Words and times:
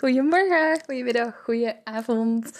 Goedemorgen, 0.00 0.80
goedemiddag, 0.86 1.42
goedenavond. 1.44 2.50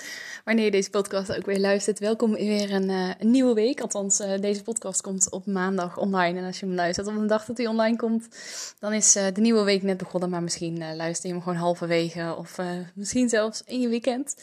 Wanneer 0.45 0.65
je 0.65 0.71
deze 0.71 0.91
podcast 0.91 1.37
ook 1.37 1.47
weer 1.47 1.59
luistert, 1.59 1.99
welkom 1.99 2.35
in 2.35 2.49
weer 2.49 2.73
een, 2.73 2.89
uh, 2.89 3.11
een 3.19 3.31
nieuwe 3.31 3.55
week. 3.55 3.81
Althans, 3.81 4.21
uh, 4.21 4.39
deze 4.41 4.63
podcast 4.63 5.01
komt 5.01 5.31
op 5.31 5.47
maandag 5.47 5.99
online. 5.99 6.39
En 6.39 6.45
als 6.45 6.61
je 6.61 6.67
hem 6.67 6.75
luistert 6.75 7.07
op 7.07 7.19
de 7.19 7.27
dag 7.27 7.45
dat 7.45 7.57
hij 7.57 7.67
online 7.67 7.97
komt, 7.97 8.29
dan 8.79 8.93
is 8.93 9.17
uh, 9.17 9.25
de 9.33 9.41
nieuwe 9.41 9.63
week 9.63 9.83
net 9.83 9.97
begonnen. 9.97 10.31
Maar 10.31 10.43
misschien 10.43 10.97
luister 10.97 11.29
je 11.29 11.35
hem 11.35 11.43
gewoon 11.43 11.59
halverwege 11.59 12.35
of 12.39 12.59
misschien 12.95 13.29
zelfs 13.29 13.63
in 13.67 13.81
je 13.81 13.89
weekend. 13.89 14.35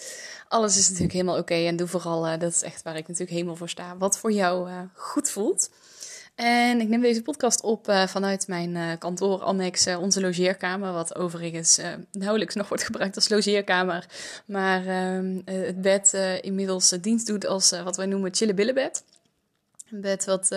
Alles 0.48 0.78
is 0.78 0.88
natuurlijk 0.88 1.14
helemaal 1.14 1.38
oké 1.38 1.54
en 1.54 1.76
doe 1.76 1.88
vooral, 1.88 2.40
dat 2.40 2.52
is 2.52 2.62
echt 2.62 2.84
waar 2.84 2.96
ik 2.96 3.08
natuurlijk 3.08 3.32
helemaal 3.32 3.56
voor 3.56 3.70
sta, 3.70 3.98
wat 3.98 4.18
voor 4.18 4.32
jou 4.32 4.70
goed 4.94 5.30
voelt. 5.30 5.70
En 6.38 6.82
ik 6.82 6.88
neem 6.88 7.02
deze 7.02 7.22
podcast 7.22 7.62
op 7.62 7.90
uh, 7.90 8.08
vanuit 8.08 8.48
mijn 8.48 8.76
uh, 8.76 8.92
kantoor 9.00 9.42
annex 9.42 9.88
uh, 9.88 10.02
onze 10.02 10.22
logeerkamer, 10.22 10.94
wat 10.94 11.16
overigens 11.16 11.82
nauwelijks 12.12 12.56
nog 12.56 12.68
wordt 12.68 12.84
gebruikt 12.84 13.16
als 13.16 13.30
logeerkamer, 13.30 14.06
maar 14.46 14.88
ehm, 14.88 15.42
het 15.46 15.82
bed 15.82 16.14
inmiddels 16.42 16.90
dienst 16.90 17.28
doet 17.28 17.46
als 17.46 17.70
wat 17.84 17.98
wij 17.98 18.06
noemen 18.06 18.36
chillebillenbed. 18.36 19.04
Een 19.92 20.02
bed 20.02 20.26
wat 20.26 20.50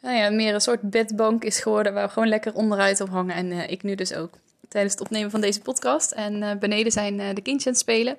nou 0.00 0.16
ja, 0.16 0.30
meer 0.30 0.54
een 0.54 0.60
soort 0.60 0.80
bedbank 0.80 1.44
is 1.44 1.60
geworden, 1.60 1.94
waar 1.94 2.06
we 2.06 2.12
gewoon 2.12 2.28
lekker 2.28 2.54
onderuit 2.54 3.00
op 3.00 3.08
hangen. 3.08 3.34
En 3.34 3.70
ik 3.70 3.82
nu 3.82 3.94
dus 3.94 4.14
ook 4.14 4.38
tijdens 4.68 4.92
het 4.92 5.02
opnemen 5.02 5.30
van 5.30 5.40
deze 5.40 5.60
podcast. 5.60 6.10
En 6.10 6.42
uh, 6.42 6.50
beneden 6.54 6.92
zijn 6.92 7.20
uh, 7.20 7.34
de 7.34 7.40
kindjes 7.40 7.66
aan 7.66 7.72
het 7.72 7.80
spelen. 7.80 8.18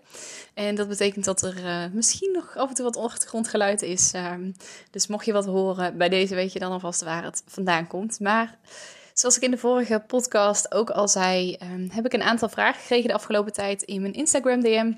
En 0.54 0.76
dat 0.76 0.88
betekent 0.88 1.26
dat 1.26 1.42
er 1.42 1.58
uh, 1.58 1.84
misschien 1.94 2.32
nog 2.32 2.58
af 2.58 2.70
en 2.70 2.76
toe 2.76 2.86
wat 2.86 2.98
achtergrondgeluid 2.98 3.82
is. 3.82 4.12
Ehm, 4.14 4.52
dus 4.92 5.08
mocht 5.08 5.26
je 5.26 5.34
wat 5.34 5.46
horen 5.46 5.98
bij 5.98 6.10
deze, 6.10 6.36
weet 6.36 6.54
je 6.54 6.60
dan 6.60 6.72
alvast 6.72 7.04
waar 7.04 7.24
het 7.24 7.44
vandaan 7.48 7.88
komt. 7.88 8.20
Maar 8.20 8.58
zoals 9.14 9.36
ik 9.36 9.44
in 9.44 9.52
de 9.52 9.58
vorige 9.58 10.04
podcast 10.08 10.74
ook 10.74 10.90
al 10.90 11.08
zei, 11.08 11.58
um, 11.74 11.90
heb 11.92 12.06
ik 12.06 12.14
een 12.14 12.24
aantal 12.24 12.50
vragen 12.50 12.82
gekregen 12.82 13.08
de 13.08 13.14
afgelopen 13.14 13.54
tijd 13.54 13.82
in 13.82 14.02
mijn 14.02 14.14
Instagram 14.14 14.62
DM. 14.62 14.92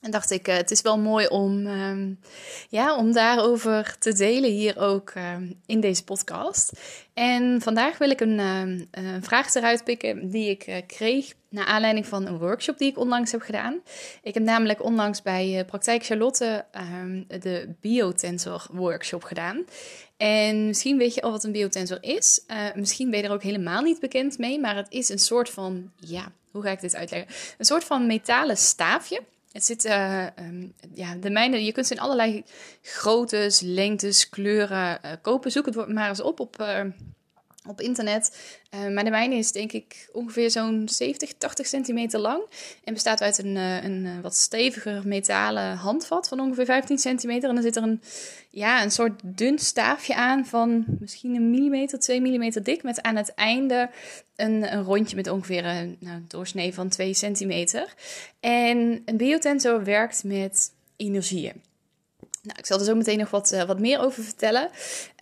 En 0.00 0.10
dacht 0.10 0.30
ik, 0.30 0.46
het 0.46 0.70
is 0.70 0.80
wel 0.80 0.98
mooi 0.98 1.26
om, 1.26 1.66
um, 1.66 2.20
ja, 2.68 2.96
om 2.96 3.12
daarover 3.12 3.96
te 3.98 4.12
delen 4.12 4.50
hier 4.50 4.78
ook 4.78 5.12
um, 5.16 5.60
in 5.66 5.80
deze 5.80 6.04
podcast. 6.04 6.72
En 7.14 7.60
vandaag 7.60 7.98
wil 7.98 8.10
ik 8.10 8.20
een, 8.20 8.38
um, 8.38 8.88
een 8.90 9.22
vraag 9.22 9.54
eruit 9.54 9.84
pikken 9.84 10.30
die 10.30 10.50
ik 10.50 10.66
uh, 10.66 10.76
kreeg 10.86 11.34
naar 11.48 11.66
aanleiding 11.66 12.06
van 12.06 12.26
een 12.26 12.38
workshop 12.38 12.78
die 12.78 12.90
ik 12.90 12.98
onlangs 12.98 13.32
heb 13.32 13.40
gedaan. 13.40 13.80
Ik 14.22 14.34
heb 14.34 14.42
namelijk 14.42 14.84
onlangs 14.84 15.22
bij 15.22 15.58
uh, 15.58 15.64
Praktijk 15.64 16.04
Charlotte 16.04 16.64
de 17.40 17.74
Biotensor 17.80 18.66
workshop 18.72 19.24
gedaan. 19.24 19.64
En 20.16 20.66
misschien 20.66 20.98
weet 20.98 21.14
je 21.14 21.22
al 21.22 21.30
wat 21.30 21.44
een 21.44 21.52
biotensor 21.52 21.98
is. 22.00 22.44
Misschien 22.74 23.10
ben 23.10 23.20
je 23.20 23.26
er 23.26 23.32
ook 23.32 23.42
helemaal 23.42 23.82
niet 23.82 24.00
bekend 24.00 24.38
mee, 24.38 24.60
maar 24.60 24.76
het 24.76 24.90
is 24.90 25.08
een 25.08 25.18
soort 25.18 25.50
van, 25.50 25.90
ja, 25.96 26.32
hoe 26.50 26.62
ga 26.62 26.70
ik 26.70 26.80
dit 26.80 26.94
uitleggen? 26.94 27.34
Een 27.58 27.64
soort 27.64 27.84
van 27.84 28.06
metalen 28.06 28.56
staafje 28.56 29.20
het 29.52 29.64
zit, 29.64 29.84
uh, 29.84 30.26
um, 30.38 30.72
ja, 30.94 31.14
de 31.14 31.30
mijne, 31.30 31.64
je 31.64 31.72
kunt 31.72 31.86
ze 31.86 31.94
in 31.94 32.00
allerlei 32.00 32.44
groottes, 32.82 33.60
lengtes, 33.60 34.28
kleuren 34.28 35.00
uh, 35.04 35.12
kopen. 35.22 35.50
Zoek 35.50 35.66
het 35.66 35.88
maar 35.88 36.08
eens 36.08 36.20
op 36.20 36.40
op, 36.40 36.60
uh, 36.60 36.84
op 37.70 37.80
internet. 37.80 38.36
maar 38.70 39.04
de 39.04 39.10
mijne 39.10 39.34
is 39.34 39.52
denk 39.52 39.72
ik 39.72 40.08
ongeveer 40.12 40.50
zo'n 40.50 40.88
70, 40.88 41.32
80 41.32 41.66
centimeter 41.66 42.20
lang. 42.20 42.42
En 42.84 42.94
bestaat 42.94 43.22
uit 43.22 43.38
een, 43.38 43.56
een 43.56 44.22
wat 44.22 44.34
steviger 44.34 45.02
metalen 45.04 45.76
handvat 45.76 46.28
van 46.28 46.40
ongeveer 46.40 46.64
15 46.64 46.98
centimeter. 46.98 47.48
En 47.48 47.54
dan 47.54 47.64
zit 47.64 47.76
er 47.76 47.82
een, 47.82 48.02
ja, 48.50 48.82
een 48.82 48.90
soort 48.90 49.20
dun 49.24 49.58
staafje 49.58 50.14
aan 50.14 50.46
van 50.46 50.84
misschien 51.00 51.34
een 51.34 51.50
millimeter, 51.50 51.98
2 51.98 52.20
millimeter 52.20 52.62
dik. 52.62 52.82
Met 52.82 53.02
aan 53.02 53.16
het 53.16 53.34
einde 53.34 53.90
een, 54.36 54.72
een 54.72 54.82
rondje 54.82 55.16
met 55.16 55.28
ongeveer 55.28 55.64
een 55.64 55.96
nou, 56.00 56.22
doorsnee 56.28 56.74
van 56.74 56.88
2 56.88 57.14
centimeter. 57.14 57.94
En 58.40 59.02
een 59.04 59.16
biotensor 59.16 59.84
werkt 59.84 60.24
met 60.24 60.72
energieën. 60.96 61.62
Nou, 62.50 62.62
ik 62.62 62.68
zal 62.68 62.78
er 62.78 62.84
zo 62.84 62.94
meteen 62.94 63.18
nog 63.18 63.30
wat, 63.30 63.52
uh, 63.52 63.62
wat 63.62 63.78
meer 63.78 64.00
over 64.00 64.22
vertellen. 64.22 64.68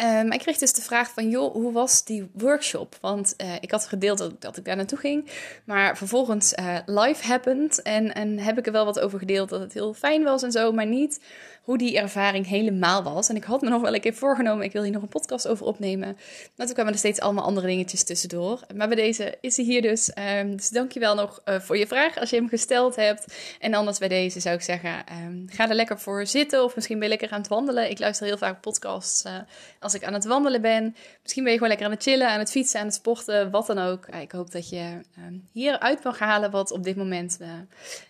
Uh, 0.00 0.24
ik 0.24 0.38
kreeg 0.38 0.58
dus 0.58 0.72
de 0.72 0.82
vraag 0.82 1.10
van, 1.10 1.28
joh, 1.28 1.52
hoe 1.52 1.72
was 1.72 2.04
die 2.04 2.30
workshop? 2.32 2.96
Want 3.00 3.34
uh, 3.36 3.54
ik 3.60 3.70
had 3.70 3.86
gedeeld 3.86 4.18
dat, 4.18 4.40
dat, 4.40 4.56
ik 4.56 4.64
daar 4.64 4.76
naartoe 4.76 4.98
ging. 4.98 5.30
Maar 5.64 5.96
vervolgens 5.96 6.54
live 6.86 7.26
happened. 7.26 7.82
En, 7.82 8.14
en 8.14 8.38
heb 8.38 8.58
ik 8.58 8.66
er 8.66 8.72
wel 8.72 8.84
wat 8.84 9.00
over 9.00 9.18
gedeeld 9.18 9.48
dat 9.48 9.60
het 9.60 9.72
heel 9.72 9.94
fijn 9.94 10.22
was 10.22 10.42
en 10.42 10.52
zo. 10.52 10.72
Maar 10.72 10.86
niet 10.86 11.20
hoe 11.68 11.78
die 11.78 11.98
ervaring 11.98 12.46
helemaal 12.46 13.02
was. 13.02 13.28
En 13.28 13.36
ik 13.36 13.44
had 13.44 13.60
me 13.60 13.68
nog 13.68 13.82
wel 13.82 13.94
een 13.94 14.00
keer 14.00 14.14
voorgenomen, 14.14 14.64
ik 14.64 14.72
wil 14.72 14.82
hier 14.82 14.92
nog 14.92 15.02
een 15.02 15.08
podcast 15.08 15.48
over 15.48 15.66
opnemen. 15.66 16.16
Maar 16.56 16.66
toen 16.66 16.74
kwamen 16.74 16.92
er 16.92 16.98
steeds 16.98 17.20
allemaal 17.20 17.44
andere 17.44 17.66
dingetjes 17.66 18.04
tussendoor. 18.04 18.60
Maar 18.74 18.86
bij 18.88 18.96
deze 18.96 19.38
is 19.40 19.56
hij 19.56 19.64
hier 19.64 19.82
dus. 19.82 20.10
Um, 20.38 20.56
dus 20.56 20.68
dankjewel 20.68 21.14
nog 21.14 21.42
uh, 21.44 21.60
voor 21.60 21.76
je 21.76 21.86
vraag 21.86 22.18
als 22.18 22.30
je 22.30 22.36
hem 22.36 22.48
gesteld 22.48 22.96
hebt. 22.96 23.34
En 23.60 23.74
anders 23.74 23.98
bij 23.98 24.08
deze 24.08 24.40
zou 24.40 24.54
ik 24.54 24.62
zeggen, 24.62 25.04
um, 25.24 25.46
ga 25.50 25.68
er 25.68 25.74
lekker 25.74 25.98
voor 25.98 26.26
zitten. 26.26 26.64
Of 26.64 26.74
misschien 26.74 26.98
ben 26.98 27.08
je 27.08 27.16
lekker 27.18 27.30
aan 27.30 27.40
het 27.40 27.48
wandelen. 27.48 27.90
Ik 27.90 27.98
luister 27.98 28.26
heel 28.26 28.38
vaak 28.38 28.60
podcasts 28.60 29.24
uh, 29.24 29.32
als 29.80 29.94
ik 29.94 30.04
aan 30.04 30.14
het 30.14 30.24
wandelen 30.24 30.60
ben. 30.60 30.96
Misschien 31.22 31.42
ben 31.42 31.52
je 31.52 31.58
gewoon 31.58 31.72
lekker 31.72 31.86
aan 31.86 31.94
het 31.94 32.02
chillen, 32.02 32.28
aan 32.28 32.38
het 32.38 32.50
fietsen, 32.50 32.80
aan 32.80 32.86
het 32.86 32.94
sporten, 32.94 33.50
wat 33.50 33.66
dan 33.66 33.78
ook. 33.78 34.06
ik 34.06 34.32
hoop 34.32 34.50
dat 34.50 34.68
je 34.68 35.00
um, 35.26 35.48
hier 35.52 35.78
uit 35.78 36.04
mag 36.04 36.18
halen 36.18 36.50
wat 36.50 36.70
op 36.70 36.84
dit 36.84 36.96
moment 36.96 37.38
uh, 37.40 37.48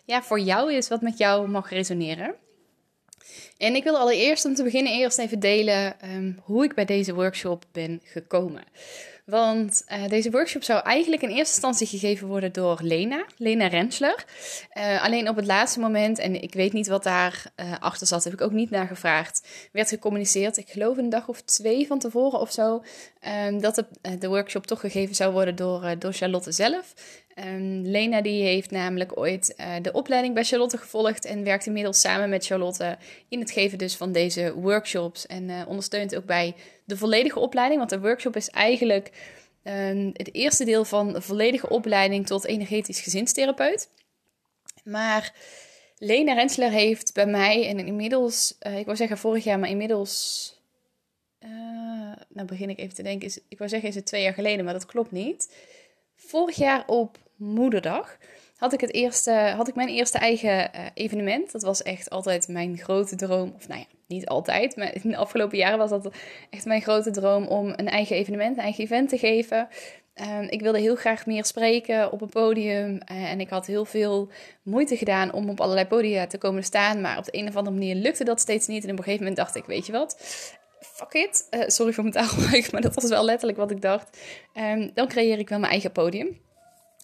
ja, 0.05 0.23
voor 0.23 0.41
jou 0.41 0.73
is, 0.73 0.89
wat 0.89 1.01
met 1.01 1.19
jou 1.19 1.49
mag 1.49 1.71
resoneren. 1.71 2.35
En 3.57 3.75
ik 3.75 3.85
wil 3.85 3.99
allereerst 3.99 4.45
om 4.45 4.55
te 4.55 4.63
beginnen 4.63 4.93
eerst 4.93 5.19
even 5.19 5.41
delen 5.41 5.97
um, 6.05 6.41
hoe 6.45 6.65
ik 6.65 6.75
bij 6.75 6.85
deze 6.85 7.15
workshop 7.15 7.65
ben 7.73 8.01
gekomen. 8.05 8.63
Want 9.29 9.85
uh, 9.93 10.09
deze 10.09 10.31
workshop 10.31 10.63
zou 10.63 10.83
eigenlijk 10.83 11.23
in 11.23 11.29
eerste 11.29 11.53
instantie 11.53 11.87
gegeven 11.87 12.27
worden 12.27 12.53
door 12.53 12.79
Lena, 12.83 13.25
Lena 13.37 13.67
Rensler. 13.67 14.25
Uh, 14.79 15.05
alleen 15.05 15.29
op 15.29 15.37
het 15.37 15.47
laatste 15.47 15.81
moment, 15.81 16.19
en 16.19 16.43
ik 16.43 16.55
weet 16.55 16.73
niet 16.73 16.87
wat 16.87 17.03
daar 17.03 17.53
uh, 17.57 17.73
achter 17.81 18.07
zat, 18.07 18.25
heb 18.25 18.33
ik 18.33 18.41
ook 18.41 18.53
niet 18.53 18.71
naar 18.71 18.87
gevraagd, 18.87 19.49
werd 19.73 19.89
gecommuniceerd, 19.89 20.57
ik 20.57 20.69
geloof 20.69 20.97
een 20.97 21.09
dag 21.09 21.29
of 21.29 21.43
twee 21.43 21.87
van 21.87 21.99
tevoren 21.99 22.41
of 22.41 22.53
zo, 22.53 22.83
um, 23.47 23.61
dat 23.61 23.75
de, 23.75 23.85
de, 24.19 24.29
workshop 24.29 24.67
toch 24.67 24.81
gegeven 24.81 25.15
zou 25.15 25.33
worden 25.33 25.57
door, 25.57 25.99
door 25.99 26.13
Charlotte 26.13 26.53
zelf. 26.53 26.95
Um, 27.45 27.83
Lena 27.83 28.21
die 28.21 28.43
heeft 28.43 28.71
namelijk 28.71 29.19
ooit 29.19 29.55
uh, 29.61 29.75
de 29.83 29.93
opleiding 29.93 30.35
bij 30.35 30.45
Charlotte 30.45 30.79
gevolgd 30.79 31.25
en 31.25 31.45
werkt 31.45 31.67
inmiddels 31.67 32.01
samen 32.01 32.29
met 32.29 32.47
Charlotte 32.47 32.99
in 33.29 33.41
het 33.41 33.51
geven 33.51 33.79
dus 33.79 33.97
van 33.97 34.13
deze 34.13 34.55
workshops 34.55 35.27
en 35.27 35.49
uh, 35.49 35.63
ondersteunt 35.67 36.17
ook 36.17 36.25
bij 36.25 36.55
de 36.85 36.97
volledige 36.97 37.39
opleiding, 37.39 37.79
want 37.79 37.91
de 37.91 38.01
workshop 38.01 38.37
is 38.37 38.51
eigenlijk 38.51 39.13
um, 39.65 40.11
het 40.13 40.35
eerste 40.35 40.65
deel 40.65 40.85
van 40.85 41.13
de 41.13 41.21
volledige 41.21 41.69
opleiding 41.69 42.27
tot 42.27 42.45
energetisch 42.45 43.01
gezinstherapeut. 43.01 43.89
Maar 44.85 45.35
Lena 45.99 46.33
Rensler 46.33 46.71
heeft 46.71 47.15
bij 47.15 47.27
mij 47.27 47.69
en 47.69 47.79
inmiddels, 47.79 48.57
uh, 48.67 48.79
ik 48.79 48.85
wou 48.85 48.97
zeggen 48.97 49.19
vorig 49.19 49.45
jaar, 49.45 49.59
maar 49.59 49.71
inmiddels 49.71 50.57
nou 52.29 52.47
begin 52.47 52.71
ik 52.71 52.79
even 52.79 52.95
te 52.95 53.03
denken, 53.03 53.29
is, 53.29 53.39
ik 53.49 53.59
wou 53.59 53.71
zeggen 53.71 53.89
is 53.89 53.95
het 53.95 54.07
twee 54.07 54.23
jaar 54.23 54.35
geleden, 54.35 54.65
maar 54.65 54.75
dat 54.75 54.87
klopt 54.87 55.11
niet. 55.11 55.55
Vorig 56.17 56.57
jaar 56.57 56.85
op 56.87 57.19
moederdag 57.39 58.19
had 58.59 58.73
ik, 58.73 58.81
het 58.81 58.93
eerste, 58.93 59.33
had 59.33 59.69
ik 59.69 59.75
mijn 59.75 59.89
eerste 59.89 60.19
eigen 60.19 60.71
uh, 60.75 60.81
evenement. 60.95 61.53
Dat 61.53 61.63
was 61.63 61.83
echt 61.83 62.11
altijd 62.11 62.49
mijn 62.49 62.79
grote 62.79 63.17
droom. 63.17 63.53
Of 63.57 63.69
nou 63.69 63.81
ja, 63.81 63.87
niet 64.07 64.27
altijd, 64.27 64.77
maar 64.77 64.95
in 64.95 65.11
de 65.11 65.17
afgelopen 65.17 65.59
jaren 65.59 65.79
was 65.79 65.91
dat 65.91 66.15
echt 66.51 66.65
mijn 66.65 66.83
grote 66.83 67.11
droom 67.11 67.47
om 67.47 67.73
een 67.77 67.89
eigen 67.89 68.17
evenement, 68.17 68.57
een 68.57 68.63
eigen 68.63 68.85
event 68.85 69.09
te 69.09 69.19
geven. 69.19 69.69
Ehm, 70.15 70.43
ik 70.43 70.61
wilde 70.61 70.79
heel 70.79 70.97
graag 70.97 71.27
meer 71.27 71.45
spreken 71.45 72.13
op 72.13 72.21
een 72.21 72.29
podium. 72.29 72.99
Eh, 72.99 73.31
en 73.31 73.41
ik 73.41 73.49
had 73.49 73.67
heel 73.67 73.85
veel 73.85 74.31
moeite 74.63 74.97
gedaan 74.97 75.33
om 75.33 75.49
op 75.49 75.61
allerlei 75.61 75.87
podia 75.87 76.27
te 76.27 76.39
komen 76.39 76.65
staan. 76.65 77.01
Maar 77.01 77.19
op 77.19 77.25
de 77.25 77.39
een 77.39 77.49
of 77.49 77.57
andere 77.57 77.77
manier 77.77 77.95
lukte 77.95 78.25
dat 78.25 78.41
steeds 78.41 78.67
niet. 78.67 78.85
En 78.85 78.91
op 78.91 78.99
een 78.99 79.05
gegeven 79.05 79.27
moment 79.27 79.37
dacht 79.37 79.57
ik, 79.57 79.65
weet 79.65 79.87
je 79.87 79.93
wat? 79.93 80.17
Fuck 80.81 81.13
it. 81.13 81.47
Uh, 81.51 81.61
sorry 81.67 81.93
voor 81.93 82.03
mijn 82.03 82.15
taalgebruik, 82.15 82.71
maar 82.73 82.81
dat 82.81 82.95
was 82.95 83.09
wel 83.09 83.25
letterlijk 83.25 83.59
wat 83.59 83.71
ik 83.71 83.83
dacht. 83.83 84.19
Um, 84.55 84.91
dan 84.95 85.09
creëer 85.09 85.39
ik 85.39 85.49
wel 85.49 85.59
mijn 85.59 85.73
eigen 85.73 85.93
podium 85.93 86.47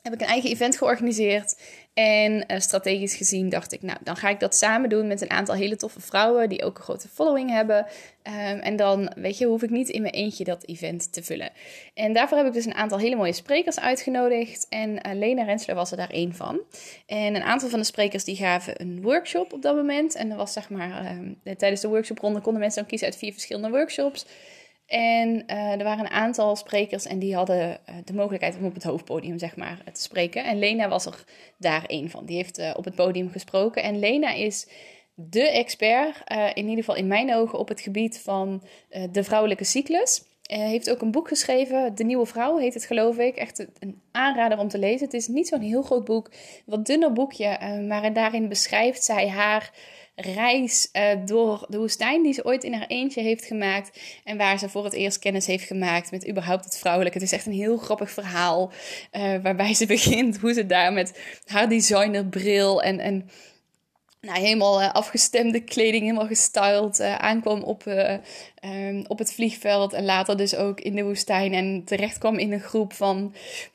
heb 0.05 0.13
ik 0.13 0.21
een 0.21 0.27
eigen 0.27 0.51
event 0.51 0.77
georganiseerd. 0.77 1.61
En 1.95 2.45
uh, 2.49 2.59
strategisch 2.59 3.15
gezien 3.15 3.49
dacht 3.49 3.73
ik, 3.73 3.83
nou, 3.83 3.99
dan 4.03 4.17
ga 4.17 4.29
ik 4.29 4.41
dat 4.41 4.55
samen 4.55 4.89
doen 4.89 5.07
met 5.07 5.21
een 5.21 5.31
aantal 5.31 5.55
hele 5.55 5.77
toffe 5.77 6.01
vrouwen 6.01 6.49
die 6.49 6.65
ook 6.65 6.77
een 6.77 6.83
grote 6.83 7.09
following 7.09 7.51
hebben. 7.51 7.79
Um, 7.79 8.59
en 8.59 8.77
dan, 8.77 9.13
weet 9.17 9.39
je, 9.39 9.47
hoef 9.47 9.63
ik 9.63 9.71
niet 9.71 9.89
in 9.89 10.03
mijn 10.03 10.15
eentje 10.15 10.45
dat 10.45 10.67
event 10.67 11.13
te 11.13 11.23
vullen. 11.23 11.51
En 11.95 12.13
daarvoor 12.13 12.39
heb 12.39 12.47
ik 12.47 12.53
dus 12.53 12.65
een 12.65 12.75
aantal 12.75 12.99
hele 12.99 13.17
mooie 13.17 13.33
sprekers 13.33 13.81
uitgenodigd. 13.81 14.67
En 14.69 14.91
uh, 14.91 15.15
Lena 15.15 15.43
Rensler 15.43 15.77
was 15.77 15.91
er 15.91 15.97
daar 15.97 16.11
één 16.11 16.35
van. 16.35 16.61
En 17.07 17.35
een 17.35 17.43
aantal 17.43 17.69
van 17.69 17.79
de 17.79 17.85
sprekers 17.85 18.25
die 18.25 18.37
gaven 18.37 18.81
een 18.81 19.03
workshop 19.03 19.53
op 19.53 19.63
dat 19.63 19.77
moment. 19.77 20.15
En 20.15 20.29
dat 20.29 20.39
was 20.39 20.53
zeg 20.53 20.71
maar, 20.71 21.11
um, 21.11 21.41
tijdens 21.57 21.81
de 21.81 21.89
workshopronde 21.89 22.41
konden 22.41 22.61
mensen 22.61 22.81
dan 22.81 22.89
kiezen 22.89 23.09
uit 23.09 23.17
vier 23.17 23.33
verschillende 23.33 23.71
workshops. 23.71 24.27
En 24.95 25.45
uh, 25.47 25.73
er 25.73 25.85
waren 25.85 26.05
een 26.05 26.11
aantal 26.11 26.57
sprekers 26.57 27.07
en 27.07 27.19
die 27.19 27.35
hadden 27.35 27.59
uh, 27.59 27.95
de 28.05 28.15
mogelijkheid 28.15 28.57
om 28.57 28.65
op 28.65 28.75
het 28.75 28.83
hoofdpodium 28.83 29.39
zeg 29.39 29.57
maar, 29.57 29.83
te 29.93 30.03
spreken. 30.03 30.45
En 30.45 30.59
Lena 30.59 30.89
was 30.89 31.07
er 31.07 31.25
daar 31.59 31.85
een 31.87 32.11
van. 32.11 32.27
Die 32.27 32.37
heeft 32.37 32.75
op 32.77 32.85
het 32.85 32.95
podium 32.95 33.31
gesproken. 33.31 33.83
En 33.83 33.99
Lena 33.99 34.33
is 34.33 34.69
de 35.15 35.51
expert, 35.51 36.23
in 36.55 36.69
ieder 36.69 36.85
geval 36.85 36.97
in 36.97 37.07
mijn 37.07 37.35
ogen, 37.35 37.59
op 37.59 37.69
het 37.69 37.81
gebied 37.81 38.21
van 38.21 38.63
de 39.11 39.25
vrouwelijke 39.25 39.65
cyclus. 39.65 40.23
Heeft 40.43 40.91
ook 40.91 41.01
een 41.01 41.11
boek 41.11 41.29
geschreven, 41.29 41.95
De 41.95 42.05
Nieuwe 42.05 42.27
Vrouw 42.27 42.57
heet 42.57 42.75
het 42.75 42.85
geloof 42.85 43.19
ik. 43.19 43.37
Echt 43.37 43.67
een 43.79 44.01
aanrader 44.13 44.59
om 44.59 44.69
te 44.69 44.79
lezen. 44.79 45.05
Het 45.05 45.15
is 45.15 45.29
niet 45.29 45.49
zo'n 45.49 45.61
heel 45.61 45.83
groot 45.83 46.05
boek, 46.05 46.31
wat 46.67 46.87
dunner 46.87 47.13
boekje, 47.13 47.59
maar 47.89 48.13
daarin 48.13 48.49
beschrijft 48.49 49.05
zij 49.05 49.29
haar 49.29 49.73
reis 50.15 50.89
uh, 50.93 51.09
door 51.25 51.67
de 51.69 51.79
woestijn 51.79 52.23
die 52.23 52.33
ze 52.33 52.45
ooit 52.45 52.65
in 52.65 52.73
haar 52.73 52.87
eentje 52.87 53.23
heeft 53.23 53.45
gemaakt. 53.45 54.01
En 54.25 54.37
waar 54.37 54.59
ze 54.59 54.69
voor 54.69 54.85
het 54.85 54.93
eerst 54.93 55.19
kennis 55.19 55.47
heeft 55.47 55.67
gemaakt 55.67 56.11
met 56.11 56.29
überhaupt 56.29 56.65
het 56.65 56.79
vrouwelijke. 56.79 57.19
Het 57.19 57.27
is 57.27 57.33
echt 57.33 57.47
een 57.47 57.53
heel 57.53 57.77
grappig 57.77 58.11
verhaal. 58.11 58.73
Uh, 59.13 59.35
waarbij 59.43 59.75
ze 59.75 59.87
begint 59.97 60.39
hoe 60.39 60.53
ze 60.53 60.67
daar 60.67 60.93
met 60.93 61.21
haar 61.47 61.69
designerbril 61.69 62.83
en, 62.83 62.99
en 62.99 63.31
nou, 64.21 64.41
helemaal 64.41 64.81
uh, 64.81 64.93
afgestemde 64.93 65.61
kleding, 65.61 66.03
helemaal 66.03 66.27
gestyled 66.27 67.01
aankwam 67.01 67.63
op 67.63 67.87
um, 68.65 69.05
op 69.07 69.19
het 69.19 69.33
vliegveld 69.33 69.93
en 69.93 70.05
later 70.05 70.37
dus 70.37 70.57
ook 70.57 70.81
in 70.81 70.95
de 70.95 71.05
woestijn. 71.05 71.53
En 71.53 71.83
terecht 71.85 72.19
kwam 72.19 72.39
in 72.39 72.53
een 72.53 72.61
groep 72.61 72.93
van, 72.93 73.35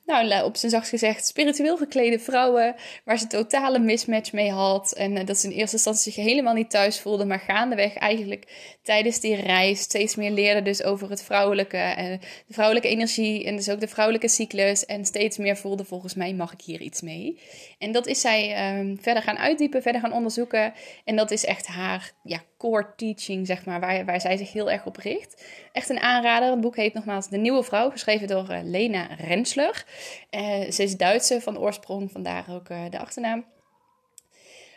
nou, 0.10 0.44
op 0.44 0.58
zijn 0.58 0.72
zachtst 0.72 0.90
gezegd, 0.90 1.28
spiritueel 1.28 1.78
geklede 1.78 2.20
vrouwen. 2.20 2.76
Waar 3.06 3.18
ze 3.18 3.28
totale 3.28 3.80
mismatch 3.80 4.32
mee 4.32 4.52
had. 4.52 4.92
En 4.92 5.16
uh, 5.16 5.26
dat 5.26 5.38
ze 5.38 5.48
in 5.48 5.58
eerste 5.58 5.76
instantie 5.76 6.12
zich 6.12 6.24
helemaal 6.24 6.54
niet 6.54 6.70
thuis 6.70 7.00
voelde. 7.00 7.26
Maar 7.26 7.40
gaandeweg 7.40 7.96
eigenlijk 7.96 8.76
tijdens 8.84 9.20
die 9.20 9.36
reis 9.36 9.80
steeds 9.80 10.16
meer 10.16 10.32
leerde 10.32 10.62
dus 10.62 10.84
over 10.84 11.10
het 11.10 11.24
vrouwelijke. 11.24 11.78
En 11.78 12.20
de 12.48 12.54
vrouwelijke 12.54 12.90
energie 12.90 13.46
en 13.46 13.56
dus 13.56 13.70
ook 13.70 13.80
de 13.80 13.88
vrouwelijke 13.88 14.28
cyclus. 14.28 14.86
En 14.86 15.06
steeds 15.06 15.38
meer 15.38 15.58
voelde, 15.58 15.86
volgens 15.86 16.14
mij 16.14 16.34
mag 16.34 16.54
ik 16.54 16.62
hier 16.62 16.82
iets 16.82 17.02
mee. 17.02 17.40
En 17.78 17.92
dat 17.92 18.08
is 18.08 18.22
zij 18.22 18.78
um, 18.80 18.98
verder 19.02 19.24
gaan 19.24 19.38
uitdiepen, 19.38 19.82
verder 19.82 20.02
gaan 20.02 20.14
onderzoeken. 20.14 20.74
En 21.06 21.16
dat 21.16 21.32
is 21.32 21.46
echt 21.46 21.68
haar 21.68 22.12
ja, 22.24 22.42
core 22.60 22.88
teaching, 22.96 23.48
zeg 23.48 23.66
maar, 23.66 23.80
waar, 23.80 24.06
waar 24.06 24.22
zij 24.22 24.38
zich 24.38 24.54
heel 24.54 24.72
erg 24.72 24.86
op 24.86 24.98
richt. 24.98 25.46
Echt 25.72 25.90
een 25.90 26.00
aanrader. 26.00 26.50
Het 26.50 26.62
boek 26.62 26.76
heet 26.76 26.94
nogmaals 26.94 27.30
De 27.30 27.38
Nieuwe 27.38 27.64
Vrouw, 27.64 27.90
geschreven 27.90 28.28
door 28.28 28.48
uh, 28.52 28.60
Lena 28.64 29.08
Rensler. 29.18 29.86
Uh, 30.32 30.72
ze 30.72 30.84
is 30.84 30.98
Duitse 30.98 31.42
van 31.42 31.58
oorsprong, 31.58 32.12
vandaar 32.12 32.46
ook 32.50 32.70
uh, 32.70 32.82
de 32.90 33.00
achternaam. 33.00 33.46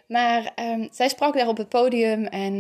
Maar 0.09 0.53
um, 0.57 0.89
zij 0.93 1.09
sprak 1.09 1.35
daar 1.35 1.49
op 1.49 1.57
het 1.57 1.69
podium 1.69 2.27
en 2.27 2.55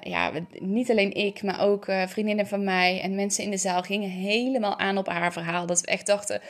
ja, 0.00 0.30
niet 0.58 0.90
alleen 0.90 1.14
ik, 1.14 1.42
maar 1.42 1.60
ook 1.60 1.84
vriendinnen 2.06 2.46
van 2.46 2.64
mij 2.64 3.00
en 3.00 3.14
mensen 3.14 3.44
in 3.44 3.50
de 3.50 3.56
zaal 3.56 3.82
gingen 3.82 4.10
helemaal 4.10 4.78
aan 4.78 4.98
op 4.98 5.08
haar 5.08 5.32
verhaal. 5.32 5.66
Dat 5.66 5.80
we 5.80 5.86
echt 5.86 6.06
dachten, 6.06 6.40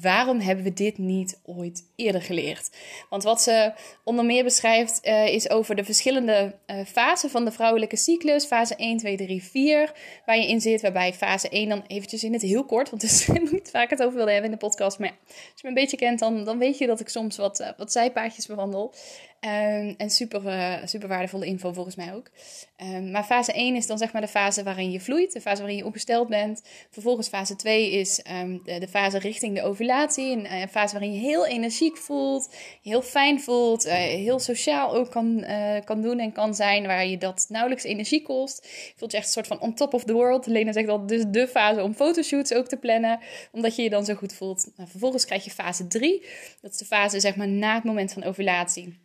waarom 0.00 0.40
hebben 0.40 0.64
we 0.64 0.72
dit 0.72 0.98
niet 0.98 1.40
ooit 1.44 1.84
eerder 1.96 2.22
geleerd? 2.22 2.70
Want 3.10 3.22
wat 3.22 3.42
ze 3.42 3.72
onder 4.04 4.24
meer 4.24 4.44
beschrijft 4.44 5.06
uh, 5.06 5.26
is 5.26 5.50
over 5.50 5.74
de 5.74 5.84
verschillende 5.84 6.54
uh, 6.66 6.76
fasen 6.86 7.30
van 7.30 7.44
de 7.44 7.52
vrouwelijke 7.52 7.96
cyclus. 7.96 8.44
Fase 8.44 8.76
1, 8.76 8.96
2, 8.98 9.16
3, 9.16 9.42
4, 9.42 9.92
waar 10.26 10.36
je 10.36 10.48
in 10.48 10.60
zit. 10.60 10.80
Waarbij 10.80 11.12
fase 11.12 11.48
1 11.48 11.68
dan 11.68 11.82
eventjes 11.86 12.24
in 12.24 12.32
het 12.32 12.42
heel 12.42 12.64
kort, 12.64 12.90
want 12.90 13.02
het 13.02 13.10
is 13.10 13.26
niet 13.26 13.70
vaak 13.70 13.90
het 13.90 14.02
over 14.02 14.16
wilde 14.16 14.32
hebben 14.32 14.50
in 14.50 14.56
de 14.58 14.66
podcast. 14.66 14.98
Maar 14.98 15.08
ja, 15.08 15.14
als 15.26 15.36
je 15.36 15.60
me 15.62 15.68
een 15.68 15.74
beetje 15.74 15.96
kent, 15.96 16.18
dan, 16.18 16.44
dan 16.44 16.58
weet 16.58 16.78
je 16.78 16.86
dat 16.86 17.00
ik 17.00 17.08
soms 17.08 17.36
wat, 17.36 17.60
uh, 17.60 17.68
wat 17.76 17.92
zijpaadjes 17.92 18.46
bewandel. 18.46 18.94
Um, 19.40 19.94
en 19.96 20.10
super, 20.10 20.80
super 20.84 21.08
waardevolle 21.08 21.46
info 21.46 21.72
volgens 21.72 21.96
mij 21.96 22.14
ook. 22.14 22.30
Um, 22.76 23.10
maar 23.10 23.24
fase 23.24 23.52
1 23.52 23.76
is 23.76 23.86
dan 23.86 23.98
zeg 23.98 24.12
maar 24.12 24.22
de 24.22 24.28
fase 24.28 24.62
waarin 24.62 24.90
je 24.90 25.00
vloeit, 25.00 25.32
de 25.32 25.40
fase 25.40 25.60
waarin 25.60 25.76
je 25.76 25.84
ongesteld 25.84 26.28
bent. 26.28 26.62
Vervolgens 26.90 27.28
fase 27.28 27.56
2 27.56 27.90
is 27.90 28.22
um, 28.42 28.60
de, 28.64 28.78
de, 28.78 28.88
fase 28.88 29.18
richting 29.18 29.54
de 29.54 29.62
Een, 29.88 30.52
een, 30.52 30.68
fase 30.68 30.92
waarin 30.92 31.12
je 31.12 31.20
heel 31.20 31.46
energiek 31.46 31.96
voelt, 31.96 32.54
heel 32.82 33.02
fijn 33.02 33.40
voelt, 33.40 33.86
uh, 33.86 33.92
heel 33.94 34.38
sociaal 34.38 34.94
ook 34.94 35.10
kan, 35.10 35.38
uh, 35.38 35.76
kan 35.84 36.02
doen 36.02 36.18
en 36.18 36.32
kan 36.32 36.54
zijn, 36.54 36.86
waar 36.86 37.06
je 37.06 37.18
dat 37.18 37.46
nauwelijks 37.48 37.84
energie 37.84 38.22
kost. 38.22 38.64
Je 38.64 38.92
voelt 38.96 39.10
je 39.10 39.16
echt 39.16 39.26
een 39.26 39.32
soort 39.32 39.46
van 39.46 39.60
on 39.60 39.74
top 39.74 39.94
of 39.94 40.04
the 40.04 40.12
world. 40.12 40.46
Lena 40.46 40.72
zegt 40.72 40.86
dat 40.86 41.08
dus 41.08 41.24
de 41.28 41.48
fase 41.48 41.82
om 41.82 41.94
fotoshoots 41.94 42.54
ook 42.54 42.66
te 42.66 42.76
plannen, 42.76 43.20
omdat 43.52 43.76
je 43.76 43.82
je 43.82 43.90
dan 43.90 44.04
zo 44.04 44.14
goed 44.14 44.32
voelt. 44.32 44.70
Nou, 44.76 44.88
vervolgens 44.90 45.24
krijg 45.24 45.44
je 45.44 45.50
fase 45.50 45.86
3. 45.86 46.26
Dat 46.60 46.72
is 46.72 46.78
de 46.78 46.84
fase 46.84 47.20
zeg 47.20 47.36
maar 47.36 47.48
na 47.48 47.74
het 47.74 47.84
moment 47.84 48.12
van 48.12 48.24
ovulatie 48.24 49.03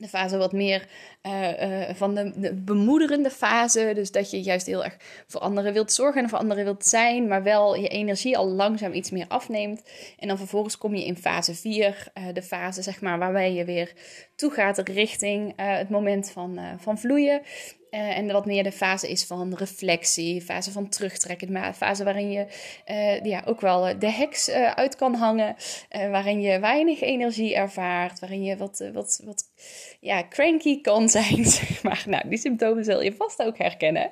de 0.00 0.08
fase 0.08 0.36
wat 0.36 0.52
meer 0.52 0.86
uh, 1.22 1.62
uh, 1.62 1.94
van 1.94 2.14
de, 2.14 2.32
de, 2.36 2.54
bemoederende 2.54 3.30
fase. 3.30 3.92
Dus 3.94 4.10
dat 4.10 4.30
je 4.30 4.42
juist 4.42 4.66
heel 4.66 4.84
erg 4.84 4.96
voor 5.26 5.40
anderen 5.40 5.72
wilt 5.72 5.92
zorgen 5.92 6.22
en 6.22 6.28
voor 6.28 6.38
anderen 6.38 6.64
wilt 6.64 6.86
zijn, 6.86 7.28
maar 7.28 7.42
wel 7.42 7.76
je 7.76 7.88
energie 7.88 8.36
al 8.36 8.48
langzaam 8.48 8.92
iets 8.92 9.10
meer 9.10 9.26
afneemt. 9.28 9.82
En 10.18 10.28
dan 10.28 10.38
vervolgens 10.38 10.78
kom 10.78 10.94
je 10.94 11.04
in 11.04 11.16
fase 11.16 11.54
4, 11.54 12.06
uh, 12.14 12.24
de 12.32 12.42
fase 12.42 12.82
zeg 12.82 13.00
maar 13.00 13.18
waarbij 13.18 13.52
je 13.52 13.64
weer 13.64 13.92
toegaat 14.40 14.78
richting 14.78 15.52
het 15.56 15.90
moment 15.90 16.30
van, 16.30 16.58
van 16.78 16.98
vloeien. 16.98 17.42
Uh, 17.90 18.18
en 18.18 18.32
wat 18.32 18.46
meer 18.46 18.62
de 18.62 18.72
fase 18.72 19.10
is 19.10 19.24
van 19.24 19.54
reflectie, 19.54 20.42
fase 20.42 20.72
van 20.72 20.88
terugtrekken, 20.88 21.52
de 21.52 21.72
fase 21.74 22.04
waarin 22.04 22.30
je 22.30 22.46
ja, 23.22 23.42
ook 23.46 23.60
wel 23.60 23.98
de 23.98 24.10
heks 24.10 24.50
uit 24.50 24.96
kan 24.96 25.14
hangen, 25.14 25.56
waarin 25.88 26.40
je 26.40 26.60
weinig 26.60 27.00
energie 27.00 27.54
ervaart, 27.54 28.18
waarin 28.18 28.42
je 28.42 28.56
wat, 28.56 28.90
wat, 28.92 29.20
wat 29.24 29.44
ja, 30.00 30.28
cranky 30.28 30.80
kan 30.80 31.08
zijn, 31.18 31.46
maar. 31.82 32.04
Nou, 32.06 32.28
die 32.28 32.38
symptomen 32.38 32.84
zul 32.84 33.02
je 33.02 33.12
vast 33.12 33.42
ook 33.42 33.58
herkennen. 33.58 34.10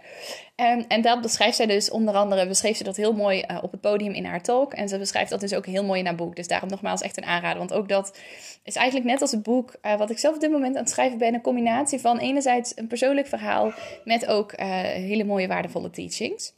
En, 0.56 0.86
en 0.88 1.02
dat 1.02 1.20
beschrijft 1.20 1.56
zij 1.56 1.66
dus 1.66 1.90
onder 1.90 2.14
andere, 2.14 2.46
beschreef 2.46 2.76
ze 2.76 2.84
dat 2.84 2.96
heel 2.96 3.12
mooi 3.12 3.44
op 3.62 3.70
het 3.70 3.80
podium 3.80 4.12
in 4.12 4.24
haar 4.24 4.42
talk. 4.42 4.74
En 4.74 4.88
ze 4.88 4.98
beschrijft 4.98 5.30
dat 5.30 5.40
dus 5.40 5.54
ook 5.54 5.66
heel 5.66 5.84
mooi 5.84 6.00
in 6.00 6.06
haar 6.06 6.14
boek. 6.14 6.36
Dus 6.36 6.48
daarom 6.48 6.68
nogmaals 6.68 7.00
echt 7.00 7.16
een 7.16 7.24
aanrader. 7.24 7.58
Want 7.58 7.72
ook 7.72 7.88
dat 7.88 8.18
is 8.64 8.76
eigenlijk 8.76 9.06
net 9.10 9.20
als 9.20 9.30
het 9.30 9.42
boek 9.42 9.76
wat 9.98 10.10
ik 10.10 10.17
zelf 10.18 10.34
op 10.34 10.40
dit 10.40 10.50
moment 10.50 10.76
aan 10.76 10.82
het 10.82 10.90
schrijven 10.90 11.18
ben. 11.18 11.34
Een 11.34 11.40
combinatie 11.40 11.98
van 12.00 12.18
enerzijds 12.18 12.72
een 12.76 12.86
persoonlijk 12.86 13.26
verhaal 13.26 13.72
met 14.04 14.26
ook 14.26 14.52
uh, 14.52 14.66
hele 14.80 15.24
mooie 15.24 15.48
waardevolle 15.48 15.90
teachings. 15.90 16.52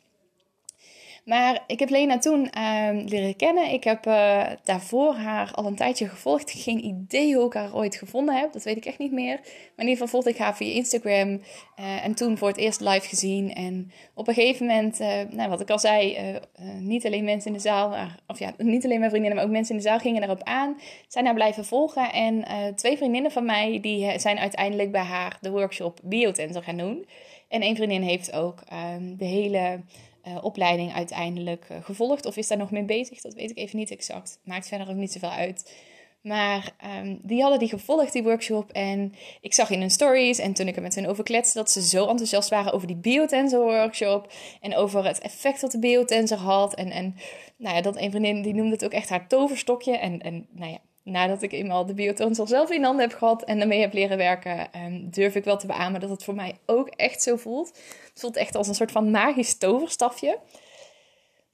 Maar 1.25 1.65
ik 1.67 1.79
heb 1.79 1.91
Lena 1.91 2.19
toen 2.19 2.50
uh, 2.59 2.89
leren 3.07 3.37
kennen. 3.37 3.73
Ik 3.73 3.85
heb 3.85 4.07
uh, 4.07 4.47
daarvoor 4.65 5.15
haar 5.15 5.53
al 5.55 5.67
een 5.67 5.75
tijdje 5.75 6.09
gevolgd. 6.09 6.50
Geen 6.50 6.85
idee 6.85 7.35
hoe 7.35 7.47
ik 7.47 7.53
haar 7.53 7.75
ooit 7.75 7.97
gevonden 7.97 8.35
heb. 8.35 8.53
Dat 8.53 8.62
weet 8.62 8.77
ik 8.77 8.85
echt 8.85 8.99
niet 8.99 9.12
meer. 9.12 9.37
Maar 9.37 9.45
in 9.77 9.89
ieder 9.89 9.93
geval 9.93 10.09
volgde 10.09 10.31
ik 10.31 10.37
haar 10.37 10.57
via 10.57 10.75
Instagram. 10.75 11.29
Uh, 11.31 12.05
en 12.05 12.15
toen 12.15 12.39
voor 12.39 12.49
het 12.49 12.57
eerst 12.57 12.81
live 12.81 13.09
gezien. 13.09 13.55
En 13.55 13.93
op 14.15 14.29
een 14.29 14.35
gegeven 14.35 14.67
moment, 14.67 15.00
eh, 15.00 15.19
nou, 15.31 15.49
wat 15.49 15.61
ik 15.61 15.71
al 15.71 15.79
zei, 15.79 16.19
niet 16.79 17.07
alleen 17.07 17.25
mensen 17.25 17.50
in 17.50 17.57
de 17.57 17.62
zaal, 17.62 17.95
of 18.27 18.39
ja, 18.39 18.53
niet 18.59 18.85
alleen 18.85 18.99
mijn 18.99 19.11
vriendinnen, 19.11 19.39
maar 19.39 19.49
ook 19.49 19.55
mensen 19.57 19.75
in 19.75 19.81
de 19.81 19.89
zaal 19.89 19.99
gingen 19.99 20.21
daarop 20.21 20.43
aan. 20.43 20.77
Zijn 21.09 21.25
haar 21.25 21.35
blijven 21.35 21.65
volgen. 21.65 22.12
En 22.12 22.45
twee 22.75 22.97
vriendinnen 22.97 23.31
van 23.31 23.45
mij, 23.45 23.79
die 23.81 24.19
zijn 24.19 24.39
uiteindelijk 24.39 24.93
bij 24.93 25.03
haar 25.03 25.39
de 25.41 25.50
workshop 25.50 26.00
Biotensor 26.03 26.62
gaan 26.62 26.77
doen. 26.77 27.07
En 27.50 27.62
een 27.62 27.77
vriendin 27.77 28.03
heeft 28.03 28.33
ook 28.33 28.61
ehm, 28.69 29.17
de 29.17 29.25
hele 29.25 29.81
uh, 30.29 30.45
opleiding 30.45 30.93
uiteindelijk 30.93 31.67
uh, 31.73 31.77
gevolgd. 31.83 32.27
Of 32.27 32.37
is 32.37 32.49
daar 32.49 32.59
nog 32.59 32.71
mee 32.71 32.85
bezig? 32.85 33.21
Dat 33.21 33.35
weet 33.35 33.50
ik 33.50 33.59
even 33.59 33.79
niet 33.79 33.91
exact. 33.91 34.39
Maakt 34.45 34.69
verder 34.69 34.89
ook 34.89 34.97
niet 34.97 35.12
zoveel 35.12 35.31
uit. 35.31 35.73
Maar 36.23 36.75
um, 37.00 37.21
die 37.23 37.41
hadden 37.41 37.59
die 37.59 37.69
gevolgd, 37.69 38.12
die 38.12 38.23
workshop. 38.23 38.71
En 38.71 39.15
ik 39.41 39.55
zag 39.55 39.71
in 39.71 39.81
hun 39.81 39.91
stories 39.91 40.39
en 40.39 40.53
toen 40.53 40.69
ik 40.69 40.77
er 40.77 40.83
met 40.83 40.95
hen 40.95 41.07
over 41.07 41.25
kletste... 41.25 41.59
dat 41.59 41.71
ze 41.71 41.83
zo 41.83 42.07
enthousiast 42.07 42.49
waren 42.49 42.73
over 42.73 42.87
die 42.87 42.97
biotensor 42.97 43.61
workshop. 43.61 44.33
En 44.61 44.77
over 44.77 45.05
het 45.05 45.19
effect 45.19 45.61
dat 45.61 45.71
de 45.71 45.79
biotensor 45.79 46.39
had. 46.39 46.75
En, 46.75 46.91
en 46.91 47.17
nou 47.57 47.77
ja, 47.77 47.83
dat 47.83 47.97
een 47.97 48.11
vriendin 48.11 48.43
die 48.43 48.55
noemde 48.55 48.73
het 48.73 48.85
ook 48.85 48.93
echt 48.93 49.09
haar 49.09 49.29
toverstokje. 49.29 49.97
En, 49.97 50.21
en 50.21 50.47
nou 50.50 50.71
ja, 50.71 50.79
nadat 51.02 51.42
ik 51.42 51.52
eenmaal 51.52 51.87
de 51.87 51.95
biotonsel 51.95 52.47
zelf 52.47 52.71
in 52.71 52.85
handen 52.85 53.09
heb 53.09 53.19
gehad 53.19 53.42
en 53.45 53.59
daarmee 53.59 53.80
heb 53.80 53.92
leren 53.92 54.16
werken, 54.16 54.73
ehm, 54.73 55.11
durf 55.11 55.35
ik 55.35 55.45
wel 55.45 55.57
te 55.57 55.66
beamen 55.66 56.00
dat 56.00 56.11
het 56.11 56.25
voor 56.25 56.35
mij 56.35 56.57
ook 56.66 56.88
echt 56.88 57.23
zo 57.23 57.37
voelt. 57.37 57.69
Het 58.09 58.21
voelt 58.21 58.37
echt 58.37 58.54
als 58.54 58.69
een 58.69 58.75
soort 58.75 58.92
van 58.92 59.11
magisch 59.11 59.59
toverstafje. 59.59 60.38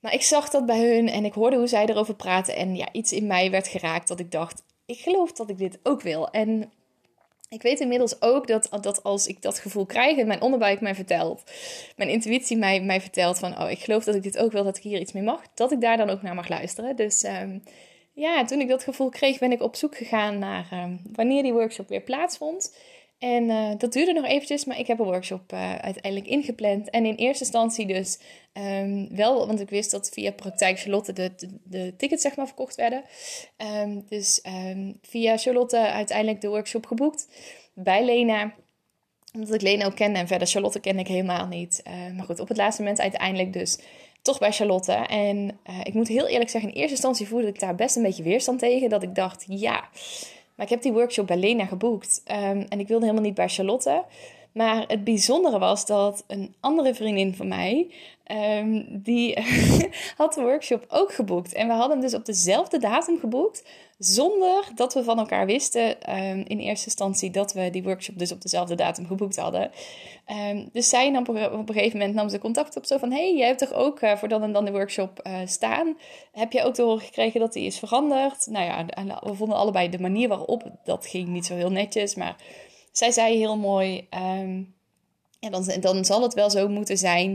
Maar 0.01 0.13
ik 0.13 0.23
zag 0.23 0.49
dat 0.49 0.67
bij 0.67 0.95
hun 0.95 1.09
en 1.09 1.25
ik 1.25 1.33
hoorde 1.33 1.57
hoe 1.57 1.67
zij 1.67 1.87
erover 1.87 2.15
praten. 2.15 2.57
En 2.57 2.77
ja, 2.77 2.89
iets 2.93 3.13
in 3.13 3.27
mij 3.27 3.51
werd 3.51 3.69
geraakt 3.69 4.09
dat 4.09 4.21
ik 4.21 4.31
dacht: 4.31 4.63
ik 4.87 4.99
geloof 4.99 5.33
dat 5.33 5.51
ik 5.51 5.59
dit 5.59 5.79
ook 5.83 6.03
wil. 6.03 6.31
En 6.31 6.73
ik 7.49 7.63
weet 7.63 7.81
inmiddels 7.81 8.23
ook 8.23 8.47
dat, 8.47 8.69
dat 8.81 9.03
als 9.03 9.27
ik 9.27 9.43
dat 9.43 9.59
gevoel 9.59 9.87
krijg 9.87 10.19
en 10.19 10.27
mijn 10.27 10.41
onderbuik 10.41 10.81
mij 10.81 10.95
vertelt, 10.95 11.43
mijn 11.97 12.11
intuïtie 12.11 12.57
mij, 12.57 12.81
mij 12.81 13.01
vertelt 13.01 13.39
van, 13.39 13.61
oh, 13.63 13.71
ik 13.71 13.79
geloof 13.79 14.05
dat 14.05 14.15
ik 14.15 14.23
dit 14.23 14.39
ook 14.39 14.53
wil, 14.53 14.65
dat 14.65 14.77
ik 14.77 14.83
hier 14.83 15.01
iets 15.01 15.13
mee 15.13 15.23
mag, 15.23 15.43
dat 15.55 15.73
ik 15.73 15.81
daar 15.81 15.97
dan 15.97 16.11
ook 16.11 16.23
naar 16.23 16.35
mag 16.35 16.49
luisteren. 16.49 16.97
Dus 16.97 17.25
um, 17.25 17.63
ja, 18.17 18.45
toen 18.45 18.61
ik 18.61 18.69
dat 18.69 18.83
gevoel 18.83 19.09
kreeg, 19.09 19.39
ben 19.39 19.53
ik 19.53 19.63
op 19.63 19.77
zoek 19.77 19.97
gegaan 19.97 20.39
naar 20.39 20.69
um, 20.73 21.01
wanneer 21.13 21.43
die 21.43 21.53
workshop 21.53 21.89
weer 21.89 22.01
plaatsvond. 22.01 22.77
En 23.19 23.43
uh, 23.43 23.71
dat 23.79 23.93
duurde 23.93 24.13
nog 24.13 24.25
eventjes, 24.25 24.65
maar 24.65 24.79
ik 24.79 24.87
heb 24.87 24.99
een 24.99 25.05
workshop 25.05 25.53
uh, 25.53 25.75
uiteindelijk 25.75 26.27
ingepland. 26.27 26.91
En 26.91 27.07
in 27.07 27.15
eerste 27.15 27.45
instantie 27.45 27.87
dus 27.87 28.19
um, 28.53 29.17
wel, 29.17 29.47
want 29.47 29.61
ik 29.61 29.71
wist 29.71 29.91
dat 29.91 30.11
via 30.13 30.33
Praktijk 30.33 30.79
Charlotte 30.79 31.13
de, 31.13 31.33
de, 31.65 31.95
tickets 31.97 32.23
zeg 32.23 32.37
maar 32.37 32.47
verkocht 32.47 32.75
werden. 32.75 33.05
Um, 33.83 34.05
dus 34.09 34.41
via 35.03 35.37
Charlotte 35.37 35.79
uiteindelijk 35.79 36.41
de 36.41 36.49
workshop 36.49 36.87
geboekt 36.87 37.29
bij 37.75 38.05
Lena. 38.05 38.55
Omdat 39.35 39.55
ik 39.55 39.63
Lena 39.63 39.87
ook 39.87 39.97
kende 39.97 40.19
en 40.19 40.27
verder 40.27 40.49
Charlotte 40.49 40.81
kende 40.81 41.01
ik 41.01 41.09
helemaal 41.09 41.47
niet. 41.47 41.83
Uh, 41.87 42.17
maar 42.17 42.25
goed, 42.25 42.41
op 42.41 42.49
het 42.49 42.57
laatste 42.57 42.83
moment 42.83 43.01
uiteindelijk 43.01 43.53
dus 43.53 43.79
toch 44.27 44.39
bij 44.39 44.53
Charlotte. 44.53 44.93
En 44.93 45.59
ik 45.83 45.95
moet 45.95 46.09
heel 46.09 46.27
eerlijk 46.27 46.51
zeggen, 46.51 46.71
in 46.71 46.77
eerste 46.77 46.95
instantie 46.95 47.29
voelde 47.29 47.47
ik 47.47 47.61
daar 47.61 47.75
best 47.75 47.97
een 47.97 48.03
beetje 48.03 48.23
weerstand 48.23 48.59
tegen. 48.59 48.89
Dat 48.89 49.03
ik 49.03 49.15
dacht, 49.15 49.45
ja... 49.49 49.89
Maar 50.55 50.67
ik 50.67 50.73
heb 50.73 50.83
die 50.83 50.93
workshop 50.93 51.27
bij 51.27 51.37
Lena 51.37 51.65
geboekt. 51.65 52.23
Um, 52.31 52.67
en 52.69 52.81
ik 52.81 52.89
wilde 52.89 53.05
helemaal 53.05 53.25
niet 53.25 53.35
bij 53.35 53.49
Charlotte. 53.49 54.05
Maar 54.57 54.85
het 54.87 55.05
bijzondere 55.05 55.59
was 55.59 55.87
dat 55.87 56.25
een 56.27 56.55
andere 56.61 56.95
vriendin 56.95 57.35
van 57.35 57.49
mij, 57.49 57.91
um, 58.61 58.87
die 59.03 59.39
had 60.17 60.35
de 60.35 60.43
workshop 60.43 60.85
ook 60.89 61.13
geboekt. 61.13 61.53
En 61.53 61.67
we 61.67 61.73
hadden 61.73 61.91
hem 61.91 62.01
dus 62.01 62.15
op 62.15 62.25
dezelfde 62.25 62.79
datum 62.79 63.19
geboekt, 63.19 63.65
zonder 63.99 64.69
dat 64.75 64.95
we 64.95 65.05
van 65.05 65.19
elkaar 65.19 65.47
wisten 65.47 66.17
um, 66.17 66.45
in 66.47 66.59
eerste 66.59 66.87
instantie 66.87 67.31
dat 67.31 67.53
we 67.53 67.71
die 67.71 67.83
workshop 67.83 68.19
dus 68.19 68.33
op 68.33 68.43
dezelfde 68.43 68.75
datum 68.75 69.07
geboekt 69.07 69.37
hadden. 69.37 69.71
Um, 70.51 70.69
dus 70.73 70.89
zij 70.89 71.11
nam 71.11 71.23
op 71.27 71.69
een 71.69 71.75
gegeven 71.75 71.99
moment 71.99 72.15
nam 72.17 72.29
ze 72.29 72.39
contact 72.39 72.77
op 72.77 72.85
zo 72.85 72.99
van, 72.99 73.13
hey, 73.13 73.37
jij 73.37 73.47
hebt 73.47 73.59
toch 73.59 73.73
ook 73.73 74.01
uh, 74.01 74.17
voor 74.17 74.29
dan 74.29 74.43
en 74.43 74.53
dan 74.53 74.65
de 74.65 74.73
workshop 74.73 75.21
uh, 75.27 75.39
staan? 75.45 75.97
Heb 76.33 76.53
jij 76.53 76.65
ook 76.65 76.75
te 76.75 76.83
horen 76.83 77.05
gekregen 77.05 77.41
dat 77.41 77.53
die 77.53 77.67
is 77.67 77.79
veranderd? 77.79 78.47
Nou 78.47 78.65
ja, 78.65 78.87
we 79.23 79.35
vonden 79.35 79.57
allebei 79.57 79.89
de 79.89 80.01
manier 80.01 80.29
waarop, 80.29 80.71
dat 80.85 81.07
ging 81.07 81.29
niet 81.29 81.47
zo 81.47 81.55
heel 81.55 81.71
netjes, 81.71 82.15
maar 82.15 82.37
zij 82.97 83.11
zei 83.11 83.37
heel 83.37 83.57
mooi. 83.57 84.09
Um, 84.41 84.75
dan, 85.51 85.81
dan 85.81 86.05
zal 86.05 86.23
het 86.23 86.35
wel 86.35 86.51
zo 86.51 86.69
moeten 86.69 86.99
zijn. 86.99 87.31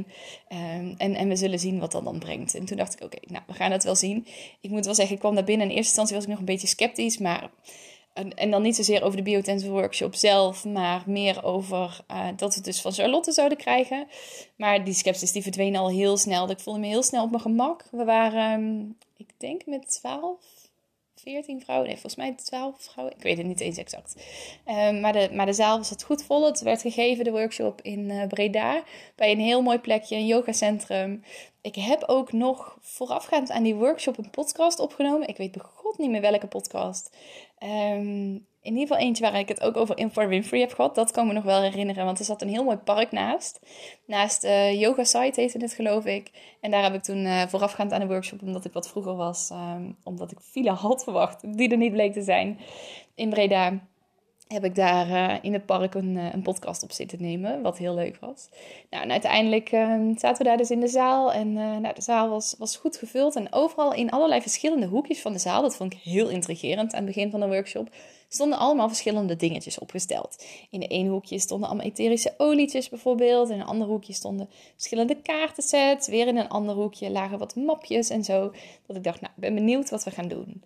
Um, 0.49 0.95
en, 0.97 1.15
en 1.15 1.27
we 1.27 1.35
zullen 1.35 1.59
zien 1.59 1.79
wat 1.79 1.91
dat 1.91 2.03
dan 2.03 2.19
brengt. 2.19 2.55
En 2.55 2.65
toen 2.65 2.77
dacht 2.77 2.93
ik, 2.93 3.03
oké, 3.03 3.17
nou, 3.27 3.43
we 3.47 3.53
gaan 3.53 3.71
het 3.71 3.83
wel 3.83 3.95
zien. 3.95 4.27
Ik 4.61 4.69
moet 4.69 4.85
wel 4.85 4.95
zeggen, 4.95 5.13
ik 5.13 5.19
kwam 5.19 5.35
daar 5.35 5.43
binnen. 5.43 5.69
In 5.69 5.75
eerste 5.75 5.87
instantie 5.87 6.15
was 6.15 6.23
ik 6.23 6.29
nog 6.29 6.39
een 6.39 6.45
beetje 6.45 6.67
sceptisch. 6.67 7.17
Maar, 7.17 7.49
en, 8.35 8.51
dan 8.51 8.61
niet 8.61 8.75
zozeer 8.75 9.03
over 9.03 9.17
de 9.17 9.23
biotensor 9.23 9.71
workshop 9.71 10.15
zelf. 10.15 10.65
Maar 10.65 11.03
meer 11.05 11.43
over 11.43 12.01
uh, 12.11 12.27
dat 12.35 12.49
we 12.49 12.55
het 12.55 12.65
dus 12.65 12.81
van 12.81 12.93
Charlotte 12.93 13.31
zouden 13.31 13.57
krijgen. 13.57 14.07
Maar 14.55 14.83
die 14.83 14.93
sceptisch 14.93 15.31
die 15.31 15.43
verdween 15.43 15.75
al 15.75 15.89
heel 15.89 16.17
snel. 16.17 16.49
Ik 16.49 16.59
voelde 16.59 16.79
me 16.79 16.87
heel 16.87 17.03
snel 17.03 17.23
op 17.23 17.29
mijn 17.29 17.41
gemak. 17.41 17.87
We 17.91 18.03
waren, 18.03 18.97
ik 19.17 19.29
denk 19.37 19.65
met 19.65 19.89
twaalf 19.89 20.60
14 21.23 21.61
vrouwen, 21.61 21.87
nee, 21.87 21.97
volgens 21.97 22.15
mij 22.15 22.33
12 22.33 22.81
vrouwen. 22.81 23.15
Ik 23.15 23.23
weet 23.23 23.37
het 23.37 23.45
niet 23.45 23.59
eens 23.59 23.77
exact. 23.77 24.15
Um, 24.67 24.99
maar, 24.99 25.13
de, 25.13 25.29
maar 25.33 25.45
de 25.45 25.53
zaal 25.53 25.77
het 25.77 26.03
goed 26.03 26.23
vol. 26.23 26.45
Het 26.45 26.61
werd 26.61 26.81
gegeven, 26.81 27.23
de 27.23 27.31
workshop 27.31 27.81
in 27.81 28.09
uh, 28.09 28.27
Breda, 28.27 28.83
bij 29.15 29.31
een 29.31 29.39
heel 29.39 29.61
mooi 29.61 29.79
plekje, 29.79 30.15
een 30.15 30.25
yogacentrum. 30.25 31.23
Ik 31.61 31.75
heb 31.75 32.03
ook 32.05 32.31
nog 32.31 32.77
voorafgaand 32.81 33.51
aan 33.51 33.63
die 33.63 33.75
workshop 33.75 34.17
een 34.17 34.29
podcast 34.29 34.79
opgenomen. 34.79 35.27
Ik 35.27 35.37
weet 35.37 35.51
begot 35.51 35.97
niet 35.97 36.09
meer 36.09 36.21
welke 36.21 36.47
podcast. 36.47 37.17
Um, 37.63 38.49
in 38.61 38.73
ieder 38.73 38.87
geval 38.87 38.97
eentje 38.97 39.23
waar 39.23 39.39
ik 39.39 39.47
het 39.47 39.61
ook 39.61 39.77
over 39.77 39.97
Infor 39.97 40.27
Winfrey 40.27 40.59
heb 40.59 40.73
gehad. 40.73 40.95
Dat 40.95 41.11
kan 41.11 41.27
me 41.27 41.33
nog 41.33 41.43
wel 41.43 41.61
herinneren, 41.61 42.05
want 42.05 42.19
er 42.19 42.25
zat 42.25 42.41
een 42.41 42.49
heel 42.49 42.63
mooi 42.63 42.77
park 42.77 43.11
naast. 43.11 43.59
Naast 44.05 44.43
uh, 44.43 44.79
Yoga 44.79 45.03
Site 45.03 45.41
heette 45.41 45.57
het, 45.57 45.73
geloof 45.73 46.05
ik. 46.05 46.31
En 46.59 46.71
daar 46.71 46.83
heb 46.83 46.93
ik 46.93 47.03
toen 47.03 47.25
uh, 47.25 47.41
voorafgaand 47.47 47.91
aan 47.91 47.99
de 47.99 48.07
workshop, 48.07 48.41
omdat 48.41 48.65
ik 48.65 48.73
wat 48.73 48.89
vroeger 48.89 49.15
was, 49.15 49.49
um, 49.49 49.97
omdat 50.03 50.31
ik 50.31 50.39
file 50.39 50.71
had 50.71 51.03
verwacht, 51.03 51.57
die 51.57 51.69
er 51.69 51.77
niet 51.77 51.91
bleek 51.91 52.13
te 52.13 52.21
zijn, 52.21 52.59
in 53.15 53.29
Breda, 53.29 53.79
heb 54.47 54.63
ik 54.63 54.75
daar 54.75 55.07
uh, 55.07 55.37
in 55.41 55.53
het 55.53 55.65
park 55.65 55.93
een, 55.93 56.15
een, 56.15 56.41
podcast 56.41 56.83
op 56.83 56.91
zitten 56.91 57.21
nemen, 57.21 57.61
wat 57.61 57.77
heel 57.77 57.93
leuk 57.93 58.17
was. 58.19 58.49
Nou, 58.89 59.03
en 59.03 59.11
uiteindelijk 59.11 59.71
ehm, 59.71 60.17
zaten 60.17 60.37
we 60.37 60.43
daar 60.43 60.57
dus 60.57 60.71
in 60.71 60.79
de 60.79 60.87
zaal 60.87 61.33
en 61.33 61.53
nou, 61.53 61.93
de 61.93 62.01
zaal 62.01 62.29
was, 62.29 62.55
was 62.57 62.77
goed 62.77 62.97
gevuld. 62.97 63.35
En 63.35 63.53
overal 63.53 63.93
in 63.93 64.09
allerlei 64.09 64.41
verschillende 64.41 64.85
hoekjes 64.85 65.21
van 65.21 65.33
de 65.33 65.39
zaal, 65.39 65.61
dat 65.61 65.75
vond 65.75 65.93
ik 65.93 65.99
heel 65.99 66.29
intrigerend 66.29 66.93
aan 66.93 67.05
het 67.05 67.13
begin 67.13 67.31
van 67.31 67.39
de 67.39 67.47
workshop 67.47 67.89
stonden 68.33 68.57
allemaal 68.57 68.87
verschillende 68.87 69.35
dingetjes 69.35 69.79
opgesteld. 69.79 70.45
In 70.69 70.79
de 70.79 71.09
hoekje 71.09 71.39
stonden 71.39 71.67
allemaal 71.67 71.85
etherische 71.85 72.33
olietjes 72.37 72.89
bijvoorbeeld. 72.89 73.49
In 73.49 73.59
een 73.59 73.65
ander 73.65 73.87
hoekje 73.87 74.13
stonden 74.13 74.49
verschillende 74.73 75.21
kaartensets. 75.21 76.07
Weer 76.07 76.27
in 76.27 76.37
een 76.37 76.49
ander 76.49 76.75
hoekje 76.75 77.09
lagen 77.09 77.37
wat 77.37 77.55
mapjes 77.55 78.09
en 78.09 78.23
zo. 78.23 78.53
Dat 78.85 78.95
ik 78.95 79.03
dacht, 79.03 79.21
nou, 79.21 79.33
ik 79.35 79.41
ben 79.41 79.53
benieuwd 79.53 79.89
wat 79.89 80.03
we 80.03 80.11
gaan 80.11 80.27
doen. 80.27 80.63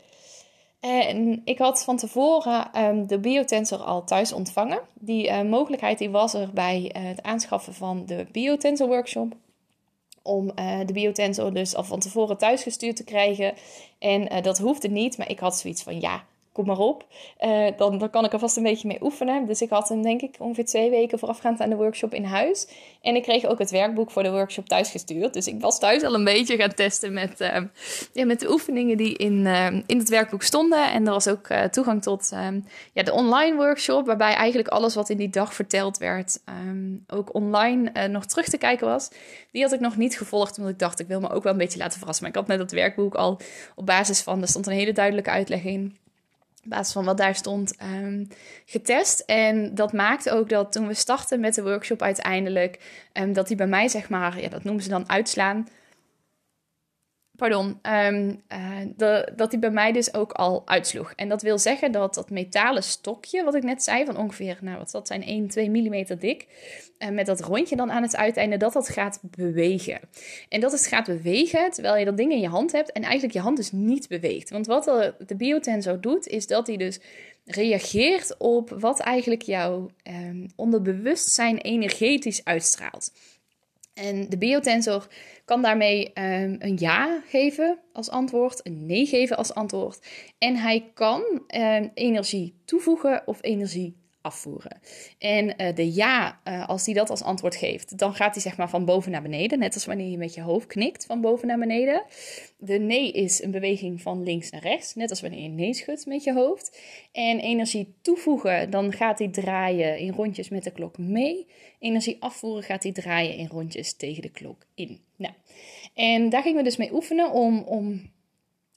En 0.80 1.42
ik 1.46 1.58
had 1.58 1.84
van 1.84 1.98
tevoren 1.98 2.84
um, 2.84 3.08
de 3.08 3.20
biotensor 3.20 3.80
al 3.80 4.04
thuis 4.04 4.34
ontvangen. 4.34 4.82
Die 4.94 5.28
uh, 5.28 5.42
mogelijkheid 5.42 5.98
die 5.98 6.10
was 6.10 6.34
er 6.34 6.50
bij 6.54 6.94
uh, 6.96 7.08
het 7.08 7.24
aanschaffen 7.24 7.74
van 7.74 8.06
de 8.06 8.26
biotensor 8.32 8.88
workshop. 8.88 9.34
Om 10.22 10.52
uh, 10.60 10.80
de 10.86 10.94
biotensor 10.94 11.54
dus 11.54 11.76
al 11.76 11.84
van 11.84 12.00
tevoren 12.00 12.38
thuis 12.38 12.64
gestuurd 12.64 12.96
te 12.96 13.04
krijgen. 13.04 13.54
En 14.00 14.44
dat 14.44 14.58
hoefde 14.58 14.88
niet, 14.88 15.18
maar 15.18 15.30
ik 15.30 15.40
had 15.40 15.58
zoiets 15.58 15.84
van 15.84 16.00
ja, 16.00 16.26
kom 16.56 16.66
maar 16.66 16.78
op. 16.78 17.06
Uh, 17.46 17.68
dan, 17.78 17.98
dan 17.98 18.10
kan 18.10 18.26
ik 18.26 18.34
er 18.34 18.40
vast 18.40 18.58
een 18.58 18.64
beetje 18.64 18.88
mee 18.88 18.98
oefenen. 19.02 19.46
Dus 19.46 19.62
ik 19.62 19.70
had 19.70 19.90
hem 19.90 20.02
denk 20.02 20.22
ik 20.22 20.36
ongeveer 20.40 20.66
twee 20.66 20.90
weken 20.90 21.20
voorafgaand 21.20 21.60
aan 21.60 21.70
de 21.70 21.76
workshop 21.76 22.14
in 22.14 22.24
huis. 22.24 22.68
En 23.02 23.16
ik 23.16 23.24
kreeg 23.24 23.46
ook 23.46 23.60
het 23.60 23.72
werkboek 23.72 24.12
voor 24.12 24.24
de 24.24 24.32
workshop 24.32 24.68
thuis 24.68 24.90
gestuurd. 24.90 25.34
Dus 25.34 25.48
ik 25.48 25.62
was 25.62 25.80
thuis 25.80 26.04
al 26.04 26.14
een 26.14 26.24
beetje 26.24 26.56
gaan 26.56 26.74
testen 26.74 27.14
met, 27.14 27.42
uh, 27.42 27.58
ja, 28.14 28.26
met 28.26 28.40
de 28.40 28.52
oefeningen 28.52 28.98
die 28.98 29.18
in, 29.18 29.46
uh, 29.46 29.66
in 29.66 29.98
het 29.98 30.10
werkboek 30.10 30.44
stonden. 30.44 30.92
En 30.92 31.06
er 31.06 31.12
was 31.12 31.28
ook 31.28 31.48
toegang 31.72 32.02
tot 32.02 32.34
ja, 32.94 33.04
de 33.04 33.14
online 33.14 33.56
workshop. 33.56 34.06
Waarbij 34.06 34.34
eigenlijk 34.34 34.68
alles 34.68 34.96
wat 34.96 35.10
in 35.10 35.18
die 35.18 35.30
dag 35.30 35.54
verteld 35.54 35.98
werd 35.98 36.40
um, 36.50 37.04
ook 37.08 37.34
online 37.34 38.08
nog 38.08 38.26
terug 38.26 38.48
te 38.50 38.58
kijken 38.58 38.88
was. 38.88 39.10
Die 39.52 39.64
had 39.64 39.74
ik 39.74 39.80
nog 39.80 39.98
niet 39.98 40.18
gevolgd, 40.18 40.58
omdat 40.58 40.74
ik 40.74 40.80
dacht 40.80 41.00
ik 41.00 41.08
wil 41.08 41.20
me 41.20 41.30
ook 41.30 41.44
wel 41.44 41.52
een 41.52 41.58
beetje 41.58 41.80
laten 41.80 41.98
verrassen. 41.98 42.24
Maar 42.24 42.34
ik 42.34 42.40
had 42.40 42.48
net 42.48 42.58
dat 42.58 42.72
werkboek 42.72 43.16
al 43.16 43.40
op 43.76 43.86
basis 43.86 44.22
van, 44.22 44.42
er 44.42 44.48
stond 44.48 44.68
een 44.68 44.74
hele 44.74 44.94
duidelijke 44.94 45.30
uitleg 45.30 45.64
in 45.64 45.98
op 46.66 46.72
basis 46.72 46.94
van 46.94 47.06
wat 47.06 47.18
daar 47.18 47.36
stond, 47.36 47.74
um, 48.04 48.28
getest. 48.66 49.20
En 49.20 49.76
dat 49.76 49.94
maakte 49.94 50.32
ook 50.32 50.50
dat 50.50 50.72
toen 50.72 50.88
we 50.88 50.94
startten 50.94 51.40
met 51.40 51.56
de 51.56 51.64
workshop 51.64 52.02
uiteindelijk, 52.02 52.80
um, 53.14 53.34
dat 53.34 53.48
die 53.48 53.58
bij 53.58 53.68
mij, 53.68 53.88
zeg 53.88 54.10
maar, 54.10 54.42
ja, 54.42 54.50
dat 54.50 54.64
noemen 54.64 54.84
ze 54.84 54.90
dan 54.90 55.10
uitslaan 55.10 55.68
pardon, 57.36 57.80
um, 58.08 58.42
uh, 58.98 59.20
dat 59.36 59.50
die 59.50 59.60
bij 59.60 59.70
mij 59.70 59.92
dus 59.92 60.14
ook 60.14 60.32
al 60.32 60.62
uitsloeg. 60.66 61.14
En 61.16 61.30
dat 61.30 61.42
wil 61.42 61.58
zeggen 61.58 61.92
dat 61.92 62.14
dat 62.14 62.30
metalen 62.30 62.84
stokje, 62.84 63.44
wat 63.44 63.56
ik 63.56 63.64
net 63.64 63.84
zei, 63.84 64.06
van 64.06 64.18
ongeveer, 64.18 64.58
nou 64.62 64.78
wat 64.78 64.92
dat 64.92 65.08
zijn, 65.08 65.24
1, 65.24 65.48
2 65.48 65.70
mm 65.70 66.06
dik, 66.20 66.48
uh, 67.00 67.10
met 67.10 67.26
dat 67.26 67.42
rondje 67.42 67.76
dan 67.76 67.92
aan 67.92 68.02
het 68.02 68.16
uiteinde, 68.16 68.58
dat 68.58 68.74
dat 68.74 68.90
gaat 68.90 69.20
bewegen. 69.22 70.00
En 70.50 70.60
dat 70.60 70.72
het 70.72 70.88
gaat 70.88 71.06
bewegen 71.06 71.72
terwijl 71.72 71.98
je 71.98 72.06
dat 72.06 72.18
ding 72.18 72.32
in 72.32 72.40
je 72.40 72.48
hand 72.48 72.72
hebt 72.72 72.92
en 72.92 73.04
eigenlijk 73.04 73.34
je 73.34 73.40
hand 73.40 73.58
dus 73.58 73.72
niet 73.72 74.08
beweegt. 74.08 74.50
Want 74.50 74.66
wat 74.66 74.84
de 75.28 75.36
biotensor 75.36 76.02
doet, 76.02 76.28
is 76.28 76.48
dat 76.48 76.68
hij 76.68 76.78
dus 76.78 77.00
reageert 77.46 78.36
op 78.38 78.70
wat 78.70 79.00
eigenlijk 79.00 79.42
jouw 79.42 79.90
um, 80.04 80.48
onderbewustzijn 80.56 81.58
energetisch 81.58 82.44
uitstraalt. 82.44 83.12
En 83.96 84.30
de 84.30 84.38
biotensor 84.38 85.08
kan 85.46 85.62
daarmee 85.62 86.08
um, 86.08 86.56
een 86.60 86.78
ja 86.78 87.22
geven 87.28 87.80
als 87.94 88.10
antwoord, 88.10 88.66
een 88.66 88.86
nee 88.86 89.06
geven 89.06 89.38
als 89.38 89.54
antwoord. 89.54 90.08
En 90.38 90.56
hij 90.56 90.92
kan 90.94 91.22
um, 91.56 91.92
energie 91.94 92.62
toevoegen 92.66 93.24
of 93.26 93.38
energie 93.42 94.05
afvoeren. 94.26 94.80
En 95.18 95.46
uh, 95.46 95.76
de 95.76 95.94
ja, 95.94 96.40
uh, 96.48 96.68
als 96.68 96.86
hij 96.86 96.94
dat 96.94 97.10
als 97.10 97.22
antwoord 97.22 97.56
geeft, 97.56 97.98
dan 97.98 98.16
gaat 98.16 98.34
hij 98.34 98.42
zeg 98.42 98.58
maar 98.58 98.70
van 98.70 98.86
boven 98.86 99.12
naar 99.12 99.22
beneden. 99.22 99.60
Net 99.60 99.74
als 99.74 99.86
wanneer 99.86 100.10
je 100.10 100.18
met 100.18 100.34
je 100.34 100.42
hoofd 100.42 100.68
knikt 100.68 101.06
van 101.06 101.22
boven 101.22 101.48
naar 101.48 101.60
beneden. 101.60 102.04
De 102.58 102.80
nee 102.80 103.12
is 103.12 103.44
een 103.44 103.52
beweging 103.52 104.02
van 104.02 104.24
links 104.24 104.50
naar 104.50 104.62
rechts. 104.62 104.96
Net 104.96 105.10
als 105.10 105.22
wanneer 105.22 105.42
je 105.42 105.50
nee 105.50 105.74
schudt 105.74 106.06
met 106.06 106.24
je 106.24 106.34
hoofd. 106.34 106.80
En 107.12 107.40
energie 107.40 107.94
toevoegen, 108.02 108.70
dan 108.70 108.94
gaat 108.94 109.20
hij 109.20 109.28
draaien 109.28 109.98
in 109.98 110.14
rondjes 110.14 110.50
met 110.50 110.64
de 110.64 110.72
klok 110.72 110.98
mee. 110.98 111.48
Energie 111.80 112.18
afvoeren 112.20 112.64
gaat 112.64 112.84
hij 112.84 112.92
draaien 112.92 113.36
in 113.36 113.48
rondjes 113.48 113.94
tegen 113.94 114.22
de 114.22 114.32
klok 114.32 114.66
in. 114.76 115.00
Nou, 115.16 115.34
en 115.94 116.30
daar 116.30 116.42
gingen 116.42 116.58
we 116.58 116.64
dus 116.64 116.78
mee 116.78 116.94
oefenen 116.94 117.32
om, 117.32 117.60
om 117.60 118.14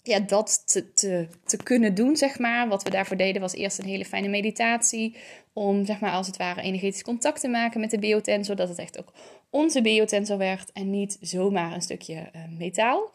ja, 0.08 0.20
dat 0.20 0.62
te, 0.66 0.92
te, 0.92 1.28
te 1.44 1.56
kunnen 1.56 1.94
doen, 1.94 2.16
zeg 2.16 2.38
maar. 2.38 2.68
Wat 2.68 2.82
we 2.82 2.90
daarvoor 2.90 3.16
deden 3.16 3.40
was 3.40 3.54
eerst 3.54 3.78
een 3.78 3.84
hele 3.84 4.04
fijne 4.04 4.28
meditatie. 4.28 5.16
Om, 5.52 5.84
zeg 5.84 6.00
maar, 6.00 6.12
als 6.12 6.26
het 6.26 6.36
ware 6.36 6.60
energetisch 6.60 7.02
contact 7.02 7.40
te 7.40 7.48
maken 7.48 7.80
met 7.80 7.90
de 7.90 7.98
biotensor. 7.98 8.44
Zodat 8.44 8.68
het 8.68 8.78
echt 8.78 8.98
ook 8.98 9.12
onze 9.50 9.82
biotensor 9.82 10.38
werd 10.38 10.72
en 10.72 10.90
niet 10.90 11.18
zomaar 11.20 11.72
een 11.72 11.82
stukje 11.82 12.14
uh, 12.14 12.58
metaal. 12.58 13.10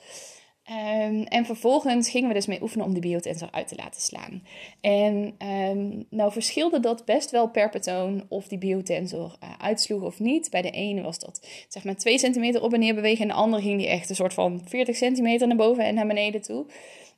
Um, 0.69 1.23
en 1.23 1.45
vervolgens 1.45 2.09
gingen 2.09 2.27
we 2.27 2.33
dus 2.33 2.45
mee 2.45 2.61
oefenen 2.61 2.85
om 2.85 2.93
de 2.93 2.99
biotensor 2.99 3.47
uit 3.51 3.67
te 3.67 3.75
laten 3.75 4.01
slaan. 4.01 4.43
En 4.81 5.35
um, 5.47 6.05
nou 6.09 6.31
verschilde 6.31 6.79
dat 6.79 7.05
best 7.05 7.31
wel 7.31 7.49
per 7.49 7.69
persoon 7.69 8.25
of 8.29 8.47
die 8.47 8.57
biotensor 8.57 9.37
uh, 9.43 9.49
uitsloeg 9.57 10.01
of 10.01 10.19
niet. 10.19 10.49
Bij 10.49 10.61
de 10.61 10.71
ene 10.71 11.01
was 11.01 11.19
dat 11.19 11.47
zeg 11.67 11.83
maar 11.83 11.95
2 11.95 12.17
centimeter 12.17 12.61
op 12.61 12.73
en 12.73 12.79
neer 12.79 12.95
bewegen. 12.95 13.21
En 13.21 13.27
de 13.27 13.33
andere 13.33 13.61
ging 13.61 13.77
die 13.77 13.87
echt 13.87 14.09
een 14.09 14.15
soort 14.15 14.33
van 14.33 14.61
40 14.65 14.95
centimeter 14.95 15.47
naar 15.47 15.57
boven 15.57 15.85
en 15.85 15.95
naar 15.95 16.07
beneden 16.07 16.41
toe. 16.41 16.65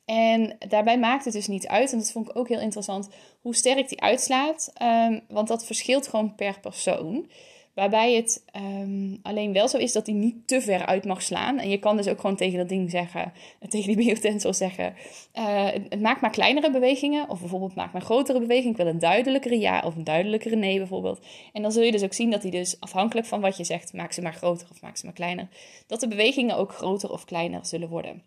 En 0.06 0.56
daarbij 0.68 1.00
maakt 1.00 1.26
het 1.26 1.34
dus 1.34 1.48
niet 1.48 1.68
uit, 1.68 1.92
en 1.92 1.98
dat 1.98 2.12
vond 2.12 2.30
ik 2.30 2.38
ook 2.38 2.48
heel 2.48 2.60
interessant, 2.60 3.10
hoe 3.42 3.56
sterk 3.56 3.90
die 3.90 4.02
uitslaat. 4.02 4.74
Um, 4.82 5.22
want 5.28 5.48
dat 5.48 5.66
verschilt 5.66 6.08
gewoon 6.08 6.36
per 6.36 6.60
persoon. 6.60 7.30
Waarbij 7.76 8.16
het 8.16 8.44
um, 8.56 9.20
alleen 9.22 9.54
wel 9.54 9.68
zo 9.68 9.78
is 9.78 9.92
dat 9.92 10.06
hij 10.06 10.16
niet 10.16 10.48
te 10.48 10.62
ver 10.62 10.86
uit 10.86 11.06
mag 11.06 11.22
slaan. 11.22 11.60
En 11.60 11.70
je 11.70 11.78
kan 11.78 11.98
dus 11.98 12.08
ook 12.08 12.20
gewoon 12.20 12.36
tegen 12.36 12.58
dat 12.58 12.70
ding 12.70 12.90
zeggen, 12.90 13.34
tegen 13.70 13.88
die 13.88 14.06
biotensor 14.06 14.54
zeggen: 14.54 14.94
uh, 15.34 15.66
het 15.66 16.02
maakt 16.02 16.22
maar 16.22 16.32
kleinere 16.32 16.72
bewegingen. 16.72 17.30
Of 17.30 17.40
bijvoorbeeld 17.40 17.76
maak 17.76 17.94
maar 17.94 18.02
grotere 18.02 18.40
bewegingen. 18.40 18.72
Ik 18.72 18.78
wil 18.78 18.88
een 18.88 19.00
duidelijkere 19.00 19.60
ja 19.60 19.82
of 19.86 19.96
een 19.96 20.04
duidelijkere 20.04 20.56
nee 20.56 20.78
bijvoorbeeld. 20.78 21.26
En 21.54 21.62
dan 21.62 21.72
zul 21.72 21.84
je 21.84 21.92
dus 21.92 22.04
ook 22.04 22.14
zien 22.14 22.32
dat 22.32 22.42
hij 22.42 22.52
dus 22.52 22.80
afhankelijk 22.80 23.28
van 23.28 23.42
wat 23.42 23.58
je 23.58 23.64
zegt, 23.64 23.94
maak 23.94 24.12
ze 24.12 24.22
maar 24.22 24.34
groter 24.34 24.68
of 24.72 24.82
maak 24.82 24.98
ze 24.98 25.06
maar 25.06 25.14
kleiner. 25.14 25.48
Dat 25.88 26.00
de 26.00 26.08
bewegingen 26.08 26.58
ook 26.58 26.74
groter 26.74 27.12
of 27.12 27.26
kleiner 27.26 27.66
zullen 27.66 27.90
worden. 27.90 28.24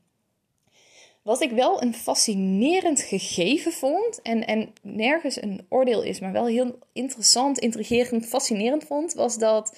Wat 1.29 1.41
ik 1.41 1.51
wel 1.51 1.83
een 1.83 1.95
fascinerend 1.95 3.01
gegeven 3.01 3.73
vond, 3.73 4.23
en, 4.23 4.47
en 4.47 4.73
nergens 4.83 5.43
een 5.43 5.67
oordeel 5.69 6.03
is, 6.03 6.21
maar 6.21 6.33
wel 6.33 6.47
heel 6.47 6.79
interessant, 6.93 7.59
intrigerend, 7.59 8.27
fascinerend 8.27 8.85
vond, 8.85 9.13
was 9.13 9.39
dat 9.39 9.77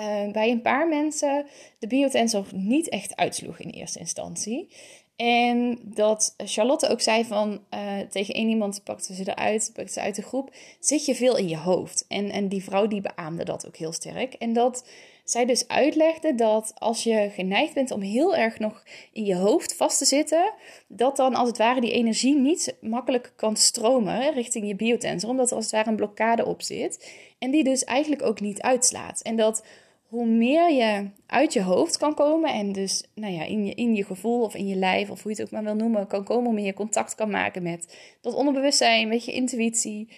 uh, 0.00 0.30
bij 0.32 0.50
een 0.50 0.62
paar 0.62 0.88
mensen 0.88 1.46
de 1.78 1.86
biotensor 1.86 2.46
niet 2.54 2.88
echt 2.88 3.16
uitsloeg 3.16 3.58
in 3.58 3.70
eerste 3.70 3.98
instantie. 3.98 4.68
En 5.16 5.78
dat 5.82 6.34
Charlotte 6.36 6.88
ook 6.88 7.00
zei 7.00 7.24
van 7.24 7.60
uh, 7.74 7.98
tegen 8.10 8.34
één 8.34 8.48
iemand 8.48 8.84
pakte 8.84 9.14
ze 9.14 9.30
eruit, 9.30 9.70
pakte 9.74 9.92
ze 9.92 10.00
uit 10.00 10.14
de 10.14 10.22
groep, 10.22 10.54
zit 10.80 11.04
je 11.04 11.14
veel 11.14 11.36
in 11.36 11.48
je 11.48 11.58
hoofd. 11.58 12.04
En, 12.08 12.30
en 12.30 12.48
die 12.48 12.64
vrouw 12.64 12.86
die 12.86 13.00
beaamde 13.00 13.44
dat 13.44 13.66
ook 13.66 13.76
heel 13.76 13.92
sterk. 13.92 14.34
En 14.34 14.52
dat 14.52 14.84
zij 15.24 15.44
dus 15.44 15.68
uitlegde 15.68 16.34
dat 16.34 16.72
als 16.78 17.02
je 17.02 17.30
geneigd 17.34 17.74
bent 17.74 17.90
om 17.90 18.00
heel 18.00 18.36
erg 18.36 18.58
nog 18.58 18.84
in 19.12 19.24
je 19.24 19.36
hoofd 19.36 19.76
vast 19.76 19.98
te 19.98 20.04
zitten, 20.04 20.52
dat 20.88 21.16
dan 21.16 21.34
als 21.34 21.48
het 21.48 21.58
ware 21.58 21.80
die 21.80 21.92
energie 21.92 22.36
niet 22.36 22.76
makkelijk 22.80 23.32
kan 23.36 23.56
stromen 23.56 24.32
richting 24.32 24.66
je 24.66 24.76
biotensor, 24.76 25.30
omdat 25.30 25.50
er 25.50 25.56
als 25.56 25.64
het 25.64 25.74
ware 25.74 25.90
een 25.90 25.96
blokkade 25.96 26.46
op 26.46 26.62
zit. 26.62 27.12
En 27.38 27.50
die 27.50 27.64
dus 27.64 27.84
eigenlijk 27.84 28.22
ook 28.22 28.40
niet 28.40 28.62
uitslaat. 28.62 29.22
En 29.22 29.36
dat 29.36 29.64
hoe 30.12 30.26
meer 30.26 30.70
je 30.70 31.10
uit 31.26 31.52
je 31.52 31.62
hoofd 31.62 31.96
kan 31.96 32.14
komen 32.14 32.52
en 32.52 32.72
dus 32.72 33.04
nou 33.14 33.32
ja, 33.32 33.44
in, 33.44 33.64
je, 33.64 33.74
in 33.74 33.94
je 33.94 34.04
gevoel 34.04 34.42
of 34.42 34.54
in 34.54 34.68
je 34.68 34.76
lijf 34.76 35.10
of 35.10 35.22
hoe 35.22 35.32
je 35.32 35.36
het 35.42 35.46
ook 35.46 35.52
maar 35.52 35.64
wil 35.64 35.84
noemen, 35.84 36.06
kan 36.06 36.24
komen, 36.24 36.44
hoe 36.44 36.54
meer 36.54 36.64
je 36.64 36.74
contact 36.74 37.14
kan 37.14 37.30
maken 37.30 37.62
met 37.62 37.96
dat 38.20 38.34
onderbewustzijn, 38.34 39.08
met 39.08 39.24
je 39.24 39.32
intuïtie, 39.32 40.08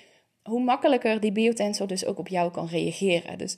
hoe 0.43 0.61
makkelijker 0.61 1.21
die 1.21 1.33
biotensor 1.33 1.87
dus 1.87 2.05
ook 2.05 2.19
op 2.19 2.29
jou 2.29 2.51
kan 2.51 2.67
reageren. 2.67 3.39
Dus 3.39 3.57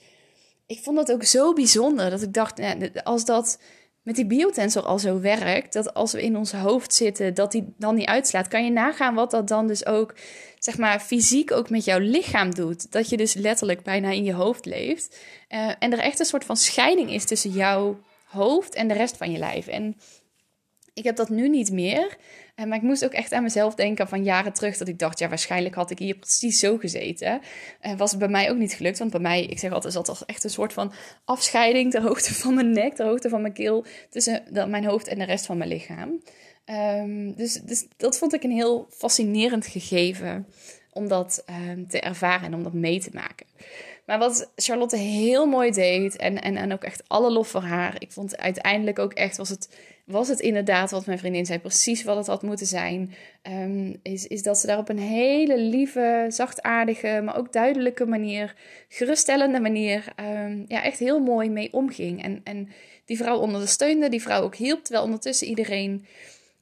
ik 0.67 0.81
vond 0.83 0.97
dat 0.97 1.13
ook 1.13 1.25
zo 1.25 1.53
bijzonder 1.53 2.11
dat 2.11 2.23
ik 2.23 2.33
dacht, 2.33 2.61
als 3.05 3.25
dat 3.25 3.59
met 4.03 4.17
die 4.17 4.27
biotensor 4.27 4.83
al 4.83 4.99
zo 4.99 5.21
werkt, 5.21 5.73
dat 5.73 5.95
als 5.95 6.13
we 6.13 6.23
in 6.23 6.37
ons 6.37 6.53
hoofd 6.53 6.95
zitten, 6.95 7.35
dat 7.35 7.53
die 7.53 7.75
dan 7.79 7.95
niet 7.95 8.07
uitslaat, 8.07 8.49
kan 8.49 8.65
je 8.65 8.71
nagaan 8.71 9.15
wat 9.15 9.31
dat 9.31 9.49
dan 9.49 9.67
dus 9.67 9.87
ook, 9.87 10.15
zeg 10.59 10.79
maar, 10.79 11.01
fysiek 11.01 11.53
ook 11.53 11.71
met 11.71 11.85
jouw 11.85 11.99
lichaam 11.99 12.55
doet. 12.55 12.93
Dat 12.93 13.09
je 13.09 13.17
dus 13.17 13.35
letterlijk 13.35 13.83
bijna 13.83 14.11
in 14.11 14.25
je 14.25 14.33
hoofd 14.33 14.65
leeft. 14.65 15.17
Uh, 15.49 15.73
en 15.79 15.93
er 15.93 15.99
echt 15.99 16.19
een 16.19 16.27
soort 16.27 16.45
van 16.45 16.57
scheiding 16.57 17.11
is 17.11 17.25
tussen 17.25 17.51
jouw 17.51 18.01
hoofd 18.25 18.75
en 18.75 18.89
de 18.89 18.95
rest 18.95 19.17
van 19.17 19.33
je 19.33 19.39
lijf. 19.39 19.67
En 19.67 19.97
ik 20.97 21.05
heb 21.05 21.17
dat 21.17 21.29
nu 21.29 21.49
niet 21.49 21.73
meer. 21.73 22.17
Uh, 22.57 22.67
maar 22.67 22.77
ik 22.77 22.83
moest 22.83 23.05
ook 23.05 23.13
echt 23.13 23.33
aan 23.33 23.43
mezelf 23.43 23.75
denken 23.75 24.09
van 24.09 24.25
jaren 24.25 24.53
terug. 24.53 24.77
Dat 24.77 24.89
ik 24.89 24.99
dacht, 24.99 25.19
ja, 25.19 25.29
waarschijnlijk 25.29 25.75
had 25.75 25.91
ik 25.91 25.99
hier 25.99 26.17
precies 26.17 26.59
zo 26.59 26.77
gezeten. 26.77 27.41
En 27.81 27.93
uh, 27.93 27.99
was 27.99 28.11
het 28.11 28.19
bij 28.19 28.29
mij 28.29 28.51
ook 28.51 28.57
niet 28.57 28.73
gelukt. 28.73 28.99
Want 28.99 29.11
bij 29.11 29.21
mij, 29.21 29.45
ik 29.45 29.59
zeg 29.59 29.73
altijd, 29.73 29.93
zat 29.93 30.23
echt 30.27 30.45
een 30.45 30.51
soort 30.51 30.73
van 30.73 30.93
afscheiding 31.25 31.91
ter 31.91 32.03
hoogte 32.03 32.35
van 32.35 32.55
mijn 32.55 32.71
nek, 32.71 32.95
ter 32.95 33.07
hoogte 33.07 33.29
van 33.29 33.41
mijn 33.41 33.53
keel. 33.53 33.85
Tussen 34.11 34.43
de, 34.51 34.67
mijn 34.67 34.85
hoofd 34.85 35.07
en 35.07 35.19
de 35.19 35.25
rest 35.25 35.47
van 35.47 35.57
mijn 35.57 35.71
lichaam. 35.71 36.23
Um, 36.67 37.35
dus, 37.35 37.53
dus 37.53 37.87
dat 37.97 38.19
vond 38.19 38.35
ik 38.35 38.43
een 38.43 38.51
heel 38.51 38.87
fascinerend 38.91 39.67
gegeven 39.67 40.47
om 40.93 41.09
dat 41.09 41.45
um, 41.69 41.89
te 41.89 42.01
ervaren 42.01 42.47
en 42.47 42.55
om 42.55 42.63
dat 42.63 42.73
mee 42.73 43.01
te 43.01 43.11
maken. 43.13 43.47
Maar 44.07 44.19
wat 44.19 44.51
Charlotte 44.57 44.97
heel 44.97 45.47
mooi 45.47 45.71
deed, 45.71 46.17
en, 46.17 46.43
en, 46.43 46.57
en 46.57 46.73
ook 46.73 46.85
echt 46.85 47.03
alle 47.07 47.31
lof 47.31 47.49
voor 47.49 47.63
haar. 47.63 47.95
Ik 47.99 48.13
vond 48.13 48.39
uiteindelijk 48.39 48.99
ook 48.99 49.13
echt, 49.13 49.37
was 49.37 49.49
het, 49.49 49.69
was 50.05 50.29
het 50.29 50.41
inderdaad 50.41 50.91
wat 50.91 51.07
mijn 51.07 51.19
vriendin 51.19 51.47
zei, 51.47 51.59
precies 51.59 52.05
wat 52.05 52.17
het 52.17 52.27
had 52.27 52.43
moeten 52.43 52.67
zijn. 52.67 53.15
Um, 53.43 53.97
is, 54.03 54.27
is 54.27 54.43
dat 54.43 54.59
ze 54.59 54.67
daar 54.67 54.79
op 54.79 54.89
een 54.89 54.99
hele 54.99 55.59
lieve, 55.59 56.27
zachtaardige, 56.29 57.21
maar 57.25 57.37
ook 57.37 57.53
duidelijke 57.53 58.07
manier, 58.07 58.55
geruststellende 58.89 59.61
manier, 59.61 60.05
um, 60.21 60.65
ja, 60.69 60.83
echt 60.83 60.99
heel 60.99 61.21
mooi 61.21 61.51
mee 61.51 61.73
omging. 61.73 62.23
En, 62.23 62.41
en 62.45 62.69
die 63.05 63.17
vrouw 63.17 63.39
ondersteunde, 63.39 64.09
die 64.09 64.23
vrouw 64.23 64.43
ook 64.43 64.57
hielp, 64.57 64.85
terwijl 64.85 65.05
ondertussen 65.05 65.47
iedereen 65.47 66.07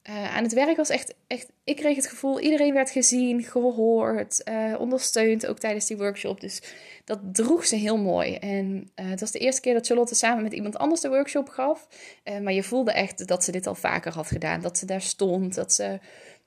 uh, 0.09 0.35
aan 0.35 0.43
het 0.43 0.53
werk 0.53 0.77
was 0.77 0.89
echt, 0.89 1.13
echt, 1.27 1.51
ik 1.63 1.75
kreeg 1.75 1.95
het 1.95 2.07
gevoel, 2.07 2.39
iedereen 2.39 2.73
werd 2.73 2.89
gezien, 2.89 3.43
gehoord, 3.43 4.41
uh, 4.49 4.75
ondersteund, 4.79 5.47
ook 5.47 5.59
tijdens 5.59 5.85
die 5.85 5.97
workshop. 5.97 6.41
Dus 6.41 6.61
dat 7.05 7.19
droeg 7.31 7.65
ze 7.65 7.75
heel 7.75 7.97
mooi. 7.97 8.35
En 8.35 8.91
uh, 8.95 9.09
het 9.09 9.19
was 9.19 9.31
de 9.31 9.39
eerste 9.39 9.61
keer 9.61 9.73
dat 9.73 9.85
Charlotte 9.85 10.15
samen 10.15 10.43
met 10.43 10.53
iemand 10.53 10.77
anders 10.77 11.01
de 11.01 11.09
workshop 11.09 11.49
gaf. 11.49 11.87
maar 12.41 12.53
je 12.53 12.63
voelde 12.63 12.91
echt 12.91 13.27
dat 13.27 13.43
ze 13.43 13.51
dit 13.51 13.67
al 13.67 13.75
vaker 13.75 14.13
had 14.13 14.27
gedaan, 14.27 14.61
dat 14.61 14.77
ze 14.77 14.85
daar 14.85 15.01
stond, 15.01 15.55
dat 15.55 15.73
ze, 15.73 15.99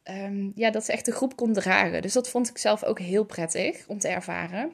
um, 0.04 0.52
ja, 0.54 0.70
dat 0.70 0.84
ze 0.84 0.92
echt 0.92 1.04
de 1.04 1.12
groep 1.12 1.36
kon 1.36 1.52
dragen. 1.52 2.02
Dus 2.02 2.12
dat 2.12 2.28
vond 2.28 2.48
ik 2.48 2.58
zelf 2.58 2.84
ook 2.84 2.98
heel 2.98 3.24
prettig 3.24 3.84
om 3.86 3.98
te 3.98 4.08
ervaren. 4.08 4.72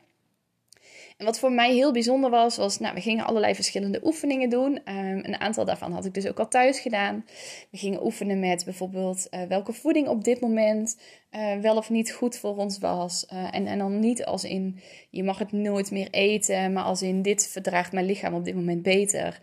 Wat 1.25 1.39
voor 1.39 1.53
mij 1.53 1.75
heel 1.75 1.93
bijzonder 1.93 2.31
was, 2.31 2.57
was, 2.57 2.79
nou, 2.79 2.95
we 2.95 3.01
gingen 3.01 3.25
allerlei 3.25 3.55
verschillende 3.55 4.01
oefeningen 4.05 4.51
doen. 4.51 4.73
Um, 4.73 5.19
een 5.25 5.41
aantal 5.41 5.65
daarvan 5.65 5.93
had 5.93 6.05
ik 6.05 6.15
dus 6.15 6.27
ook 6.27 6.39
al 6.39 6.49
thuis 6.49 6.81
gedaan. 6.81 7.25
We 7.71 7.79
gingen 7.79 8.05
oefenen 8.05 8.41
met 8.41 8.65
bijvoorbeeld 8.65 9.27
uh, 9.31 9.43
welke 9.43 9.73
voeding 9.73 10.09
op 10.09 10.25
dit 10.25 10.41
moment 10.41 11.01
uh, 11.31 11.57
wel 11.57 11.77
of 11.77 11.91
niet 11.91 12.13
goed 12.13 12.37
voor 12.37 12.57
ons 12.57 12.79
was. 12.79 13.27
Uh, 13.33 13.55
en, 13.55 13.67
en 13.67 13.79
dan 13.79 13.99
niet 13.99 14.25
als 14.25 14.45
in, 14.45 14.81
je 15.11 15.23
mag 15.23 15.39
het 15.39 15.53
nooit 15.53 15.91
meer 15.91 16.11
eten, 16.11 16.73
maar 16.73 16.85
als 16.85 17.03
in, 17.03 17.23
dit 17.23 17.49
verdraagt 17.49 17.93
mijn 17.93 18.07
lichaam 18.07 18.35
op 18.35 18.45
dit 18.45 18.55
moment 18.55 18.83
beter 18.83 19.41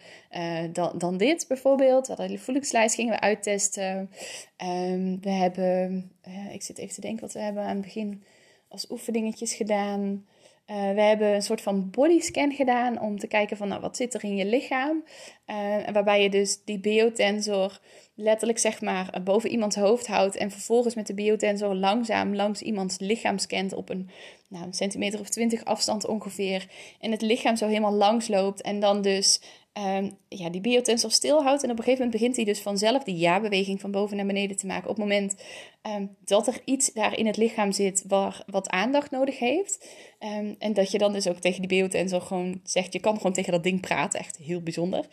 dan, 0.71 0.97
dan 0.97 1.17
dit 1.17 1.45
bijvoorbeeld. 1.47 2.07
We 2.07 2.13
hadden 2.13 2.35
de 2.35 2.43
voedingslijst 2.43 2.95
gingen 2.95 3.13
we 3.13 3.19
uittesten. 3.19 4.09
Um, 4.63 5.21
we 5.21 5.29
hebben, 5.29 6.11
ik 6.51 6.61
zit 6.61 6.77
even 6.77 6.93
te 6.93 7.01
denken 7.01 7.21
wat 7.21 7.33
we 7.33 7.39
hebben 7.39 7.63
aan 7.63 7.75
het 7.75 7.81
begin 7.81 8.23
als 8.67 8.91
oefeningetjes 8.91 9.53
gedaan. 9.53 10.25
Uh, 10.67 10.93
we 10.93 11.01
hebben 11.01 11.27
een 11.27 11.41
soort 11.41 11.61
van 11.61 11.89
bodyscan 11.89 12.51
gedaan 12.51 12.99
om 13.01 13.19
te 13.19 13.27
kijken 13.27 13.57
van 13.57 13.67
nou, 13.67 13.81
wat 13.81 13.95
zit 13.95 14.13
er 14.13 14.23
in 14.23 14.35
je 14.35 14.45
lichaam. 14.45 15.03
Uh, 15.47 15.55
waarbij 15.93 16.23
je 16.23 16.29
dus 16.29 16.63
die 16.63 16.79
biotensor 16.79 17.79
letterlijk 18.15 18.59
zeg 18.59 18.81
maar 18.81 19.21
boven 19.23 19.49
iemands 19.49 19.75
hoofd 19.75 20.07
houdt 20.07 20.35
en 20.35 20.51
vervolgens 20.51 20.95
met 20.95 21.07
de 21.07 21.13
biotensor 21.13 21.75
langzaam 21.75 22.35
langs 22.35 22.61
iemands 22.61 22.99
lichaam 22.99 23.37
scant 23.37 23.73
op 23.73 23.89
een, 23.89 24.09
nou, 24.49 24.65
een 24.65 24.73
centimeter 24.73 25.19
of 25.19 25.29
twintig 25.29 25.65
afstand 25.65 26.05
ongeveer. 26.05 26.67
En 26.99 27.11
het 27.11 27.21
lichaam 27.21 27.55
zo 27.55 27.67
helemaal 27.67 27.93
langs 27.93 28.27
loopt 28.27 28.61
en 28.61 28.79
dan 28.79 29.01
dus 29.01 29.41
um, 29.73 30.11
ja, 30.27 30.49
die 30.49 30.61
biotensor 30.61 31.11
stilhoudt. 31.11 31.63
En 31.63 31.71
op 31.71 31.77
een 31.77 31.83
gegeven 31.83 32.05
moment 32.05 32.21
begint 32.21 32.35
hij 32.35 32.45
dus 32.45 32.61
vanzelf 32.61 33.03
die 33.03 33.17
ja-beweging 33.17 33.81
van 33.81 33.91
boven 33.91 34.17
naar 34.17 34.25
beneden 34.25 34.57
te 34.57 34.65
maken. 34.65 34.89
Op 34.89 34.95
het 34.95 35.05
moment 35.05 35.35
um, 35.87 36.15
dat 36.25 36.47
er 36.47 36.61
iets 36.65 36.93
daar 36.93 37.17
in 37.17 37.25
het 37.25 37.37
lichaam 37.37 37.71
zit 37.71 38.03
waar, 38.07 38.43
wat 38.45 38.69
aandacht 38.69 39.11
nodig 39.11 39.39
heeft. 39.39 39.87
Um, 40.19 40.55
en 40.59 40.73
dat 40.73 40.91
je 40.91 40.97
dan 40.97 41.13
dus 41.13 41.27
ook 41.27 41.39
tegen 41.39 41.59
die 41.59 41.69
biotensor 41.69 42.21
gewoon 42.21 42.59
zegt, 42.63 42.93
je 42.93 42.99
kan 42.99 43.17
gewoon 43.17 43.33
tegen 43.33 43.51
dat 43.51 43.63
ding 43.63 43.81
praten. 43.81 44.19
Echt 44.19 44.37
heel 44.37 44.61
bijzonder. 44.61 45.05